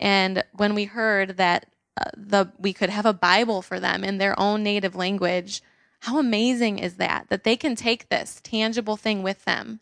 And 0.00 0.42
when 0.52 0.74
we 0.74 0.84
heard 0.84 1.36
that 1.36 1.66
uh, 2.00 2.10
the 2.16 2.52
we 2.58 2.72
could 2.72 2.90
have 2.90 3.06
a 3.06 3.12
bible 3.12 3.60
for 3.60 3.78
them 3.78 4.02
in 4.02 4.18
their 4.18 4.38
own 4.40 4.62
native 4.62 4.96
language 4.96 5.62
how 6.02 6.18
amazing 6.18 6.80
is 6.80 6.96
that? 6.96 7.26
That 7.28 7.44
they 7.44 7.56
can 7.56 7.76
take 7.76 8.08
this 8.08 8.40
tangible 8.42 8.96
thing 8.96 9.22
with 9.22 9.44
them 9.44 9.78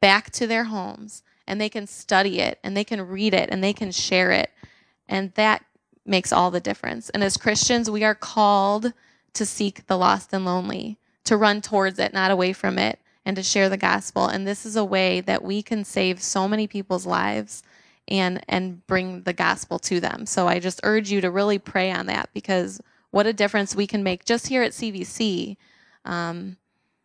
back 0.00 0.30
to 0.32 0.46
their 0.46 0.64
homes 0.64 1.22
and 1.46 1.58
they 1.58 1.70
can 1.70 1.86
study 1.86 2.40
it 2.40 2.58
and 2.62 2.76
they 2.76 2.84
can 2.84 3.00
read 3.00 3.32
it 3.32 3.48
and 3.50 3.64
they 3.64 3.72
can 3.72 3.90
share 3.90 4.32
it. 4.32 4.50
And 5.08 5.32
that 5.32 5.64
makes 6.04 6.30
all 6.30 6.50
the 6.50 6.60
difference. 6.60 7.08
And 7.08 7.24
as 7.24 7.38
Christians, 7.38 7.90
we 7.90 8.04
are 8.04 8.14
called 8.14 8.92
to 9.32 9.46
seek 9.46 9.86
the 9.86 9.96
lost 9.96 10.34
and 10.34 10.44
lonely, 10.44 10.98
to 11.24 11.38
run 11.38 11.62
towards 11.62 11.98
it, 11.98 12.12
not 12.12 12.30
away 12.30 12.52
from 12.52 12.78
it, 12.78 12.98
and 13.24 13.34
to 13.36 13.42
share 13.42 13.70
the 13.70 13.78
gospel. 13.78 14.26
And 14.26 14.46
this 14.46 14.66
is 14.66 14.76
a 14.76 14.84
way 14.84 15.22
that 15.22 15.42
we 15.42 15.62
can 15.62 15.84
save 15.84 16.20
so 16.20 16.46
many 16.46 16.66
people's 16.66 17.06
lives 17.06 17.62
and 18.08 18.44
and 18.46 18.86
bring 18.86 19.22
the 19.22 19.32
gospel 19.32 19.78
to 19.78 20.00
them. 20.00 20.26
So 20.26 20.48
I 20.48 20.58
just 20.58 20.80
urge 20.82 21.10
you 21.10 21.22
to 21.22 21.30
really 21.30 21.58
pray 21.58 21.90
on 21.90 22.06
that 22.06 22.28
because 22.34 22.78
what 23.12 23.26
a 23.26 23.32
difference 23.32 23.76
we 23.76 23.86
can 23.86 24.02
make 24.02 24.24
just 24.24 24.48
here 24.48 24.62
at 24.62 24.72
CVC. 24.72 25.56
Um, 26.04 26.56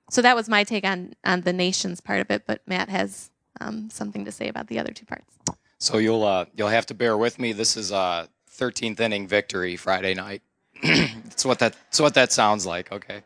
so 0.09 0.21
that 0.23 0.35
was 0.35 0.49
my 0.49 0.63
take 0.63 0.85
on 0.85 1.13
on 1.23 1.41
the 1.41 1.53
nations 1.53 2.01
part 2.01 2.21
of 2.21 2.31
it. 2.31 2.43
But 2.47 2.61
Matt 2.65 2.89
has 2.89 3.29
um, 3.61 3.89
something 3.91 4.25
to 4.25 4.31
say 4.31 4.47
about 4.47 4.67
the 4.67 4.79
other 4.79 4.91
two 4.91 5.05
parts. 5.05 5.37
So 5.77 5.99
you'll 5.99 6.23
uh, 6.23 6.45
you'll 6.55 6.69
have 6.69 6.87
to 6.87 6.95
bear 6.95 7.17
with 7.17 7.37
me. 7.37 7.53
This 7.53 7.77
is 7.77 7.91
a 7.91 8.27
13th 8.51 8.99
inning 8.99 9.27
victory 9.27 9.75
Friday 9.75 10.15
night. 10.15 10.41
that's 10.83 11.45
what 11.45 11.59
that 11.59 11.73
that's 11.73 11.99
what 11.99 12.13
that 12.15 12.31
sounds 12.31 12.65
like. 12.65 12.91
Okay, 12.91 13.21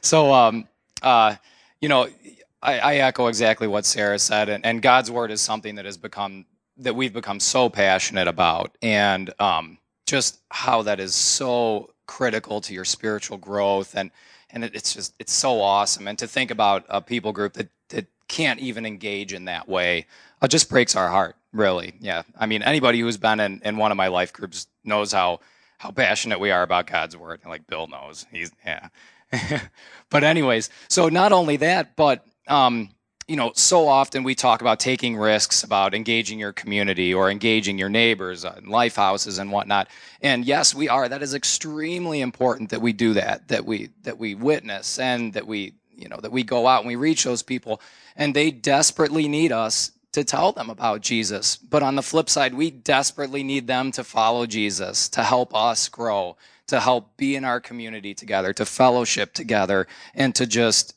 so 0.00 0.32
um, 0.32 0.66
uh, 1.02 1.34
you 1.80 1.88
know, 1.88 2.08
I, 2.62 2.78
I, 2.78 2.94
echo 2.96 3.26
exactly 3.26 3.66
what 3.66 3.84
Sarah 3.84 4.18
said, 4.18 4.48
and, 4.48 4.64
and, 4.64 4.80
God's 4.80 5.10
word 5.10 5.30
is 5.30 5.40
something 5.40 5.74
that 5.74 5.84
has 5.84 5.96
become 5.96 6.44
that 6.78 6.94
we've 6.94 7.12
become 7.12 7.40
so 7.40 7.68
passionate 7.68 8.28
about, 8.28 8.76
and 8.82 9.32
um, 9.40 9.78
just 10.06 10.40
how 10.50 10.82
that 10.82 11.00
is 11.00 11.14
so 11.14 11.91
critical 12.06 12.60
to 12.60 12.74
your 12.74 12.84
spiritual 12.84 13.38
growth 13.38 13.94
and 13.94 14.10
and 14.50 14.64
it, 14.64 14.74
it's 14.74 14.94
just 14.94 15.14
it's 15.18 15.32
so 15.32 15.60
awesome. 15.60 16.06
And 16.06 16.18
to 16.18 16.26
think 16.26 16.50
about 16.50 16.84
a 16.88 17.00
people 17.00 17.32
group 17.32 17.54
that 17.54 17.68
that 17.88 18.06
can't 18.28 18.60
even 18.60 18.86
engage 18.86 19.32
in 19.32 19.44
that 19.46 19.68
way 19.68 20.06
it 20.42 20.48
just 20.48 20.68
breaks 20.68 20.96
our 20.96 21.08
heart 21.08 21.36
really. 21.52 21.94
Yeah. 22.00 22.22
I 22.38 22.46
mean 22.46 22.62
anybody 22.62 23.00
who's 23.00 23.16
been 23.16 23.40
in, 23.40 23.60
in 23.64 23.76
one 23.76 23.90
of 23.90 23.96
my 23.96 24.08
life 24.08 24.32
groups 24.32 24.66
knows 24.84 25.12
how 25.12 25.40
how 25.78 25.90
passionate 25.90 26.40
we 26.40 26.50
are 26.50 26.62
about 26.62 26.86
god's 26.86 27.16
word 27.16 27.40
like 27.46 27.66
bill 27.66 27.86
knows. 27.86 28.26
He's 28.30 28.52
yeah. 28.64 28.88
But 30.10 30.24
anyways 30.24 30.70
so 30.88 31.08
not 31.08 31.32
only 31.32 31.56
that 31.58 31.96
but 31.96 32.24
um 32.48 32.90
you 33.28 33.36
know, 33.36 33.52
so 33.54 33.86
often 33.86 34.24
we 34.24 34.34
talk 34.34 34.60
about 34.60 34.80
taking 34.80 35.16
risks, 35.16 35.62
about 35.62 35.94
engaging 35.94 36.38
your 36.38 36.52
community 36.52 37.14
or 37.14 37.30
engaging 37.30 37.78
your 37.78 37.88
neighbors 37.88 38.44
uh, 38.44 38.60
life 38.66 38.96
houses 38.96 39.38
and 39.38 39.52
whatnot. 39.52 39.88
And 40.20 40.44
yes, 40.44 40.74
we 40.74 40.88
are. 40.88 41.08
That 41.08 41.22
is 41.22 41.34
extremely 41.34 42.20
important 42.20 42.70
that 42.70 42.80
we 42.80 42.92
do 42.92 43.14
that, 43.14 43.48
that 43.48 43.64
we 43.64 43.90
that 44.02 44.18
we 44.18 44.34
witness 44.34 44.98
and 44.98 45.32
that 45.34 45.46
we, 45.46 45.74
you 45.96 46.08
know, 46.08 46.18
that 46.18 46.32
we 46.32 46.42
go 46.42 46.66
out 46.66 46.80
and 46.80 46.88
we 46.88 46.96
reach 46.96 47.24
those 47.24 47.42
people. 47.42 47.80
And 48.16 48.34
they 48.34 48.50
desperately 48.50 49.28
need 49.28 49.52
us 49.52 49.92
to 50.12 50.24
tell 50.24 50.52
them 50.52 50.68
about 50.68 51.00
Jesus. 51.00 51.56
But 51.56 51.82
on 51.82 51.94
the 51.94 52.02
flip 52.02 52.28
side, 52.28 52.54
we 52.54 52.70
desperately 52.70 53.42
need 53.42 53.66
them 53.66 53.92
to 53.92 54.04
follow 54.04 54.46
Jesus, 54.46 55.08
to 55.10 55.22
help 55.22 55.54
us 55.54 55.88
grow, 55.88 56.36
to 56.66 56.80
help 56.80 57.16
be 57.16 57.34
in 57.34 57.44
our 57.44 57.60
community 57.60 58.14
together, 58.14 58.52
to 58.52 58.66
fellowship 58.66 59.32
together, 59.32 59.86
and 60.14 60.34
to 60.34 60.44
just 60.44 60.94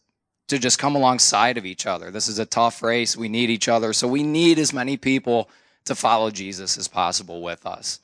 to 0.47 0.59
just 0.59 0.79
come 0.79 0.95
alongside 0.95 1.57
of 1.57 1.65
each 1.65 1.85
other. 1.85 2.11
This 2.11 2.27
is 2.27 2.39
a 2.39 2.45
tough 2.45 2.83
race. 2.83 3.17
We 3.17 3.29
need 3.29 3.49
each 3.49 3.67
other. 3.67 3.93
So 3.93 4.07
we 4.07 4.23
need 4.23 4.59
as 4.59 4.73
many 4.73 4.97
people 4.97 5.49
to 5.85 5.95
follow 5.95 6.29
Jesus 6.31 6.77
as 6.77 6.87
possible 6.87 7.41
with 7.41 7.65
us. 7.65 7.99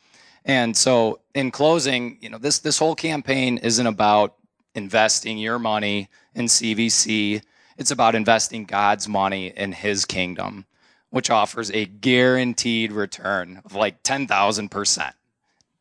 And 0.46 0.76
so 0.76 1.20
in 1.36 1.52
closing, 1.52 2.18
you 2.22 2.30
know, 2.30 2.38
this 2.38 2.60
this 2.60 2.80
whole 2.80 2.96
campaign 2.96 3.58
isn't 3.60 3.86
about 3.86 4.36
investing 4.74 5.38
your 5.38 5.60
money 5.60 6.10
in 6.34 6.46
CVC. 6.46 7.44
It's 7.78 7.92
about 7.92 8.16
investing 8.16 8.66
God's 8.66 9.08
money 9.08 9.54
in 9.56 9.72
his 9.72 10.06
kingdom, 10.06 10.66
which 11.10 11.30
offers 11.30 11.70
a 11.72 11.86
guaranteed 11.86 12.92
return 12.92 13.62
of 13.66 13.76
like 13.76 14.02
10,000%. 14.04 15.14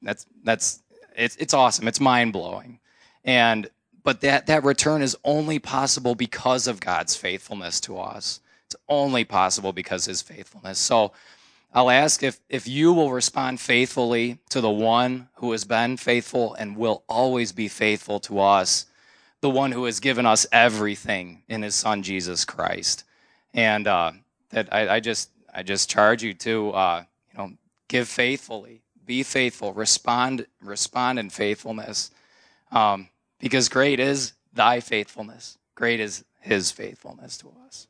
That's 0.03 0.27
that's 0.45 0.83
it's 1.17 1.37
it's 1.37 1.55
awesome. 1.55 1.89
It's 1.89 2.01
mind-blowing. 2.01 2.81
And 3.25 3.69
but 4.03 4.20
that, 4.22 4.46
that 4.46 4.64
return 4.64 5.03
is 5.03 5.16
only 5.24 5.59
possible 5.59 6.14
because 6.14 6.66
of 6.66 6.80
God's 6.80 7.16
faithfulness 7.16 7.80
to 7.80 7.98
us. 7.98 8.40
It's 8.66 8.76
only 8.88 9.24
possible 9.24 9.72
because 9.72 10.05
his 10.05 10.22
faithfulness. 10.22 10.78
So 10.78 11.12
I'll 11.72 11.90
ask 11.90 12.22
if, 12.22 12.40
if 12.48 12.66
you 12.66 12.92
will 12.92 13.12
respond 13.12 13.61
faithfully 13.61 14.38
to 14.51 14.61
the 14.61 14.70
one 14.70 15.28
who 15.36 15.53
has 15.53 15.64
been 15.64 15.96
faithful 15.96 16.55
and 16.55 16.76
will 16.76 17.05
always 17.09 17.53
be 17.53 17.68
faithful 17.68 18.20
to 18.20 18.40
us, 18.40 18.86
the 19.40 19.51
one 19.51 19.72
who 19.72 19.84
has 19.84 20.01
given 20.01 20.26
us 20.26 20.46
everything 20.53 21.42
in 21.48 21.62
his 21.62 21.74
son 21.74 22.03
Jesus 22.03 22.44
Christ. 22.44 23.05
And 23.55 23.86
uh, 23.86 24.12
that 24.51 24.72
I, 24.72 24.96
I, 24.96 25.01
just 25.01 25.30
I 25.55 25.62
just 25.62 25.88
charge 25.88 26.22
you 26.22 26.34
to 26.34 26.70
uh, 26.70 27.05
you 27.32 27.38
know 27.38 27.53
give 27.88 28.09
faithfully, 28.09 28.82
be 29.07 29.22
faithful, 29.22 29.72
respond 29.72 30.46
respond 30.62 31.18
in 31.18 31.30
faithfulness, 31.30 32.11
um, 32.72 33.09
because 33.41 33.68
great 33.68 33.99
is 33.99 34.34
thy 34.53 34.80
faithfulness, 34.80 35.59
great 35.74 36.01
is 36.01 36.24
his 36.41 36.70
faithfulness 36.70 37.36
to 37.38 37.53
us. 37.66 37.88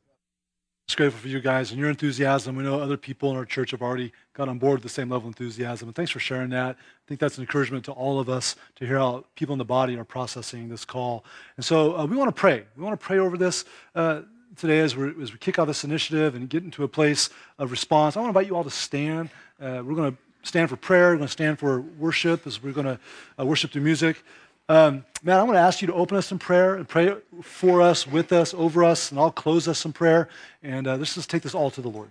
Just 0.87 0.97
grateful 0.97 1.21
for 1.21 1.29
you 1.29 1.39
guys 1.39 1.71
and 1.71 1.79
your 1.79 1.89
enthusiasm. 1.89 2.57
We 2.57 2.65
know 2.65 2.81
other 2.81 2.97
people 2.97 3.31
in 3.31 3.37
our 3.37 3.45
church 3.45 3.71
have 3.71 3.81
already 3.81 4.13
got 4.35 4.49
on 4.49 4.59
board 4.59 4.79
with 4.79 4.83
the 4.83 4.89
same 4.89 5.09
level 5.09 5.29
of 5.29 5.39
enthusiasm. 5.39 5.89
And 5.89 5.95
thanks 5.95 6.11
for 6.11 6.19
sharing 6.19 6.51
that. 6.51 6.75
I 6.77 7.05
think 7.07 7.21
that's 7.21 7.39
an 7.39 7.43
encouragement 7.43 7.85
to 7.85 7.93
all 7.93 8.19
of 8.19 8.29
us 8.29 8.57
to 8.75 8.87
hear 8.87 8.99
how 8.99 9.25
people 9.37 9.53
in 9.53 9.61
the 9.61 9.65
body 9.65 9.97
are 9.97 10.05
processing 10.05 10.69
this 10.69 10.85
call. 10.85 11.25
And 11.57 11.65
so 11.65 11.97
uh, 11.97 12.07
we 12.07 12.17
want 12.17 12.35
to 12.35 12.39
pray. 12.39 12.65
We 12.77 12.83
want 12.83 12.99
to 12.99 13.07
pray 13.07 13.19
over 13.19 13.37
this. 13.37 13.65
Uh, 13.95 14.23
today 14.57 14.81
as, 14.81 14.95
as 14.95 15.33
we 15.33 15.39
kick 15.39 15.61
off 15.61 15.69
this 15.69 15.85
initiative 15.85 16.35
and 16.35 16.49
get 16.49 16.65
into 16.65 16.83
a 16.83 16.89
place 16.89 17.31
of 17.59 17.71
response. 17.71 18.17
I 18.17 18.21
want 18.21 18.35
to 18.35 18.39
invite 18.39 18.49
you 18.49 18.57
all 18.57 18.65
to 18.65 18.71
stand. 18.71 19.31
Uh, 19.61 19.83
we're 19.85 19.95
going 19.95 20.13
to 20.13 20.19
stand 20.43 20.69
for 20.71 20.77
prayer. 20.77 21.11
We're 21.11 21.19
going 21.19 21.29
to 21.29 21.33
stand 21.33 21.59
for 21.59 21.81
worship 21.81 22.47
as 22.47 22.63
we're 22.63 22.73
going 22.73 22.87
to 22.87 22.99
uh, 23.39 23.47
worship 23.47 23.71
through 23.71 23.83
music. 23.83 24.23
Um, 24.71 25.05
Matt, 25.25 25.41
I'm 25.41 25.47
going 25.47 25.57
to 25.57 25.63
ask 25.63 25.83
you 25.83 25.89
to 25.89 25.95
open 25.95 26.17
us 26.17 26.31
in 26.31 26.39
prayer 26.39 26.77
and 26.77 26.89
pray 26.89 27.17
for 27.43 27.83
us, 27.83 28.07
with 28.07 28.33
us, 28.33 28.55
over 28.55 28.85
us, 28.85 29.11
and 29.11 29.19
I'll 29.19 29.33
close 29.33 29.67
us 29.67 29.85
in 29.85 29.93
prayer. 29.93 30.29
And 30.63 30.87
uh, 30.87 30.95
let's 30.95 31.17
just 31.17 31.29
take 31.29 31.43
this 31.43 31.57
all 31.57 31.73
to 31.73 31.81
the 31.81 31.89
Lord. 31.89 32.09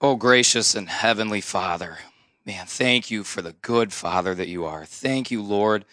Oh, 0.00 0.16
gracious 0.16 0.74
and 0.74 0.88
heavenly 0.88 1.42
Father, 1.42 1.98
man, 2.46 2.64
thank 2.64 3.10
you 3.10 3.22
for 3.22 3.42
the 3.42 3.52
good 3.60 3.92
Father 3.92 4.34
that 4.34 4.48
you 4.48 4.64
are. 4.64 4.86
Thank 4.86 5.30
you, 5.30 5.42
Lord 5.42 5.84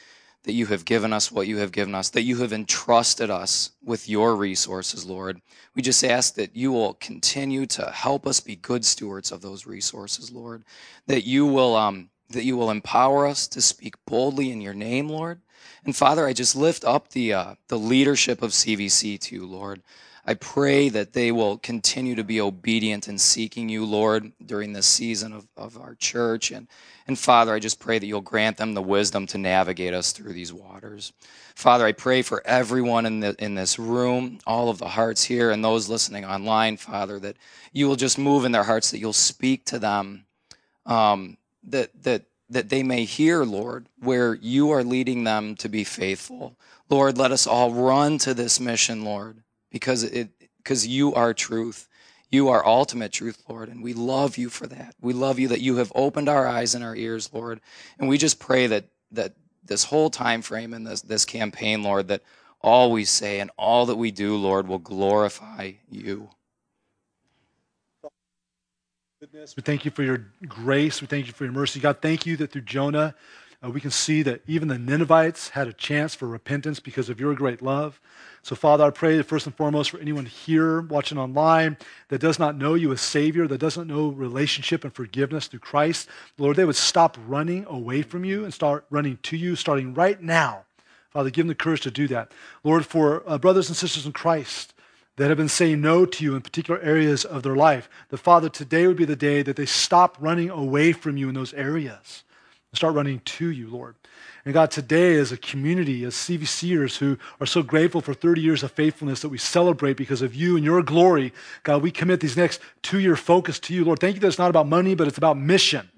that 0.48 0.54
you 0.54 0.68
have 0.68 0.86
given 0.86 1.12
us 1.12 1.30
what 1.30 1.46
you 1.46 1.58
have 1.58 1.74
given 1.74 1.94
us, 1.94 2.10
that 2.12 2.22
you 2.22 2.38
have 2.38 2.54
entrusted 2.54 3.30
us 3.30 3.72
with 3.84 4.08
your 4.08 4.34
resources, 4.34 5.06
Lord. 5.06 5.42
We 5.76 5.82
just 5.82 6.06
ask 6.06 6.36
that 6.36 6.56
you 6.56 6.72
will 6.72 6.94
continue 6.94 7.66
to 7.66 7.92
help 7.92 8.26
us 8.26 8.40
be 8.40 8.56
good 8.56 8.86
stewards 8.86 9.34
of 9.34 9.42
those 9.42 9.66
resources, 9.66 10.32
Lord. 10.32 10.64
That 11.06 11.26
you 11.26 11.46
will, 11.46 11.76
um, 11.76 12.10
that 12.30 12.44
you 12.44 12.58
will 12.58 12.70
empower 12.70 13.26
us 13.26 13.48
to 13.48 13.62
speak 13.62 13.96
boldly 14.06 14.52
in 14.52 14.62
your 14.62 14.74
name, 14.74 15.08
Lord. 15.10 15.42
And 15.86 15.96
Father, 15.96 16.28
I 16.28 16.34
just 16.34 16.56
lift 16.56 16.84
up 16.84 17.10
the 17.10 17.34
uh, 17.34 17.56
the 17.68 17.80
leadership 17.80 18.42
of 18.42 18.52
CVC 18.52 19.20
to 19.20 19.36
you, 19.36 19.46
Lord. 19.46 19.82
I 20.30 20.34
pray 20.34 20.90
that 20.90 21.14
they 21.14 21.32
will 21.32 21.58
continue 21.58 22.14
to 22.16 22.24
be 22.24 22.42
obedient 22.42 23.08
in 23.08 23.18
seeking 23.18 23.70
you, 23.70 23.86
Lord, 23.86 24.34
during 24.46 24.74
this 24.74 24.86
season 24.86 25.32
of, 25.32 25.48
of 25.56 25.80
our 25.80 25.96
church. 25.96 26.52
And, 26.52 26.68
and 27.08 27.18
Father, 27.18 27.54
I 27.54 27.60
just 27.60 27.80
pray 27.80 27.98
that 27.98 28.06
you'll 28.06 28.20
grant 28.20 28.58
them 28.58 28.74
the 28.74 28.82
wisdom 28.82 29.26
to 29.28 29.38
navigate 29.38 29.94
us 29.94 30.12
through 30.12 30.34
these 30.34 30.52
waters. 30.52 31.14
Father, 31.56 31.86
I 31.86 31.94
pray 31.94 32.24
for 32.24 32.46
everyone 32.46 33.06
in, 33.06 33.22
the, 33.22 33.38
in 33.40 33.56
this 33.56 33.80
room, 33.80 34.40
all 34.46 34.70
of 34.70 34.80
the 34.80 34.90
hearts 34.90 35.24
here, 35.24 35.52
and 35.52 35.64
those 35.64 35.88
listening 35.88 36.26
online, 36.26 36.76
Father, 36.76 37.20
that 37.20 37.38
you 37.72 37.88
will 37.88 37.96
just 37.96 38.18
move 38.18 38.44
in 38.44 38.52
their 38.52 38.66
hearts, 38.66 38.92
that 38.92 39.00
you'll 39.00 39.14
speak 39.14 39.64
to 39.68 39.80
them, 39.80 40.26
um, 40.86 41.38
that, 41.68 42.04
that, 42.04 42.24
that 42.50 42.70
they 42.70 42.84
may 42.84 43.06
hear, 43.06 43.44
Lord, 43.44 43.88
where 44.00 44.36
you 44.36 44.72
are 44.72 44.84
leading 44.84 45.24
them 45.24 45.56
to 45.58 45.70
be 45.70 45.84
faithful. 45.84 46.58
Lord, 46.90 47.18
let 47.18 47.32
us 47.32 47.46
all 47.46 47.74
run 47.74 48.18
to 48.20 48.34
this 48.34 48.60
mission, 48.60 49.04
Lord 49.04 49.44
because 49.72 50.04
it 50.04 50.30
because 50.58 50.88
you 50.88 51.14
are 51.14 51.34
truth. 51.34 51.88
You 52.30 52.50
are 52.50 52.66
ultimate 52.66 53.14
truth, 53.14 53.42
Lord, 53.48 53.70
and 53.70 53.82
we 53.82 53.94
love 53.94 54.38
you 54.38 54.50
for 54.50 54.68
that. 54.68 54.96
We 55.00 55.14
love 55.14 55.40
you 55.40 55.48
that 55.48 55.62
you 55.62 55.78
have 55.78 55.94
opened 55.96 56.28
our 56.28 56.46
eyes 56.46 56.76
and 56.76 56.84
our 56.84 56.96
ears, 56.96 57.30
Lord. 57.32 57.62
And 58.00 58.10
we 58.10 58.18
just 58.18 58.40
pray 58.40 58.68
that 58.68 58.86
that 59.12 59.34
this 59.64 59.86
whole 59.86 60.10
time 60.10 60.42
frame 60.42 60.74
in 60.74 60.84
this 60.84 61.02
this 61.02 61.26
campaign, 61.26 61.84
Lord, 61.84 62.08
that 62.10 62.24
all 62.62 62.92
we 62.92 63.06
say 63.06 63.40
and 63.40 63.52
all 63.58 63.86
that 63.86 63.96
we 63.96 64.12
do, 64.12 64.36
Lord, 64.36 64.68
will 64.68 64.80
glorify 64.80 65.74
you. 65.90 66.30
We 69.20 69.64
thank 69.64 69.84
you 69.84 69.90
for 69.90 70.04
your 70.04 70.28
grace. 70.48 71.02
We 71.02 71.08
thank 71.08 71.26
you 71.26 71.34
for 71.34 71.44
your 71.44 71.54
mercy. 71.54 71.80
God, 71.80 72.02
thank 72.02 72.28
you 72.28 72.38
that 72.38 72.52
through 72.52 72.62
Jonah, 72.62 73.16
uh, 73.64 73.72
we 73.72 73.82
can 73.82 73.90
see 73.90 74.22
that 74.22 74.42
even 74.46 74.68
the 74.68 74.78
Ninevites 74.78 75.50
had 75.50 75.68
a 75.68 75.74
chance 75.74 76.14
for 76.14 76.28
repentance 76.28 76.80
because 76.80 77.10
of 77.10 77.20
your 77.20 77.34
great 77.34 77.64
love. 77.64 78.00
So, 78.44 78.56
Father, 78.56 78.84
I 78.84 78.92
pray 78.92 79.18
that 79.18 79.24
first 79.24 79.48
and 79.48 79.56
foremost 79.56 79.90
for 79.90 79.98
anyone 79.98 80.28
here 80.28 80.82
watching 80.82 81.18
online 81.18 81.78
that 82.10 82.22
does 82.22 82.38
not 82.38 82.58
know 82.58 82.76
you 82.76 82.92
as 82.92 83.02
Savior, 83.02 83.48
that 83.48 83.58
doesn't 83.58 83.88
know 83.88 84.10
relationship 84.10 84.84
and 84.84 84.94
forgiveness 84.94 85.48
through 85.48 85.62
Christ, 85.62 86.08
Lord, 86.38 86.56
they 86.56 86.66
would 86.66 86.76
stop 86.76 87.18
running 87.26 87.66
away 87.66 88.04
from 88.04 88.24
you 88.24 88.44
and 88.44 88.54
start 88.54 88.86
running 88.92 89.18
to 89.24 89.36
you, 89.36 89.56
starting 89.56 89.96
right 89.96 90.22
now. 90.22 90.66
Father, 91.10 91.32
give 91.32 91.46
them 91.46 91.48
the 91.48 91.56
courage 91.56 91.82
to 91.82 91.92
do 91.92 92.08
that. 92.10 92.32
Lord, 92.64 92.86
for 92.86 93.24
uh, 93.26 93.40
brothers 93.40 93.68
and 93.68 93.76
sisters 93.76 94.06
in 94.06 94.12
Christ 94.12 94.76
that 95.18 95.30
have 95.30 95.38
been 95.38 95.50
saying 95.50 95.82
no 95.82 96.06
to 96.06 96.24
you 96.24 96.36
in 96.36 96.42
particular 96.42 96.80
areas 96.80 97.26
of 97.26 97.44
their 97.44 97.56
life, 97.56 97.90
the 98.10 98.18
Father, 98.18 98.50
today 98.50 98.88
would 98.88 98.98
be 98.98 99.06
the 99.06 99.16
day 99.16 99.42
that 99.42 99.56
they 99.56 99.66
stop 99.66 100.16
running 100.20 100.50
away 100.50 100.94
from 100.94 101.18
you 101.18 101.28
in 101.28 101.36
those 101.36 101.54
areas 101.54 102.24
and 102.72 102.78
start 102.78 102.96
running 102.96 103.20
to 103.26 103.50
you, 103.50 103.68
Lord. 103.68 103.96
And 104.46 104.54
God, 104.54 104.72
today 104.72 105.16
as 105.16 105.32
a 105.32 105.38
community, 105.38 106.06
as 106.06 106.14
CVCers 106.14 106.98
who 106.98 107.18
are 107.42 107.46
so 107.46 107.62
grateful 107.62 108.00
for 108.00 108.14
30 108.14 108.40
years 108.40 108.64
of 108.64 108.72
faithfulness 108.72 109.22
that 109.22 109.30
we 109.30 109.38
celebrate 109.38 109.98
because 109.98 110.22
of 110.22 110.34
you 110.34 110.56
and 110.56 110.64
your 110.64 110.82
glory, 110.82 111.34
God, 111.64 111.82
we 111.82 111.92
commit 111.92 112.22
these 112.22 112.38
next 112.38 112.62
two 112.82 113.00
year 113.00 113.18
focus 113.18 113.60
to 113.60 113.74
you. 113.74 113.84
Lord, 113.84 114.00
thank 114.00 114.16
you 114.16 114.22
that 114.22 114.28
it's 114.28 114.38
not 114.38 114.50
about 114.50 114.68
money, 114.68 114.96
but 114.96 115.08
it's 115.08 115.18
about 115.18 115.38
mission. 115.38 115.90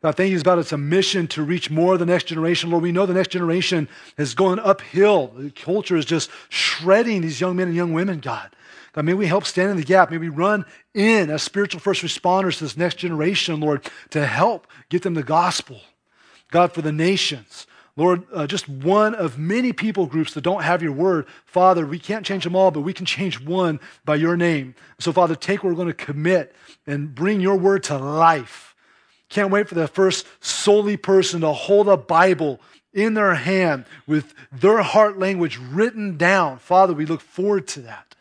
God, 0.00 0.16
thank 0.16 0.30
you 0.30 0.38
about 0.38 0.60
it's 0.60 0.72
a 0.72 0.78
mission 0.78 1.26
to 1.28 1.42
reach 1.42 1.70
more 1.70 1.98
the 1.98 2.06
next 2.06 2.24
generation. 2.24 2.70
Lord, 2.70 2.84
we 2.84 2.92
know 2.92 3.04
the 3.04 3.14
next 3.14 3.32
generation 3.32 3.88
is 4.16 4.32
going 4.32 4.60
uphill. 4.60 5.28
The 5.28 5.50
culture 5.50 5.96
is 5.96 6.04
just 6.04 6.30
shredding 6.48 7.22
these 7.22 7.40
young 7.40 7.56
men 7.56 7.66
and 7.66 7.76
young 7.76 7.92
women, 7.92 8.20
God. 8.20 8.54
God, 8.92 9.04
may 9.04 9.14
we 9.14 9.26
help 9.26 9.44
stand 9.44 9.70
in 9.70 9.76
the 9.76 9.82
gap. 9.82 10.12
May 10.12 10.18
we 10.18 10.28
run 10.28 10.64
in 10.94 11.30
as 11.30 11.42
spiritual 11.42 11.80
first 11.80 12.02
responders 12.02 12.58
to 12.58 12.64
this 12.64 12.76
next 12.76 12.98
generation, 12.98 13.58
Lord, 13.58 13.90
to 14.10 14.24
help 14.24 14.68
get 14.88 15.02
them 15.02 15.14
the 15.14 15.24
gospel. 15.24 15.80
God, 16.52 16.72
for 16.72 16.80
the 16.80 16.92
nations. 16.92 17.66
Lord, 17.96 18.22
uh, 18.32 18.46
just 18.46 18.68
one 18.68 19.16
of 19.16 19.36
many 19.36 19.72
people 19.72 20.06
groups 20.06 20.32
that 20.34 20.42
don't 20.42 20.62
have 20.62 20.80
your 20.80 20.92
word. 20.92 21.26
Father, 21.44 21.84
we 21.84 21.98
can't 21.98 22.24
change 22.24 22.44
them 22.44 22.54
all, 22.54 22.70
but 22.70 22.82
we 22.82 22.92
can 22.92 23.04
change 23.04 23.40
one 23.40 23.80
by 24.04 24.14
your 24.14 24.36
name. 24.36 24.76
So, 25.00 25.12
Father, 25.12 25.34
take 25.34 25.64
what 25.64 25.70
we're 25.70 25.76
going 25.76 25.88
to 25.88 25.94
commit 25.94 26.54
and 26.86 27.12
bring 27.12 27.40
your 27.40 27.56
word 27.56 27.82
to 27.84 27.98
life. 27.98 28.67
Can't 29.28 29.50
wait 29.50 29.68
for 29.68 29.74
the 29.74 29.88
first 29.88 30.26
Soli 30.40 30.96
person 30.96 31.42
to 31.42 31.52
hold 31.52 31.88
a 31.88 31.96
Bible 31.96 32.60
in 32.94 33.14
their 33.14 33.34
hand 33.34 33.84
with 34.06 34.34
their 34.50 34.82
heart 34.82 35.18
language 35.18 35.58
written 35.58 36.16
down. 36.16 36.58
Father, 36.58 36.94
we 36.94 37.04
look 37.04 37.20
forward 37.20 37.68
to 37.68 37.80
that. 37.80 38.14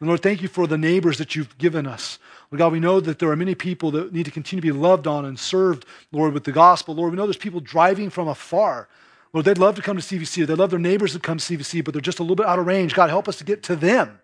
And 0.00 0.08
Lord, 0.08 0.22
thank 0.22 0.42
you 0.42 0.48
for 0.48 0.66
the 0.66 0.78
neighbors 0.78 1.18
that 1.18 1.36
you've 1.36 1.56
given 1.58 1.86
us. 1.86 2.18
Lord 2.50 2.58
God, 2.58 2.72
we 2.72 2.80
know 2.80 3.00
that 3.00 3.18
there 3.18 3.30
are 3.30 3.36
many 3.36 3.54
people 3.54 3.90
that 3.92 4.12
need 4.12 4.24
to 4.24 4.30
continue 4.30 4.60
to 4.60 4.72
be 4.74 4.78
loved 4.78 5.06
on 5.06 5.24
and 5.24 5.38
served, 5.38 5.84
Lord, 6.12 6.32
with 6.32 6.44
the 6.44 6.52
gospel. 6.52 6.94
Lord, 6.94 7.10
we 7.12 7.16
know 7.16 7.26
there's 7.26 7.36
people 7.36 7.60
driving 7.60 8.08
from 8.08 8.28
afar 8.28 8.88
Lord, 9.36 9.44
they'd 9.44 9.58
love 9.58 9.74
to 9.76 9.82
come 9.82 9.98
to 9.98 10.02
CVC. 10.02 10.46
They'd 10.46 10.56
love 10.56 10.70
their 10.70 10.78
neighbors 10.78 11.12
to 11.12 11.18
come 11.18 11.36
to 11.36 11.58
CVC, 11.58 11.84
but 11.84 11.92
they're 11.92 12.00
just 12.00 12.20
a 12.20 12.22
little 12.22 12.36
bit 12.36 12.46
out 12.46 12.58
of 12.58 12.66
range. 12.66 12.94
God, 12.94 13.10
help 13.10 13.28
us 13.28 13.36
to 13.36 13.44
get 13.44 13.62
to 13.64 13.76
them. 13.76 14.18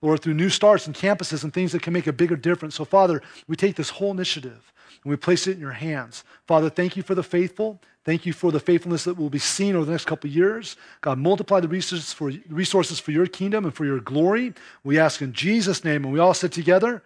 Lord, 0.00 0.22
through 0.22 0.34
new 0.34 0.48
starts 0.48 0.86
and 0.86 0.94
campuses 0.94 1.42
and 1.42 1.52
things 1.52 1.72
that 1.72 1.82
can 1.82 1.92
make 1.92 2.06
a 2.06 2.12
bigger 2.12 2.36
difference. 2.36 2.76
So, 2.76 2.84
Father, 2.84 3.20
we 3.48 3.56
take 3.56 3.74
this 3.74 3.90
whole 3.90 4.12
initiative 4.12 4.72
and 5.04 5.10
we 5.10 5.16
place 5.16 5.46
it 5.46 5.52
in 5.52 5.60
your 5.60 5.72
hands. 5.72 6.24
Father, 6.46 6.70
thank 6.70 6.96
you 6.96 7.02
for 7.02 7.14
the 7.14 7.22
faithful. 7.22 7.80
Thank 8.04 8.26
you 8.26 8.32
for 8.32 8.52
the 8.52 8.60
faithfulness 8.60 9.04
that 9.04 9.16
will 9.16 9.30
be 9.30 9.38
seen 9.38 9.76
over 9.76 9.84
the 9.84 9.92
next 9.92 10.06
couple 10.06 10.28
years. 10.28 10.76
God, 11.00 11.18
multiply 11.18 11.60
the 11.60 11.68
resources 11.68 12.12
for, 12.12 12.32
resources 12.48 12.98
for 12.98 13.12
your 13.12 13.26
kingdom 13.26 13.64
and 13.64 13.72
for 13.72 13.86
your 13.86 14.00
glory. 14.00 14.52
We 14.82 14.98
ask 14.98 15.22
in 15.22 15.32
Jesus' 15.32 15.84
name, 15.84 16.04
and 16.04 16.12
we 16.12 16.18
all 16.18 16.34
sit 16.34 16.52
together. 16.52 17.02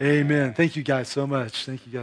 Amen. 0.00 0.26
Amen. 0.26 0.54
Thank 0.54 0.76
you 0.76 0.84
guys 0.84 1.08
so 1.08 1.26
much. 1.26 1.64
Thank 1.64 1.86
you 1.86 1.92
guys. 1.92 1.96